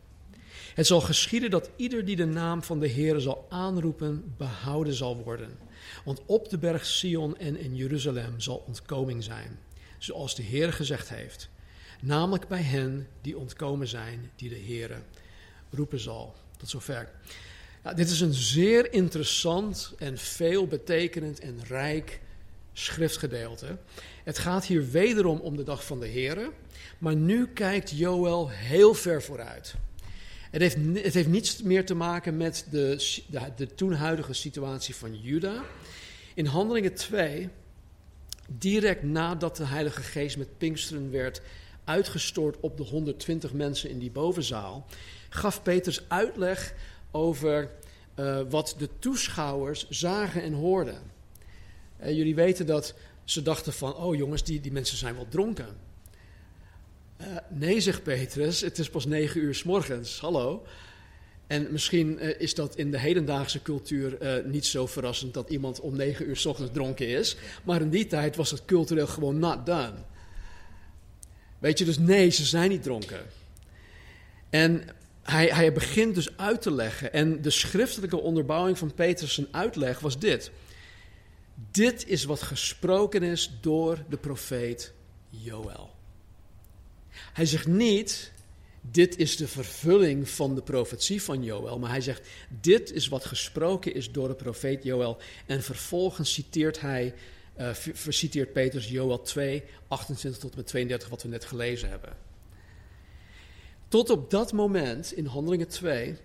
Het 0.73 0.87
zal 0.87 1.01
geschieden 1.01 1.49
dat 1.49 1.69
ieder 1.75 2.05
die 2.05 2.15
de 2.15 2.25
naam 2.25 2.63
van 2.63 2.79
de 2.79 2.89
Heere 2.89 3.19
zal 3.19 3.45
aanroepen, 3.49 4.33
behouden 4.37 4.93
zal 4.93 5.17
worden. 5.17 5.57
Want 6.05 6.21
op 6.25 6.49
de 6.49 6.57
berg 6.57 6.85
Sion 6.85 7.37
en 7.37 7.57
in 7.57 7.75
Jeruzalem 7.75 8.39
zal 8.39 8.63
ontkoming 8.67 9.23
zijn, 9.23 9.59
zoals 9.97 10.35
de 10.35 10.43
Heer 10.43 10.73
gezegd 10.73 11.09
heeft. 11.09 11.49
Namelijk 12.01 12.47
bij 12.47 12.61
hen 12.61 13.07
die 13.21 13.37
ontkomen 13.37 13.87
zijn, 13.87 14.31
die 14.35 14.49
de 14.49 14.61
Heere 14.65 15.01
roepen 15.69 15.99
zal. 15.99 16.35
Tot 16.57 16.69
zover. 16.69 17.11
Dit 17.91 18.09
is 18.09 18.21
een 18.21 18.33
zeer 18.33 18.93
interessant 18.93 19.93
en 19.97 20.17
veelbetekenend 20.17 21.39
en 21.39 21.59
rijk 21.67 22.21
schriftgedeelte. 22.73 23.77
Het 24.23 24.37
gaat 24.37 24.65
hier 24.65 24.89
wederom 24.91 25.39
om 25.39 25.57
de 25.57 25.63
dag 25.63 25.85
van 25.85 25.99
de 25.99 26.09
Here, 26.09 26.51
maar 26.97 27.15
nu 27.15 27.47
kijkt 27.47 27.89
Joël 27.89 28.49
heel 28.49 28.93
ver 28.93 29.23
vooruit. 29.23 29.75
Het 30.51 30.61
heeft, 30.61 30.77
het 31.03 31.13
heeft 31.13 31.27
niets 31.27 31.61
meer 31.61 31.85
te 31.85 31.95
maken 31.95 32.37
met 32.37 32.65
de, 32.69 33.21
de, 33.27 33.39
de 33.55 33.75
toen 33.75 33.93
huidige 33.93 34.33
situatie 34.33 34.95
van 34.95 35.21
Juda. 35.21 35.63
In 36.33 36.45
Handelingen 36.45 36.93
2, 36.93 37.49
direct 38.47 39.03
nadat 39.03 39.57
de 39.57 39.65
Heilige 39.65 40.01
Geest 40.01 40.37
met 40.37 40.57
Pinksteren 40.57 41.11
werd 41.11 41.41
uitgestort 41.83 42.59
op 42.59 42.77
de 42.77 42.83
120 42.83 43.53
mensen 43.53 43.89
in 43.89 43.99
die 43.99 44.11
bovenzaal, 44.11 44.85
gaf 45.29 45.63
Peters 45.63 46.09
uitleg 46.09 46.73
over 47.13 47.69
uh, 48.19 48.41
wat 48.49 48.75
de 48.77 48.89
toeschouwers 48.99 49.89
zagen 49.89 50.41
en 50.41 50.53
hoorden. 50.53 51.01
Uh, 52.01 52.15
jullie 52.15 52.35
weten 52.35 52.65
dat 52.65 52.93
ze 53.23 53.41
dachten 53.41 53.73
van, 53.73 53.95
oh 53.95 54.15
jongens, 54.15 54.43
die, 54.43 54.61
die 54.61 54.71
mensen 54.71 54.97
zijn 54.97 55.15
wel 55.15 55.27
dronken. 55.29 55.67
Uh, 57.21 57.27
nee, 57.49 57.79
zegt 57.79 58.03
Petrus, 58.03 58.61
het 58.61 58.79
is 58.79 58.89
pas 58.89 59.05
negen 59.05 59.41
uur 59.41 59.55
s 59.55 59.63
morgens, 59.63 60.19
hallo. 60.19 60.65
En 61.47 61.71
misschien 61.71 62.19
is 62.39 62.55
dat 62.55 62.75
in 62.75 62.91
de 62.91 62.99
hedendaagse 62.99 63.61
cultuur 63.61 64.17
niet 64.45 64.65
zo 64.65 64.87
verrassend 64.87 65.33
dat 65.33 65.49
iemand 65.49 65.79
om 65.79 65.95
negen 65.95 66.27
uur 66.27 66.37
s 66.37 66.45
ochtends 66.45 66.73
dronken 66.73 67.07
is. 67.07 67.35
Maar 67.63 67.81
in 67.81 67.89
die 67.89 68.07
tijd 68.07 68.35
was 68.35 68.51
het 68.51 68.65
cultureel 68.65 69.07
gewoon 69.07 69.39
not 69.39 69.65
done. 69.65 69.93
Weet 71.59 71.79
je, 71.79 71.85
dus 71.85 71.97
nee, 71.97 72.29
ze 72.29 72.45
zijn 72.45 72.69
niet 72.69 72.83
dronken. 72.83 73.25
En 74.49 74.83
hij, 75.23 75.47
hij 75.47 75.73
begint 75.73 76.15
dus 76.15 76.37
uit 76.37 76.61
te 76.61 76.71
leggen. 76.71 77.13
En 77.13 77.41
de 77.41 77.49
schriftelijke 77.49 78.17
onderbouwing 78.19 78.77
van 78.77 78.93
Petrus' 78.93 79.41
uitleg 79.51 79.99
was 79.99 80.19
dit. 80.19 80.51
Dit 81.71 82.07
is 82.07 82.23
wat 82.23 82.41
gesproken 82.41 83.23
is 83.23 83.51
door 83.61 84.03
de 84.09 84.17
profeet 84.17 84.93
Joël. 85.29 85.91
Hij 87.09 87.45
zegt 87.45 87.67
niet, 87.67 88.31
dit 88.81 89.17
is 89.17 89.37
de 89.37 89.47
vervulling 89.47 90.29
van 90.29 90.55
de 90.55 90.61
profetie 90.61 91.21
van 91.21 91.43
Joël, 91.43 91.79
maar 91.79 91.89
hij 91.89 92.01
zegt, 92.01 92.27
dit 92.61 92.91
is 92.91 93.07
wat 93.07 93.25
gesproken 93.25 93.93
is 93.93 94.11
door 94.11 94.27
de 94.27 94.35
profeet 94.35 94.83
Joël. 94.83 95.17
En 95.45 95.63
vervolgens 95.63 96.33
citeert 96.33 96.81
hij, 96.81 97.13
uh, 97.57 97.69
citeert 98.07 98.53
Petrus 98.53 98.89
Joël 98.89 99.21
2, 99.21 99.63
28 99.87 100.41
tot 100.41 100.51
en 100.51 100.57
met 100.57 100.67
32, 100.67 101.09
wat 101.09 101.21
we 101.21 101.29
net 101.29 101.45
gelezen 101.45 101.89
hebben. 101.89 102.32
Tot 103.93 104.09
op 104.09 104.29
dat 104.29 104.53
moment, 104.53 105.11
in 105.11 105.25
Handelingen 105.25 105.67
2, 105.67 106.17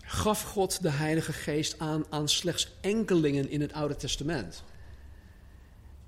gaf 0.00 0.42
God 0.42 0.82
de 0.82 0.90
Heilige 0.90 1.32
Geest 1.32 1.74
aan 1.78 2.04
aan 2.08 2.28
slechts 2.28 2.72
enkelingen 2.80 3.50
in 3.50 3.60
het 3.60 3.72
Oude 3.72 3.96
Testament. 3.96 4.62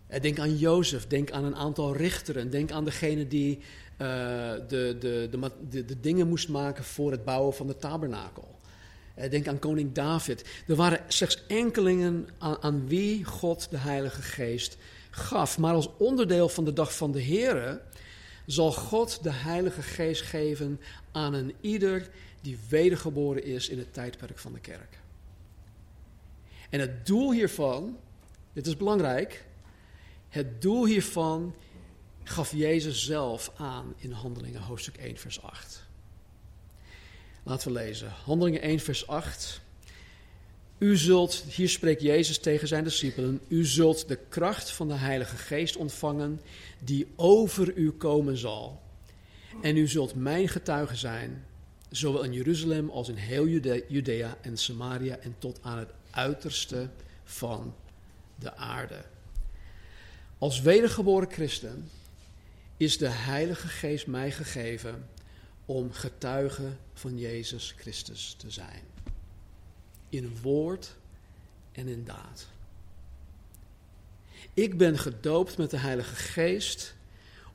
Eh, 0.06 0.20
denk 0.20 0.38
aan 0.38 0.56
Jozef, 0.56 1.06
denk 1.06 1.30
aan 1.30 1.44
een 1.44 1.56
aantal 1.56 1.96
richteren, 1.96 2.50
denk 2.50 2.70
aan 2.70 2.84
degene 2.84 3.28
die 3.28 3.56
uh, 3.56 3.58
de, 4.68 4.96
de, 4.98 5.28
de, 5.70 5.84
de, 5.84 6.00
dingen 6.00 6.28
moest 6.28 6.48
maken 6.48 6.84
voor 6.84 7.10
het 7.10 7.24
bouwen 7.24 7.54
van 7.54 7.66
de 7.66 7.76
tabernakel. 7.76 8.58
Uh, 9.18 9.30
denk 9.30 9.48
aan 9.48 9.58
koning 9.58 9.92
David. 9.92 10.44
Er 10.66 10.76
waren 10.76 11.00
slechts 11.08 11.46
enkelingen 11.46 12.28
aan, 12.38 12.62
aan, 12.62 12.88
wie 12.88 13.24
God 13.24 13.70
de 13.70 13.78
Heilige 13.78 14.22
Geest 14.22 14.76
gaf. 15.10 15.58
Maar 15.58 15.74
als 15.74 15.88
onderdeel 15.98 16.48
van 16.48 16.64
de 16.64 16.72
dag 16.72 16.96
van 16.96 17.12
de 17.12 17.22
Here 17.22 17.80
zal 18.46 18.72
God 18.72 19.22
de 19.22 19.32
Heilige 19.32 19.82
Geest 19.82 20.22
geven 20.22 20.80
aan 21.12 21.34
een 21.34 21.54
ieder 21.60 22.10
die 22.40 22.58
wedergeboren 22.68 23.44
is 23.44 23.68
in 23.68 23.78
het 23.78 23.92
tijdperk 23.92 24.38
van 24.38 24.52
de 24.52 24.60
kerk. 24.60 24.98
En 26.70 26.80
het 26.80 27.06
doel 27.06 27.32
hiervan, 27.32 27.98
dit 28.52 28.66
is 28.66 28.76
belangrijk, 28.76 29.44
het 30.28 30.62
doel 30.62 30.86
hiervan 30.86 31.54
gaf 32.24 32.52
Jezus 32.52 33.04
zelf 33.04 33.52
aan 33.56 33.94
in 33.96 34.10
Handelingen 34.10 34.60
hoofdstuk 34.60 34.96
1, 34.96 35.16
vers 35.16 35.42
8. 35.42 35.82
Laten 37.42 37.72
we 37.72 37.78
lezen. 37.78 38.10
Handelingen 38.24 38.60
1, 38.60 38.78
vers 38.78 39.06
8. 39.06 39.60
U 40.84 40.96
zult, 40.96 41.34
hier 41.34 41.68
spreekt 41.68 42.02
Jezus 42.02 42.38
tegen 42.38 42.68
zijn 42.68 42.84
discipelen, 42.84 43.40
u 43.48 43.64
zult 43.64 44.08
de 44.08 44.18
kracht 44.28 44.70
van 44.70 44.88
de 44.88 44.94
Heilige 44.94 45.36
Geest 45.36 45.76
ontvangen 45.76 46.40
die 46.78 47.06
over 47.16 47.76
u 47.76 47.90
komen 47.90 48.36
zal. 48.36 48.82
En 49.62 49.76
u 49.76 49.88
zult 49.88 50.14
mijn 50.14 50.48
getuige 50.48 50.96
zijn, 50.96 51.44
zowel 51.90 52.22
in 52.22 52.32
Jeruzalem 52.32 52.90
als 52.90 53.08
in 53.08 53.14
heel 53.14 53.46
Judea 53.88 54.36
en 54.40 54.56
Samaria 54.56 55.16
en 55.16 55.34
tot 55.38 55.58
aan 55.62 55.78
het 55.78 55.90
uiterste 56.10 56.88
van 57.24 57.74
de 58.38 58.56
aarde. 58.56 59.04
Als 60.38 60.60
wedergeboren 60.60 61.30
christen 61.30 61.90
is 62.76 62.98
de 62.98 63.08
Heilige 63.08 63.68
Geest 63.68 64.06
mij 64.06 64.32
gegeven 64.32 65.08
om 65.64 65.92
getuige 65.92 66.76
van 66.94 67.18
Jezus 67.18 67.74
Christus 67.76 68.34
te 68.38 68.50
zijn 68.50 68.93
in 70.16 70.36
woord 70.42 70.96
en 71.72 71.88
in 71.88 72.04
daad. 72.04 72.46
Ik 74.54 74.78
ben 74.78 74.98
gedoopt 74.98 75.56
met 75.56 75.70
de 75.70 75.76
Heilige 75.76 76.14
Geest 76.14 76.94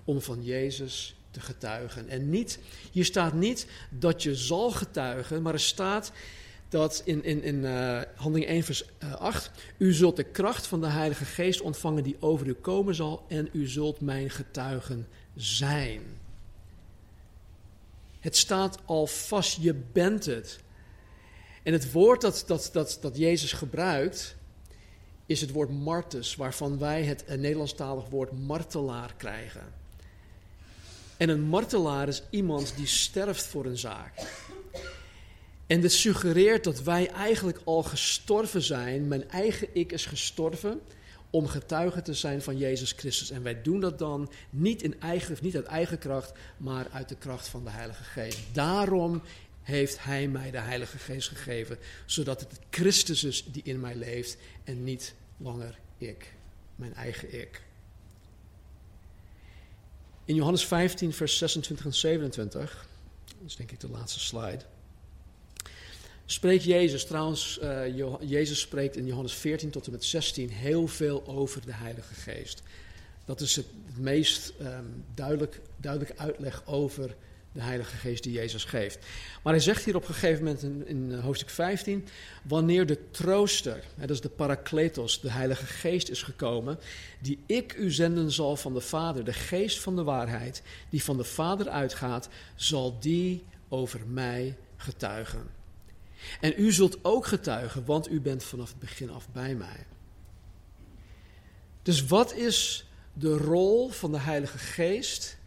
om 0.04 0.22
van 0.22 0.44
Jezus 0.44 1.16
te 1.32 1.40
getuigen. 1.40 2.10
En 2.10 2.30
niet, 2.30 2.60
hier 2.92 3.06
staat 3.06 3.34
niet 3.34 3.68
dat 3.90 4.24
je 4.24 4.36
zal 4.36 4.72
getuigen, 4.72 5.42
maar 5.42 5.54
er 5.54 5.60
staat 5.60 6.12
dat 6.70 7.02
in, 7.06 7.24
in, 7.24 7.44
in 7.44 7.56
uh, 7.56 8.02
handeling 8.16 8.50
1 8.50 8.64
vers 8.64 8.84
8, 9.18 9.46
eh, 9.46 9.52
u 9.78 9.94
zult 9.94 10.16
de 10.16 10.24
kracht 10.24 10.68
van 10.68 10.82
de 10.82 10.88
Heilige 10.88 11.26
Geest 11.26 11.62
ontvangen 11.62 12.04
die 12.04 12.16
over 12.20 12.48
u 12.48 12.54
komen 12.54 12.96
zal 12.96 13.26
en 13.28 13.50
u 13.52 13.68
zult 13.68 14.02
mijn 14.02 14.30
getuigen 14.30 15.08
zijn. 15.36 16.02
Het 18.20 18.38
staat 18.38 18.78
al 18.86 19.08
vast, 19.08 19.62
je 19.62 19.74
bent 19.74 20.26
het. 20.26 20.60
En 21.70 21.76
het 21.76 21.92
woord 21.92 22.22
dat, 22.22 22.44
dat, 22.48 22.70
dat, 22.74 22.98
dat 23.02 23.18
Jezus 23.18 23.52
gebruikt, 23.52 24.36
is 25.26 25.42
het 25.42 25.52
woord 25.52 25.70
martus, 25.70 26.36
waarvan 26.36 26.78
wij 26.78 27.04
het 27.04 27.28
Nederlandstalig 27.28 28.10
woord 28.10 28.32
martelaar 28.46 29.14
krijgen. 29.18 29.74
En 31.18 31.30
een 31.30 31.42
martelaar 31.42 32.08
is 32.08 32.24
iemand 32.30 32.74
die 32.76 32.88
sterft 32.88 33.46
voor 33.46 33.66
een 33.66 33.78
zaak. 33.78 34.14
En 35.68 35.82
dit 35.82 35.92
suggereert 35.92 36.64
dat 36.64 36.84
wij 36.84 37.08
eigenlijk 37.08 37.62
al 37.64 37.84
gestorven 37.84 38.62
zijn. 38.62 39.08
Mijn 39.08 39.30
eigen 39.30 39.68
ik 39.74 39.92
is 39.92 40.06
gestorven 40.06 40.82
om 41.30 41.48
getuige 41.48 42.02
te 42.02 42.14
zijn 42.14 42.42
van 42.42 42.58
Jezus 42.58 42.92
Christus. 42.92 43.32
En 43.32 43.44
wij 43.44 43.62
doen 43.62 43.80
dat 43.80 44.00
dan 44.00 44.32
niet, 44.50 44.82
in 44.82 45.02
eigen, 45.02 45.38
niet 45.42 45.56
uit 45.56 45.66
eigen 45.66 46.00
kracht, 46.00 46.32
maar 46.58 46.88
uit 46.92 47.10
de 47.10 47.16
kracht 47.16 47.48
van 47.48 47.64
de 47.64 47.70
Heilige 47.70 48.04
Geest. 48.04 48.40
Daarom 48.52 49.22
heeft 49.70 50.04
Hij 50.04 50.28
mij 50.28 50.52
de 50.52 50.60
Heilige 50.60 50.98
Geest 50.98 51.28
gegeven, 51.28 51.78
zodat 52.06 52.40
het 52.40 52.60
Christus 52.70 53.24
is 53.24 53.44
die 53.46 53.64
in 53.64 53.80
mij 53.80 53.96
leeft 53.96 54.38
en 54.64 54.84
niet 54.84 55.14
langer 55.38 55.80
ik, 55.98 56.34
mijn 56.76 56.94
eigen 56.94 57.42
ik. 57.42 57.62
In 60.26 60.36
Johannes 60.36 60.66
15, 60.66 61.14
vers 61.14 61.38
26 61.38 61.86
en 61.86 61.94
27, 61.94 62.88
dat 63.28 63.48
is 63.48 63.56
denk 63.56 63.72
ik 63.72 63.80
de 63.80 63.90
laatste 63.90 64.20
slide 64.20 64.64
spreekt 66.32 66.64
Jezus, 66.64 67.06
trouwens, 67.06 67.60
uh, 67.64 67.98
Jezus 68.20 68.60
spreekt 68.60 68.96
in 68.96 69.06
Johannes 69.06 69.34
14 69.34 69.70
tot 69.70 69.86
en 69.86 69.92
met 69.92 70.04
16 70.04 70.50
heel 70.50 70.88
veel 70.88 71.28
over 71.28 71.66
de 71.66 71.74
Heilige 71.74 72.14
Geest. 72.14 72.62
Dat 73.26 73.42
is 73.42 73.56
het, 73.56 73.66
meest 73.96 74.54
um, 74.62 75.04
duidelijk, 75.14 75.62
duidelijk 75.78 76.20
uitleg 76.20 76.64
over 76.66 77.16
de 77.52 77.62
Heilige 77.62 77.96
Geest 77.96 78.24
die 78.24 78.34
Jezus 78.34 78.64
geeft. 78.64 79.06
Maar 79.44 79.54
hij 79.54 79.62
zegt 79.62 79.86
hier 79.86 79.96
op 79.96 80.08
een 80.08 80.14
gegeven 80.14 80.44
moment 80.44 80.64
in, 80.88 81.12
eh, 81.12 81.24
hoofdstuk 81.24 81.50
15, 81.50 82.08
wanneer 82.44 82.86
de 82.86 83.10
trooster, 83.12 83.84
hè, 83.96 84.02
dat 84.02 84.16
is 84.16 84.22
de 84.22 84.30
parakletos, 84.30 85.22
de 85.22 85.32
Heilige 85.32 85.66
Geest 85.66 86.10
is 86.10 86.24
gekomen, 86.24 86.80
die 87.20 87.40
ik 87.46 87.76
u 87.78 87.92
zenden 87.92 88.32
zal 88.32 88.56
van 88.56 88.74
de 88.74 88.82
Vader, 88.82 89.24
de 89.24 89.34
Geest 89.34 89.80
van 89.80 89.96
de 89.96 90.04
waarheid, 90.04 90.62
die 90.90 91.04
van 91.04 91.18
de 91.18 91.24
Vader 91.24 91.70
uitgaat, 91.70 92.30
zal 92.56 93.00
die 93.00 93.44
over 93.70 94.08
mij 94.08 94.58
getuigen. 94.78 95.48
En 96.42 96.54
u 96.58 96.72
zult 96.72 96.98
ook 97.02 97.26
getuigen, 97.26 97.86
want 97.86 98.12
u 98.12 98.22
bent 98.22 98.44
vanaf 98.44 98.70
het 98.70 98.80
begin 98.80 99.10
af 99.10 99.30
bij 99.30 99.56
mij. 99.56 99.86
Dus 101.82 102.06
wat 102.06 102.34
is 102.34 102.88
de 103.14 103.38
rol 103.38 103.90
van 103.90 104.12
de 104.12 104.20
Heilige 104.20 104.58
Geest 104.58 105.39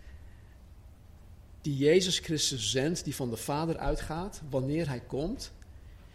die 1.63 1.77
Jezus 1.77 2.19
Christus 2.19 2.71
zendt, 2.71 3.05
die 3.05 3.15
van 3.15 3.31
de 3.31 3.37
Vader 3.37 3.77
uitgaat, 3.77 4.43
wanneer 4.51 4.89
Hij 4.89 5.01
komt? 5.01 5.53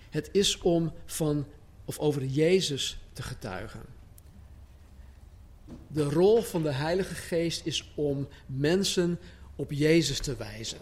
Het 0.09 0.29
is 0.31 0.57
om 0.57 0.93
van 1.05 1.45
of 1.85 1.99
over 1.99 2.25
Jezus 2.25 2.99
te 3.13 3.21
getuigen. 3.21 3.81
De 5.87 6.03
rol 6.03 6.41
van 6.41 6.63
de 6.63 6.71
Heilige 6.71 7.15
Geest 7.15 7.65
is 7.65 7.91
om 7.95 8.27
mensen 8.45 9.19
op 9.55 9.71
Jezus 9.71 10.19
te 10.19 10.35
wijzen. 10.35 10.79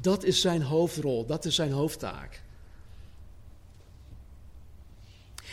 Dat 0.00 0.24
is 0.24 0.40
zijn 0.40 0.62
hoofdrol, 0.62 1.26
dat 1.26 1.44
is 1.44 1.54
zijn 1.54 1.72
hoofdtaak. 1.72 2.42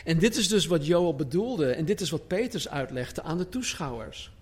En 0.03 0.20
dit 0.20 0.36
is 0.36 0.47
dus 0.47 0.66
wat 0.66 0.86
Joel 0.86 1.16
bedoelde 1.16 1.72
en 1.72 1.86
dit 1.86 2.01
is 2.01 2.10
wat 2.10 2.28
Petrus 2.28 2.70
uitlegde 2.70 3.22
aan 3.22 3.38
de 3.38 3.49
toeschouwers. 3.49 4.35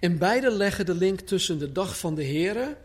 En 0.00 0.18
beide 0.18 0.50
leggen 0.50 0.86
de 0.86 0.94
link 0.94 1.20
tussen 1.20 1.58
de 1.58 1.72
dag 1.72 1.98
van 1.98 2.14
de 2.14 2.24
Here 2.24 2.76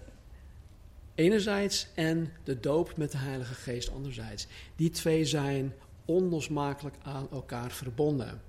enerzijds 1.15 1.87
en 1.93 2.33
de 2.43 2.59
doop 2.59 2.97
met 2.97 3.11
de 3.11 3.17
Heilige 3.17 3.53
Geest 3.53 3.91
anderzijds. 3.91 4.47
Die 4.75 4.89
twee 4.89 5.25
zijn 5.25 5.73
onlosmakelijk 6.05 6.95
aan 7.01 7.27
elkaar 7.31 7.71
verbonden. 7.71 8.41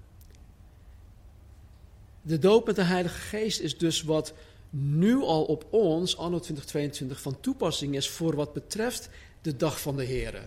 De 2.22 2.38
doop 2.38 2.66
met 2.66 2.76
de 2.76 2.82
Heilige 2.82 3.18
Geest 3.18 3.60
is 3.60 3.78
dus 3.78 4.02
wat 4.02 4.34
nu 4.70 5.16
al 5.16 5.44
op 5.44 5.66
ons, 5.70 6.16
anno 6.16 6.38
2022, 6.38 7.20
van 7.20 7.40
toepassing 7.40 7.94
is 7.94 8.08
voor 8.08 8.36
wat 8.36 8.52
betreft 8.52 9.08
de 9.42 9.56
dag 9.56 9.80
van 9.80 9.96
de 9.96 10.06
Here. 10.06 10.42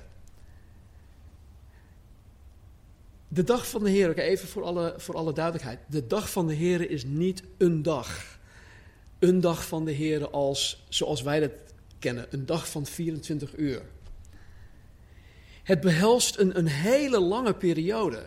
De 3.32 3.44
dag 3.44 3.70
van 3.70 3.84
de 3.84 3.90
Heer, 3.90 4.18
even 4.18 4.48
voor 4.48 4.64
alle, 4.64 4.94
voor 4.98 5.16
alle 5.16 5.34
duidelijkheid. 5.34 5.80
De 5.88 6.08
dag 6.08 6.32
van 6.32 6.48
de 6.48 6.54
Heer 6.54 6.90
is 6.90 7.04
niet 7.04 7.44
een 7.58 7.82
dag. 7.82 8.40
Een 9.20 9.42
dag 9.42 9.66
van 9.68 9.86
de 9.86 9.92
Heer 9.92 10.30
als, 10.30 10.84
zoals 10.90 11.22
wij 11.22 11.40
dat 11.40 11.52
kennen, 12.00 12.26
een 12.30 12.46
dag 12.46 12.70
van 12.70 12.86
24 12.86 13.58
uur. 13.58 13.82
Het 15.64 15.82
behelst 15.82 16.38
een, 16.38 16.58
een 16.58 16.68
hele 16.68 17.20
lange 17.20 17.54
periode. 17.54 18.26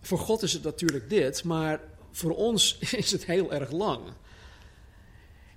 Voor 0.00 0.18
God 0.18 0.42
is 0.42 0.52
het 0.52 0.62
natuurlijk 0.62 1.10
dit, 1.10 1.44
maar 1.44 1.80
voor 2.10 2.36
ons 2.36 2.78
is 3.02 3.12
het 3.12 3.24
heel 3.24 3.52
erg 3.52 3.70
lang. 3.70 4.00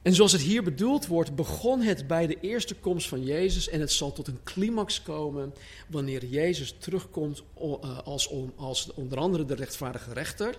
En 0.02 0.14
zoals 0.14 0.32
het 0.32 0.42
hier 0.42 0.64
bedoeld 0.64 1.08
wordt, 1.08 1.36
begon 1.36 1.82
het 1.82 2.08
bij 2.08 2.28
de 2.28 2.38
eerste 2.40 2.76
komst 2.76 3.08
van 3.08 3.24
Jezus 3.24 3.70
en 3.70 3.80
het 3.80 3.92
zal 3.92 4.12
tot 4.12 4.28
een 4.28 4.44
climax 4.44 5.02
komen 5.02 5.54
wanneer 5.88 6.26
Jezus 6.26 6.76
terugkomt 6.78 7.44
eh, 7.58 8.00
als, 8.00 8.34
als 8.56 8.94
onder 8.94 9.18
andere 9.18 9.46
de 9.46 9.56
rechtvaardige 9.56 10.14
rechter. 10.14 10.58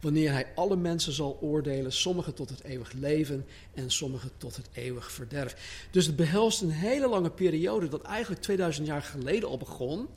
Wanneer 0.00 0.32
hij 0.32 0.46
alle 0.54 0.76
mensen 0.76 1.12
zal 1.12 1.38
oordelen, 1.40 1.92
sommigen 1.92 2.34
tot 2.34 2.50
het 2.50 2.62
eeuwig 2.62 2.92
leven 2.92 3.46
en 3.74 3.90
sommigen 3.90 4.30
tot 4.36 4.56
het 4.56 4.68
eeuwig 4.72 5.12
verderf. 5.12 5.86
Dus 5.90 6.06
het 6.06 6.16
behelst 6.16 6.62
een 6.62 6.70
hele 6.70 7.08
lange 7.08 7.30
periode 7.30 7.88
dat 7.88 8.02
eigenlijk 8.02 8.42
2000 8.42 8.86
jaar 8.86 9.02
geleden 9.02 9.48
al 9.48 9.58
begon. 9.58 10.08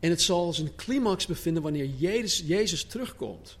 En 0.00 0.10
het 0.10 0.22
zal 0.22 0.52
zijn 0.52 0.74
climax 0.74 1.26
bevinden 1.26 1.62
wanneer 1.62 1.86
Jezus, 1.86 2.42
Jezus 2.46 2.84
terugkomt. 2.84 3.58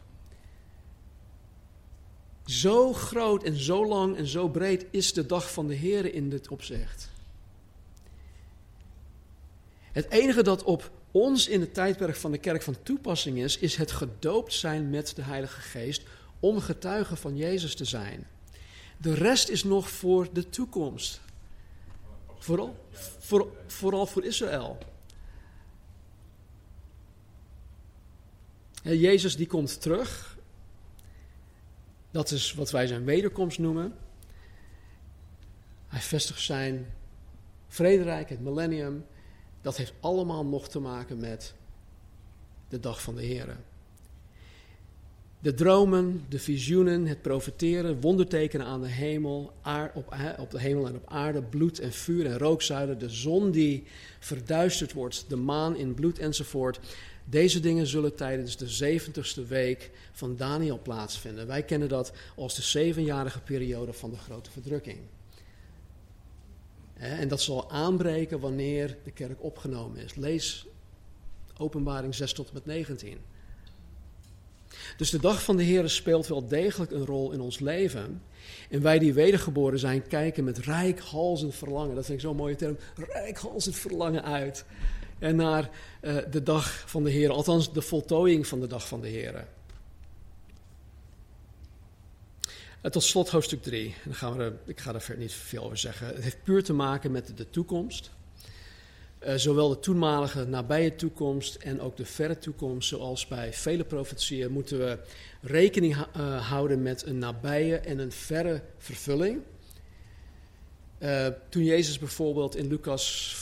Zo 2.44 2.92
groot 2.92 3.42
en 3.42 3.56
zo 3.56 3.86
lang 3.86 4.16
en 4.16 4.26
zo 4.26 4.48
breed 4.48 4.86
is 4.90 5.12
de 5.12 5.26
dag 5.26 5.52
van 5.52 5.66
de 5.66 5.74
Heer 5.74 6.14
in 6.14 6.30
dit 6.30 6.48
opzicht. 6.48 7.10
Het 9.92 10.10
enige 10.10 10.42
dat 10.42 10.62
op 10.62 10.90
ons 11.10 11.48
in 11.48 11.60
het 11.60 11.74
tijdperk 11.74 12.16
van 12.16 12.30
de 12.30 12.38
kerk 12.38 12.62
van 12.62 12.82
toepassing 12.82 13.38
is, 13.38 13.58
is 13.58 13.76
het 13.76 13.92
gedoopt 13.92 14.52
zijn 14.52 14.90
met 14.90 15.16
de 15.16 15.22
Heilige 15.22 15.60
Geest 15.60 16.02
om 16.40 16.60
getuige 16.60 17.16
van 17.16 17.36
Jezus 17.36 17.74
te 17.74 17.84
zijn. 17.84 18.26
De 18.98 19.14
rest 19.14 19.48
is 19.48 19.64
nog 19.64 19.90
voor 19.90 20.28
de 20.32 20.48
toekomst. 20.48 21.20
Vooral, 22.38 22.76
voor, 23.18 23.52
vooral 23.66 24.06
voor 24.06 24.24
Israël. 24.24 24.78
Jezus 28.82 29.36
die 29.36 29.46
komt 29.46 29.80
terug 29.80 30.31
dat 32.12 32.30
is 32.30 32.54
wat 32.54 32.70
wij 32.70 32.86
zijn 32.86 33.04
wederkomst 33.04 33.58
noemen. 33.58 33.94
Hij 35.86 36.00
vestigt 36.00 36.40
zijn 36.40 36.86
vrederijk, 37.68 38.28
het 38.28 38.40
millennium. 38.40 39.04
Dat 39.60 39.76
heeft 39.76 39.92
allemaal 40.00 40.44
nog 40.44 40.68
te 40.68 40.78
maken 40.78 41.18
met 41.18 41.54
de 42.68 42.80
dag 42.80 43.02
van 43.02 43.14
de 43.14 43.22
Heer. 43.22 43.56
De 45.38 45.54
dromen, 45.54 46.24
de 46.28 46.38
visioenen, 46.38 47.06
het 47.06 47.22
profeteren, 47.22 48.00
wondertekenen 48.00 48.66
aan 48.66 48.80
de 48.80 48.88
hemel, 48.88 49.52
op, 49.94 50.16
op 50.38 50.50
de 50.50 50.60
hemel 50.60 50.86
en 50.86 50.96
op 50.96 51.06
aarde, 51.06 51.42
bloed 51.42 51.78
en 51.78 51.92
vuur 51.92 52.26
en 52.26 52.38
rookzuilen, 52.38 52.98
de 52.98 53.08
zon 53.08 53.50
die 53.50 53.84
verduisterd 54.18 54.92
wordt, 54.92 55.24
de 55.28 55.36
maan 55.36 55.76
in 55.76 55.94
bloed 55.94 56.18
enzovoort. 56.18 56.80
Deze 57.32 57.60
dingen 57.60 57.86
zullen 57.86 58.14
tijdens 58.14 58.56
de 58.56 58.68
zeventigste 58.68 59.44
week 59.44 59.90
van 60.12 60.36
Daniel 60.36 60.80
plaatsvinden. 60.82 61.46
Wij 61.46 61.62
kennen 61.62 61.88
dat 61.88 62.12
als 62.36 62.54
de 62.54 62.62
zevenjarige 62.62 63.40
periode 63.40 63.92
van 63.92 64.10
de 64.10 64.16
grote 64.16 64.50
verdrukking. 64.50 64.98
En 66.94 67.28
dat 67.28 67.40
zal 67.40 67.70
aanbreken 67.70 68.40
wanneer 68.40 68.96
de 69.04 69.10
kerk 69.10 69.42
opgenomen 69.42 70.02
is. 70.02 70.14
Lees 70.14 70.66
Openbaring 71.56 72.14
6 72.14 72.32
tot 72.32 72.48
en 72.48 72.54
met 72.54 72.66
19. 72.66 73.18
Dus 74.96 75.10
de 75.10 75.20
dag 75.20 75.42
van 75.42 75.56
de 75.56 75.62
Heer 75.62 75.90
speelt 75.90 76.26
wel 76.26 76.48
degelijk 76.48 76.90
een 76.90 77.06
rol 77.06 77.32
in 77.32 77.40
ons 77.40 77.58
leven. 77.58 78.22
En 78.70 78.82
wij 78.82 78.98
die 78.98 79.12
wedergeboren 79.12 79.78
zijn, 79.78 80.06
kijken 80.06 80.44
met 80.44 80.58
rijkhalsend 80.58 81.54
verlangen. 81.54 81.94
Dat 81.94 82.04
vind 82.04 82.18
ik 82.18 82.24
zo'n 82.24 82.36
mooie 82.36 82.56
term. 82.56 82.76
Rijkhalsend 82.96 83.76
verlangen 83.76 84.24
uit 84.24 84.64
en 85.22 85.36
naar 85.36 85.70
uh, 86.02 86.16
de 86.30 86.42
dag 86.42 86.84
van 86.86 87.04
de 87.04 87.10
Heer, 87.10 87.30
althans 87.30 87.72
de 87.72 87.82
voltooiing 87.82 88.46
van 88.46 88.60
de 88.60 88.66
dag 88.66 88.88
van 88.88 89.00
de 89.00 89.08
Heer. 89.08 89.46
Eh, 92.80 92.90
tot 92.90 93.02
slot 93.02 93.28
hoofdstuk 93.28 93.62
3. 93.62 93.94
Dan 94.04 94.14
gaan 94.14 94.36
we 94.36 94.52
ik 94.66 94.80
ga 94.80 94.94
er 94.94 95.14
niet 95.16 95.32
veel 95.32 95.64
over 95.64 95.76
zeggen. 95.76 96.06
Het 96.06 96.22
heeft 96.22 96.42
puur 96.42 96.64
te 96.64 96.72
maken 96.72 97.10
met 97.10 97.36
de 97.36 97.50
toekomst. 97.50 98.10
Uh, 99.26 99.34
zowel 99.34 99.68
de 99.68 99.80
toenmalige 99.80 100.44
nabije 100.44 100.94
toekomst 100.94 101.54
en 101.54 101.80
ook 101.80 101.96
de 101.96 102.04
verre 102.04 102.38
toekomst, 102.38 102.88
zoals 102.88 103.26
bij 103.26 103.52
vele 103.52 103.84
profetieën, 103.84 104.52
moeten 104.52 104.78
we 104.78 104.98
rekening 105.40 105.96
houden 106.40 106.82
met 106.82 107.06
een 107.06 107.18
nabije 107.18 107.78
en 107.78 107.98
een 107.98 108.12
verre 108.12 108.62
vervulling. 108.78 109.42
Toen 111.48 111.64
Jezus 111.64 111.98
bijvoorbeeld 111.98 112.56
in 112.56 112.68
Lucas 112.68 113.34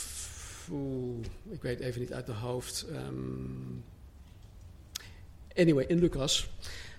ik 1.49 1.61
weet 1.61 1.79
even 1.79 2.01
niet 2.01 2.13
uit 2.13 2.25
de 2.25 2.31
hoofd. 2.31 2.85
Um, 2.91 3.83
anyway, 5.55 5.85
in 5.85 5.99
Lucas, 5.99 6.49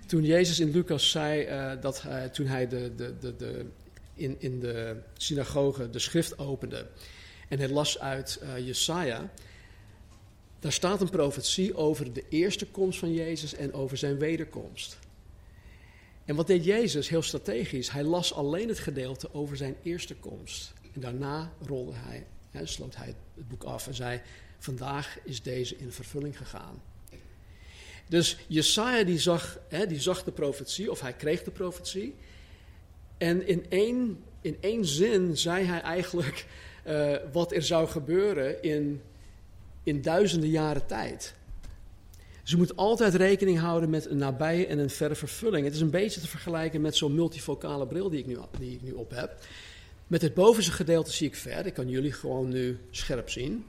Toen 0.06 0.24
Jezus 0.24 0.60
in 0.60 0.70
Lucas 0.70 1.10
zei 1.10 1.46
uh, 1.46 1.82
dat 1.82 2.04
toen 2.32 2.46
hij 2.46 2.68
de, 2.68 2.94
de, 2.94 3.18
de, 3.18 3.36
de, 3.36 3.66
in, 4.14 4.36
in 4.38 4.60
de 4.60 4.96
synagoge 5.16 5.90
de 5.90 5.98
schrift 5.98 6.38
opende 6.38 6.86
en 7.48 7.58
hij 7.58 7.68
las 7.68 7.98
uit 7.98 8.40
uh, 8.42 8.66
Jesaja, 8.66 9.30
daar 10.58 10.72
staat 10.72 11.00
een 11.00 11.10
profetie 11.10 11.76
over 11.76 12.12
de 12.12 12.24
eerste 12.28 12.66
komst 12.66 12.98
van 12.98 13.12
Jezus 13.12 13.54
en 13.54 13.72
over 13.72 13.96
zijn 13.96 14.18
wederkomst. 14.18 14.98
En 16.24 16.34
wat 16.34 16.46
deed 16.46 16.64
Jezus 16.64 17.08
heel 17.08 17.22
strategisch? 17.22 17.90
Hij 17.90 18.02
las 18.02 18.34
alleen 18.34 18.68
het 18.68 18.78
gedeelte 18.78 19.34
over 19.34 19.56
zijn 19.56 19.76
eerste 19.82 20.14
komst. 20.14 20.72
En 20.92 21.00
daarna 21.00 21.52
rolde 21.66 21.92
hij, 21.94 22.26
hè, 22.50 22.66
sloot 22.66 22.96
hij 22.96 23.14
het 23.34 23.48
boek 23.48 23.64
af 23.64 23.86
en 23.86 23.94
zei: 23.94 24.20
Vandaag 24.58 25.18
is 25.24 25.42
deze 25.42 25.76
in 25.76 25.92
vervulling 25.92 26.36
gegaan. 26.36 26.82
Dus 28.08 28.36
Jesaja 28.46 29.04
die 29.04 29.18
zag, 29.18 29.58
hè, 29.68 29.86
die 29.86 30.00
zag 30.00 30.24
de 30.24 30.32
profetie, 30.32 30.90
of 30.90 31.00
hij 31.00 31.12
kreeg 31.12 31.42
de 31.42 31.50
profetie. 31.50 32.14
En 33.18 33.46
in 33.46 33.66
één, 33.68 34.22
in 34.40 34.56
één 34.60 34.84
zin 34.84 35.36
zei 35.36 35.64
hij 35.64 35.80
eigenlijk 35.80 36.46
uh, 36.86 37.16
wat 37.32 37.52
er 37.52 37.62
zou 37.62 37.88
gebeuren 37.88 38.62
in, 38.62 39.02
in 39.82 40.02
duizenden 40.02 40.48
jaren 40.48 40.86
tijd. 40.86 41.34
Dus 42.42 42.50
je 42.50 42.56
moet 42.56 42.76
altijd 42.76 43.14
rekening 43.14 43.58
houden 43.58 43.90
met 43.90 44.06
een 44.06 44.16
nabije 44.16 44.66
en 44.66 44.78
een 44.78 44.90
verre 44.90 45.14
vervulling. 45.14 45.64
Het 45.64 45.74
is 45.74 45.80
een 45.80 45.90
beetje 45.90 46.20
te 46.20 46.28
vergelijken 46.28 46.80
met 46.80 46.96
zo'n 46.96 47.14
multifocale 47.14 47.86
bril 47.86 48.10
die 48.10 48.18
ik, 48.18 48.26
nu, 48.26 48.38
die 48.58 48.74
ik 48.74 48.82
nu 48.82 48.92
op 48.92 49.10
heb. 49.10 49.38
Met 50.12 50.22
het 50.22 50.34
bovenste 50.34 50.72
gedeelte 50.72 51.12
zie 51.12 51.26
ik 51.26 51.34
ver. 51.34 51.66
Ik 51.66 51.74
kan 51.74 51.88
jullie 51.88 52.12
gewoon 52.12 52.48
nu 52.48 52.78
scherp 52.90 53.30
zien. 53.30 53.64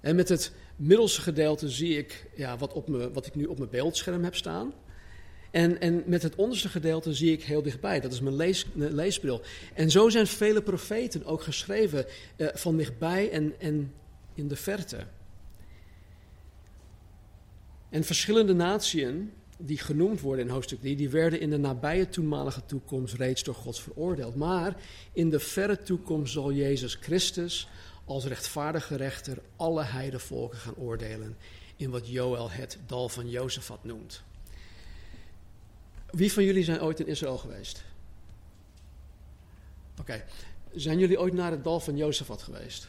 En 0.00 0.16
met 0.16 0.28
het 0.28 0.52
middelste 0.76 1.20
gedeelte 1.20 1.68
zie 1.68 1.98
ik 1.98 2.26
ja, 2.36 2.56
wat, 2.56 2.72
op 2.72 2.88
me, 2.88 3.12
wat 3.12 3.26
ik 3.26 3.34
nu 3.34 3.44
op 3.44 3.58
mijn 3.58 3.70
beeldscherm 3.70 4.24
heb 4.24 4.34
staan. 4.34 4.72
En, 5.50 5.80
en 5.80 6.02
met 6.06 6.22
het 6.22 6.34
onderste 6.34 6.68
gedeelte 6.68 7.14
zie 7.14 7.32
ik 7.32 7.42
heel 7.42 7.62
dichtbij. 7.62 8.00
Dat 8.00 8.12
is 8.12 8.20
mijn, 8.20 8.36
lees, 8.36 8.66
leesbril. 8.74 9.42
En 9.74 9.90
zo 9.90 10.08
zijn 10.08 10.26
vele 10.26 10.62
profeten 10.62 11.24
ook 11.24 11.42
geschreven 11.42 12.06
eh, 12.36 12.48
van 12.52 12.76
dichtbij 12.76 13.30
en, 13.30 13.60
en 13.60 13.92
in 14.34 14.48
de 14.48 14.56
verte. 14.56 15.06
En 17.90 18.04
verschillende 18.04 18.54
natieën 18.54 19.32
die 19.58 19.78
genoemd 19.78 20.20
worden 20.20 20.44
in 20.44 20.50
hoofdstuk 20.50 20.80
3, 20.80 20.96
die 20.96 21.08
werden 21.08 21.40
in 21.40 21.50
de 21.50 21.58
nabije 21.58 22.08
toenmalige 22.08 22.62
toekomst 22.66 23.14
reeds 23.14 23.42
door 23.42 23.54
God 23.54 23.80
veroordeeld. 23.80 24.36
Maar 24.36 24.76
in 25.12 25.30
de 25.30 25.40
verre 25.40 25.82
toekomst 25.82 26.32
zal 26.32 26.52
Jezus 26.52 26.94
Christus 26.94 27.68
als 28.04 28.24
rechtvaardige 28.24 28.96
rechter 28.96 29.38
alle 29.56 29.82
heidevolken 29.82 30.58
gaan 30.58 30.74
oordelen 30.76 31.36
in 31.76 31.90
wat 31.90 32.08
Joël 32.08 32.50
het 32.50 32.78
dal 32.86 33.08
van 33.08 33.30
Jozefat 33.30 33.84
noemt. 33.84 34.22
Wie 36.10 36.32
van 36.32 36.44
jullie 36.44 36.64
zijn 36.64 36.82
ooit 36.82 37.00
in 37.00 37.06
Israël 37.06 37.38
geweest? 37.38 37.84
Oké, 40.00 40.24
zijn 40.74 40.98
jullie 40.98 41.20
ooit 41.20 41.32
naar 41.32 41.50
het 41.50 41.64
dal 41.64 41.80
van 41.80 41.96
Jozefat 41.96 42.42
geweest? 42.42 42.88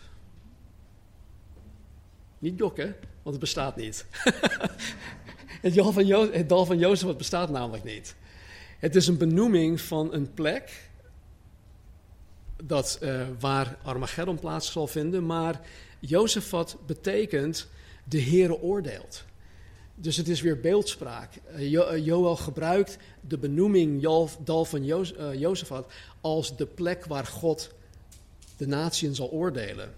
Niet 2.40 2.58
dokken, 2.58 2.96
want 3.22 3.36
het 3.36 3.40
bestaat 3.40 3.76
niet. 3.76 4.06
het, 5.62 5.74
dal 5.74 5.92
van 5.92 6.06
jo 6.06 6.32
het 6.32 6.50
dal 6.50 6.66
van 6.66 6.78
Jozefat 6.78 7.18
bestaat 7.18 7.50
namelijk 7.50 7.84
niet. 7.84 8.16
Het 8.80 8.96
is 8.96 9.08
een 9.08 9.18
benoeming 9.18 9.82
van 9.82 10.14
een 10.14 10.34
plek 10.34 10.90
dat, 12.64 13.00
uh, 13.04 13.22
waar 13.40 13.78
Armageddon 13.84 14.40
plaats 14.40 14.72
zal 14.72 14.88
vinden, 14.88 15.26
maar 15.26 15.62
Jozefat 16.00 16.78
betekent 16.86 17.68
de 18.04 18.22
Heere 18.22 18.62
oordeelt. 18.62 19.24
Dus 19.96 20.18
het 20.18 20.28
is 20.28 20.42
weer 20.42 20.60
beeldspraak. 20.60 21.34
Jo 21.58 21.92
uh, 21.92 22.06
Joel 22.06 22.36
gebruikt 22.36 22.98
de 23.22 23.38
benoeming 23.38 24.02
dal 24.44 24.66
van 24.66 24.86
jo 24.86 25.04
Jozefat 25.36 25.92
als 26.22 26.58
de 26.58 26.66
plek 26.66 27.06
waar 27.06 27.26
God 27.26 27.70
de 28.58 28.68
natieën 28.68 29.16
zal 29.16 29.30
oordelen. 29.30 29.94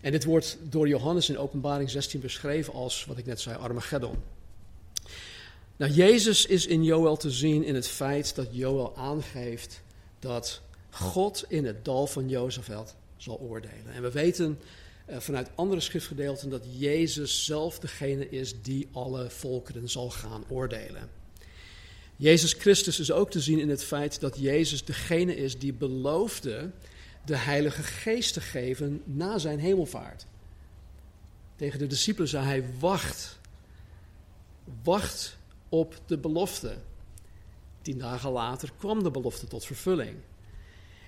En 0.00 0.12
dit 0.12 0.24
wordt 0.24 0.58
door 0.62 0.88
Johannes 0.88 1.28
in 1.28 1.38
Openbaring 1.38 1.90
16 1.90 2.20
beschreven 2.20 2.72
als, 2.72 3.04
wat 3.04 3.18
ik 3.18 3.26
net 3.26 3.40
zei, 3.40 3.56
Armageddon. 3.56 4.16
Nou, 5.76 5.92
Jezus 5.92 6.46
is 6.46 6.66
in 6.66 6.84
Joel 6.84 7.16
te 7.16 7.30
zien 7.30 7.64
in 7.64 7.74
het 7.74 7.88
feit 7.88 8.34
dat 8.34 8.48
Joel 8.50 8.96
aangeeft 8.96 9.82
dat 10.18 10.60
God 10.90 11.44
in 11.48 11.64
het 11.64 11.84
dal 11.84 12.06
van 12.06 12.28
Jozefveld 12.28 12.94
zal 13.16 13.38
oordelen. 13.38 13.92
En 13.92 14.02
we 14.02 14.10
weten 14.10 14.58
uh, 15.08 15.16
vanuit 15.18 15.50
andere 15.54 15.80
schriftgedeelten 15.80 16.50
dat 16.50 16.62
Jezus 16.70 17.44
zelf 17.44 17.78
degene 17.78 18.28
is 18.28 18.62
die 18.62 18.88
alle 18.92 19.30
volkeren 19.30 19.88
zal 19.88 20.10
gaan 20.10 20.44
oordelen. 20.48 21.08
Jezus 22.16 22.52
Christus 22.52 23.00
is 23.00 23.12
ook 23.12 23.30
te 23.30 23.40
zien 23.40 23.58
in 23.58 23.68
het 23.68 23.84
feit 23.84 24.20
dat 24.20 24.38
Jezus 24.38 24.84
degene 24.84 25.36
is 25.36 25.58
die 25.58 25.72
beloofde 25.72 26.70
de 27.24 27.36
Heilige 27.36 27.82
Geest 27.82 28.32
te 28.32 28.40
geven 28.40 29.02
na 29.04 29.38
zijn 29.38 29.58
hemelvaart. 29.58 30.26
Tegen 31.56 31.78
de 31.78 31.86
discipelen 31.86 32.28
zei 32.28 32.44
hij: 32.44 32.64
Wacht, 32.78 33.38
wacht 34.82 35.35
op 35.68 36.00
de 36.06 36.18
belofte. 36.18 36.76
Tien 37.82 37.98
dagen 37.98 38.30
later 38.30 38.72
kwam 38.78 39.02
de 39.02 39.10
belofte 39.10 39.46
tot 39.46 39.64
vervulling. 39.64 40.16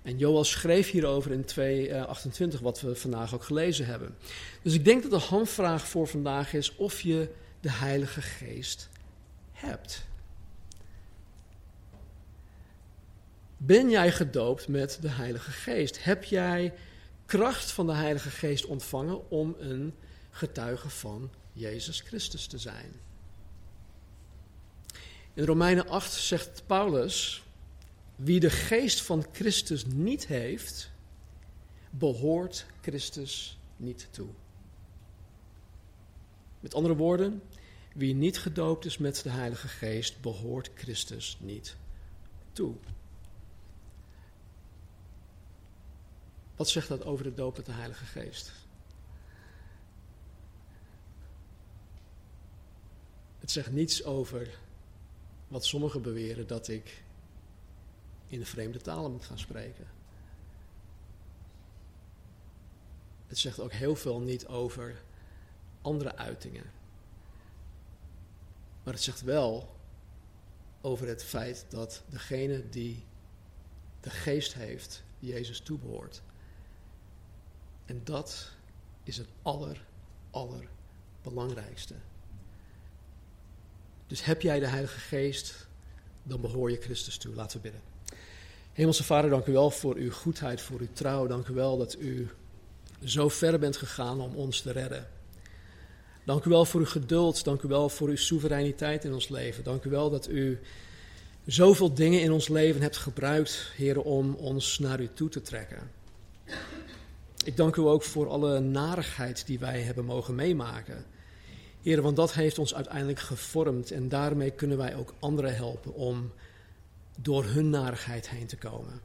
En 0.03 0.19
Joel 0.19 0.45
schreef 0.45 0.91
hierover 0.91 1.33
in 1.33 1.45
2:28, 1.45 2.61
wat 2.61 2.81
we 2.81 2.95
vandaag 2.95 3.35
ook 3.35 3.45
gelezen 3.45 3.87
hebben. 3.87 4.17
Dus 4.63 4.75
ik 4.75 4.85
denk 4.85 5.03
dat 5.03 5.11
de 5.11 5.27
handvraag 5.27 5.89
voor 5.89 6.07
vandaag 6.07 6.53
is 6.53 6.77
of 6.77 7.01
je 7.01 7.31
de 7.61 7.71
Heilige 7.71 8.23
Geest 8.23 8.89
hebt. 9.53 10.07
Ben 13.57 13.91
jij 13.91 14.13
gedoopt 14.13 14.69
met 14.69 14.99
de 15.01 15.09
Heilige 15.09 15.51
Geest? 15.51 16.05
Heb 16.05 16.25
jij 16.25 16.75
kracht 17.27 17.71
van 17.71 17.87
de 17.87 17.93
Heilige 17.93 18.31
Geest 18.31 18.67
ontvangen 18.67 19.31
om 19.31 19.57
een 19.59 19.95
getuige 20.31 20.89
van 20.89 21.31
Jezus 21.53 22.01
Christus 22.01 22.47
te 22.47 22.59
zijn? 22.59 22.93
In 25.39 25.45
Romeinen 25.45 25.89
8 25.89 26.13
zegt 26.13 26.63
Paulus: 26.67 27.43
Wie 28.17 28.41
de 28.41 28.51
geest 28.51 29.03
van 29.03 29.27
Christus 29.33 29.87
niet 29.87 30.27
heeft, 30.27 30.91
behoort 31.91 32.67
Christus 32.81 33.59
niet 33.77 34.09
toe. 34.11 34.29
Met 36.61 36.75
andere 36.75 36.97
woorden, 36.97 37.43
wie 37.95 38.15
niet 38.15 38.39
gedoopt 38.39 38.85
is 38.85 38.99
met 38.99 39.23
de 39.23 39.29
Heilige 39.31 39.69
Geest, 39.69 40.21
behoort 40.21 40.71
Christus 40.75 41.39
niet 41.41 41.77
toe. 42.53 42.75
Wat 46.57 46.69
zegt 46.69 46.89
dat 46.89 47.05
over 47.05 47.25
de 47.25 47.35
doop 47.35 47.57
met 47.57 47.67
de 47.67 47.73
Heilige 47.73 48.05
Geest? 48.05 48.53
Het 53.39 53.51
zegt 53.51 53.73
niets 53.73 54.05
over 54.05 54.67
wat 55.49 55.65
sommigen 55.65 56.03
beweren 56.03 56.47
dat 56.47 56.69
ik 56.69 57.03
in 58.27 58.47
vreemde 58.47 58.81
talen 58.81 59.13
moet 59.13 59.25
gaan 59.25 59.39
spreken. 59.39 59.87
Het 63.27 63.39
zegt 63.39 63.61
ook 63.61 63.73
heel 63.73 63.97
veel 63.97 64.21
niet 64.21 64.47
over 64.47 65.03
andere 65.83 66.17
uitingen. 66.17 66.71
Maar 68.83 68.95
het 68.95 69.03
zegt 69.03 69.21
wel 69.21 69.77
over 70.81 71.09
het 71.09 71.25
feit 71.25 71.65
dat 71.69 72.03
degene 72.09 72.69
die 72.69 73.05
de 74.01 74.11
geest 74.11 74.55
heeft, 74.55 75.03
Jezus 75.19 75.61
toebehoort. 75.61 76.23
En 77.85 78.01
dat 78.05 78.53
is 79.03 79.17
het 79.17 79.29
aller, 79.43 79.85
allerbelangrijkste. 80.31 81.95
Dus 84.09 84.25
heb 84.25 84.43
jij 84.43 84.61
de 84.61 84.67
Heilige 84.67 84.99
Geest, 84.99 85.67
dan 86.23 86.41
behoor 86.41 86.71
je 86.71 86.81
Christus 86.81 87.17
toe. 87.17 87.35
Laten 87.35 87.57
we 87.57 87.63
bidden. 87.63 87.81
Hemelse 88.73 89.05
Vader, 89.05 89.31
dank 89.31 89.47
u 89.47 89.53
wel 89.53 89.71
voor 89.71 89.97
uw 89.97 90.11
goedheid, 90.11 90.61
voor 90.61 90.81
uw 90.81 90.93
trouw. 90.93 91.27
Dank 91.27 91.49
u 91.49 91.55
wel 91.55 91.79
dat 91.79 91.97
u 91.99 92.29
zo 93.05 93.29
ver 93.29 93.59
bent 93.59 93.77
gegaan 93.77 94.21
om 94.21 94.35
ons 94.35 94.61
te 94.61 94.73
redden. 94.73 95.07
Dank 96.25 96.45
u 96.45 96.51
wel 96.51 96.65
voor 96.65 96.81
uw 96.81 96.87
geduld. 96.87 97.45
Dank 97.45 97.63
u 97.63 97.69
wel 97.69 97.89
voor 97.89 98.09
uw 98.09 98.17
soevereiniteit 98.17 99.05
in 99.05 99.13
ons 99.13 99.29
leven. 99.29 99.65
Dank 99.65 99.85
u 99.85 99.91
wel 99.91 100.11
dat 100.11 100.29
u 100.29 100.61
zoveel 101.47 101.95
dingen 101.95 102.23
in 102.23 102.33
ons 102.33 102.49
leven 102.49 102.81
hebt 102.81 102.97
gebruikt, 102.97 103.73
Heer, 103.77 104.01
om 104.01 104.35
ons 104.35 104.79
naar 104.79 105.01
u 105.01 105.09
toe 105.15 105.29
te 105.29 105.43
trekken. 105.43 105.91
Ik 107.45 107.57
dank 107.57 107.77
u 107.77 107.81
ook 107.81 108.03
voor 108.03 108.29
alle 108.29 108.61
narigheid 108.61 109.47
die 109.47 109.59
wij 109.59 109.81
hebben 109.81 110.05
mogen 110.05 110.35
meemaken. 110.35 111.05
Want 111.97 112.17
dat 112.17 112.33
heeft 112.33 112.59
ons 112.59 112.75
uiteindelijk 112.75 113.19
gevormd 113.19 113.91
en 113.91 114.09
daarmee 114.09 114.51
kunnen 114.51 114.77
wij 114.77 114.97
ook 114.97 115.15
anderen 115.19 115.55
helpen 115.55 115.95
om 115.95 116.33
door 117.21 117.45
hun 117.45 117.71
narigheid 117.71 118.29
heen 118.29 118.47
te 118.47 118.57
komen. 118.57 119.01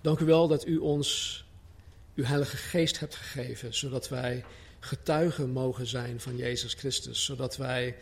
Dank 0.00 0.18
u 0.18 0.24
wel 0.24 0.48
dat 0.48 0.66
u 0.66 0.76
ons 0.76 1.44
uw 2.14 2.24
Heilige 2.24 2.56
Geest 2.56 2.98
hebt 2.98 3.14
gegeven, 3.14 3.74
zodat 3.74 4.08
wij 4.08 4.44
getuigen 4.80 5.50
mogen 5.50 5.86
zijn 5.86 6.20
van 6.20 6.36
Jezus 6.36 6.74
Christus, 6.74 7.24
zodat 7.24 7.56
wij 7.56 7.96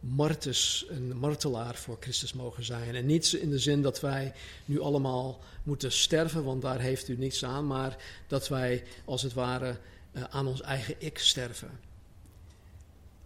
martus, 0.00 0.86
een 0.88 1.16
martelaar 1.16 1.74
voor 1.74 1.96
Christus 2.00 2.32
mogen 2.32 2.64
zijn. 2.64 2.94
En 2.94 3.06
niet 3.06 3.32
in 3.32 3.50
de 3.50 3.58
zin 3.58 3.82
dat 3.82 4.00
wij 4.00 4.32
nu 4.64 4.80
allemaal 4.80 5.40
moeten 5.62 5.92
sterven, 5.92 6.44
want 6.44 6.62
daar 6.62 6.80
heeft 6.80 7.08
u 7.08 7.16
niets 7.16 7.44
aan, 7.44 7.66
maar 7.66 7.96
dat 8.26 8.48
wij 8.48 8.84
als 9.04 9.22
het 9.22 9.32
ware 9.32 9.76
uh, 10.12 10.22
aan 10.30 10.46
ons 10.46 10.60
eigen 10.60 10.94
ik 10.98 11.18
sterven. 11.18 11.91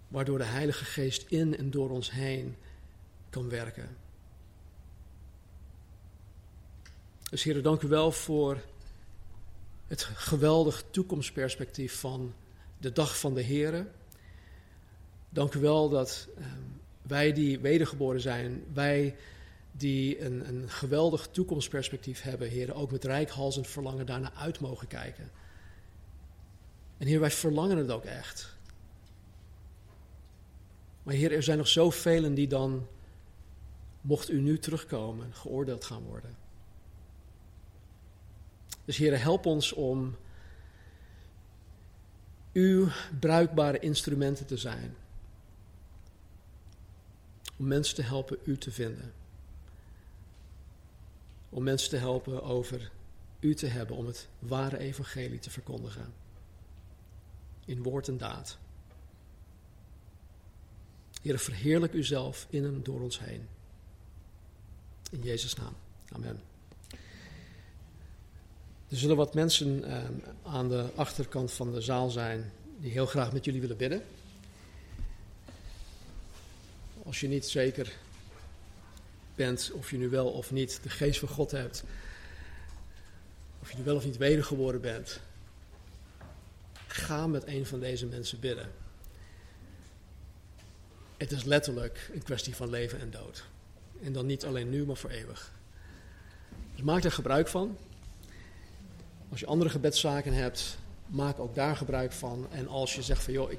Waardoor 0.08 0.38
de 0.38 0.44
Heilige 0.44 0.84
Geest 0.84 1.24
in 1.28 1.56
en 1.56 1.70
door 1.70 1.90
ons 1.90 2.10
heen 2.10 2.56
kan 3.30 3.48
werken. 3.48 3.96
Dus 7.30 7.42
Heer, 7.42 7.62
dank 7.62 7.82
u 7.82 7.88
wel 7.88 8.12
voor 8.12 8.60
het 9.86 10.02
geweldig 10.04 10.84
toekomstperspectief 10.90 12.00
van 12.00 12.34
de 12.78 12.92
dag 12.92 13.18
van 13.18 13.34
de 13.34 13.40
Heer. 13.40 13.86
Dank 15.28 15.54
u 15.54 15.60
wel 15.60 15.88
dat 15.88 16.28
uh, 16.38 16.46
wij 17.02 17.32
die 17.32 17.58
wedergeboren 17.58 18.20
zijn, 18.20 18.64
wij 18.72 19.16
die 19.72 20.20
een, 20.24 20.48
een 20.48 20.70
geweldig 20.70 21.28
toekomstperspectief 21.30 22.22
hebben, 22.22 22.48
Heer, 22.48 22.74
ook 22.74 22.90
met 22.90 23.04
rijkhalsend 23.04 23.66
verlangen 23.66 24.06
daarna 24.06 24.32
uit 24.32 24.60
mogen 24.60 24.86
kijken. 24.86 25.30
En 26.98 27.06
Heer, 27.06 27.20
wij 27.20 27.30
verlangen 27.30 27.76
het 27.76 27.90
ook 27.90 28.04
echt. 28.04 28.55
Maar 31.06 31.14
Heer, 31.14 31.32
er 31.32 31.42
zijn 31.42 31.58
nog 31.58 31.68
zoveel 31.68 32.34
die 32.34 32.48
dan, 32.48 32.86
mocht 34.00 34.30
u 34.30 34.40
nu 34.40 34.58
terugkomen, 34.58 35.34
geoordeeld 35.34 35.84
gaan 35.84 36.02
worden. 36.02 36.36
Dus 38.84 38.96
Heer, 38.96 39.20
help 39.20 39.46
ons 39.46 39.72
om 39.72 40.16
uw 42.52 42.88
bruikbare 43.20 43.78
instrumenten 43.78 44.46
te 44.46 44.56
zijn. 44.56 44.96
Om 47.56 47.66
mensen 47.66 47.94
te 47.94 48.02
helpen 48.02 48.38
u 48.44 48.58
te 48.58 48.70
vinden. 48.70 49.12
Om 51.48 51.62
mensen 51.62 51.90
te 51.90 51.96
helpen 51.96 52.42
over 52.42 52.90
u 53.40 53.54
te 53.54 53.66
hebben, 53.66 53.96
om 53.96 54.06
het 54.06 54.28
ware 54.38 54.78
evangelie 54.78 55.38
te 55.38 55.50
verkondigen. 55.50 56.12
In 57.64 57.82
woord 57.82 58.08
en 58.08 58.18
daad. 58.18 58.58
Heer, 61.26 61.38
verheerlijk 61.38 61.92
uzelf 61.92 62.46
in 62.50 62.64
en 62.64 62.82
door 62.82 63.00
ons 63.00 63.18
heen. 63.18 63.48
In 65.10 65.22
Jezus' 65.22 65.54
naam. 65.54 65.76
Amen. 66.12 66.40
Er 68.88 68.96
zullen 68.96 69.16
wat 69.16 69.34
mensen 69.34 69.84
eh, 69.84 70.04
aan 70.42 70.68
de 70.68 70.88
achterkant 70.94 71.52
van 71.52 71.72
de 71.72 71.80
zaal 71.80 72.10
zijn 72.10 72.52
die 72.78 72.90
heel 72.90 73.06
graag 73.06 73.32
met 73.32 73.44
jullie 73.44 73.60
willen 73.60 73.76
bidden. 73.76 74.02
Als 77.02 77.20
je 77.20 77.28
niet 77.28 77.46
zeker 77.46 77.92
bent 79.34 79.70
of 79.72 79.90
je 79.90 79.96
nu 79.96 80.08
wel 80.08 80.28
of 80.28 80.50
niet 80.50 80.82
de 80.82 80.90
geest 80.90 81.18
van 81.18 81.28
God 81.28 81.50
hebt, 81.50 81.84
of 83.62 83.70
je 83.70 83.76
nu 83.76 83.84
wel 83.84 83.96
of 83.96 84.04
niet 84.04 84.16
wedergeboren 84.16 84.80
bent, 84.80 85.20
ga 86.86 87.26
met 87.26 87.46
een 87.46 87.66
van 87.66 87.80
deze 87.80 88.06
mensen 88.06 88.40
bidden. 88.40 88.70
Het 91.16 91.32
is 91.32 91.44
letterlijk 91.44 92.10
een 92.14 92.22
kwestie 92.22 92.56
van 92.56 92.70
leven 92.70 93.00
en 93.00 93.10
dood. 93.10 93.44
En 94.02 94.12
dan 94.12 94.26
niet 94.26 94.44
alleen 94.44 94.70
nu, 94.70 94.84
maar 94.84 94.96
voor 94.96 95.10
eeuwig. 95.10 95.52
Dus 96.74 96.84
maak 96.84 97.04
er 97.04 97.12
gebruik 97.12 97.48
van. 97.48 97.76
Als 99.30 99.40
je 99.40 99.46
andere 99.46 99.70
gebedszaken 99.70 100.32
hebt, 100.32 100.78
maak 101.06 101.38
ook 101.38 101.54
daar 101.54 101.76
gebruik 101.76 102.12
van. 102.12 102.46
En 102.50 102.68
als 102.68 102.94
je 102.94 103.02
zegt 103.02 103.22
van 103.22 103.32
joh, 103.32 103.50
ik, 103.50 103.58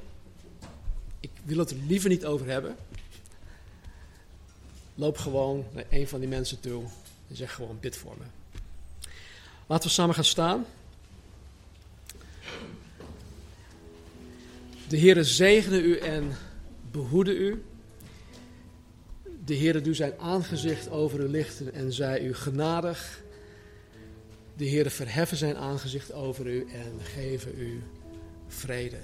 ik 1.20 1.32
wil 1.43 1.58
het 1.58 1.72
er 1.72 1.78
liever 1.88 2.10
niet 2.10 2.26
over 2.26 2.47
hebben. 2.47 2.76
Loop 4.95 5.18
gewoon 5.18 5.66
naar 5.74 5.86
een 5.89 6.08
van 6.08 6.20
die 6.20 6.30
mensen 6.30 6.60
toe 6.60 6.84
en 7.28 7.36
zeg 7.36 7.53
gewoon 7.53 7.80
bid 7.80 7.97
voor 7.97 8.16
me. 8.18 8.26
Laten 9.68 9.88
we 9.88 9.93
samen 9.93 10.16
gaan 10.16 10.24
staan. 10.24 10.66
De 14.88 14.99
Heere 14.99 15.24
zegene 15.24 15.82
u 15.82 15.97
en 15.97 16.38
behoede 16.92 17.36
u. 17.36 17.64
De 19.46 19.58
Heere 19.58 19.82
doe 19.82 19.94
zijn 19.94 20.14
aangezicht 20.20 20.90
over 20.90 21.20
u 21.20 21.28
lichten 21.28 21.74
en 21.74 21.94
zij 21.94 22.22
u 22.22 22.34
genadig. 22.34 23.24
De 24.56 24.70
Heere 24.70 24.90
verheffen 24.90 25.38
zijn 25.38 25.56
aangezicht 25.56 26.14
over 26.14 26.48
u 26.48 26.68
en 26.72 27.00
geven 27.02 27.60
u 27.60 27.84
vrede. 28.48 29.00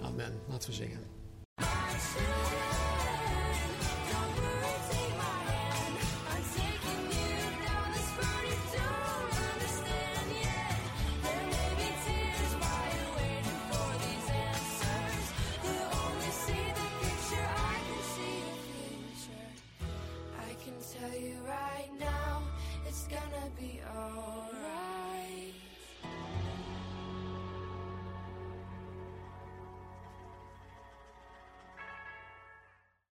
Amen. 0.00 0.32
Laten 0.48 0.68
we 0.70 0.74
zingen. 0.74 1.00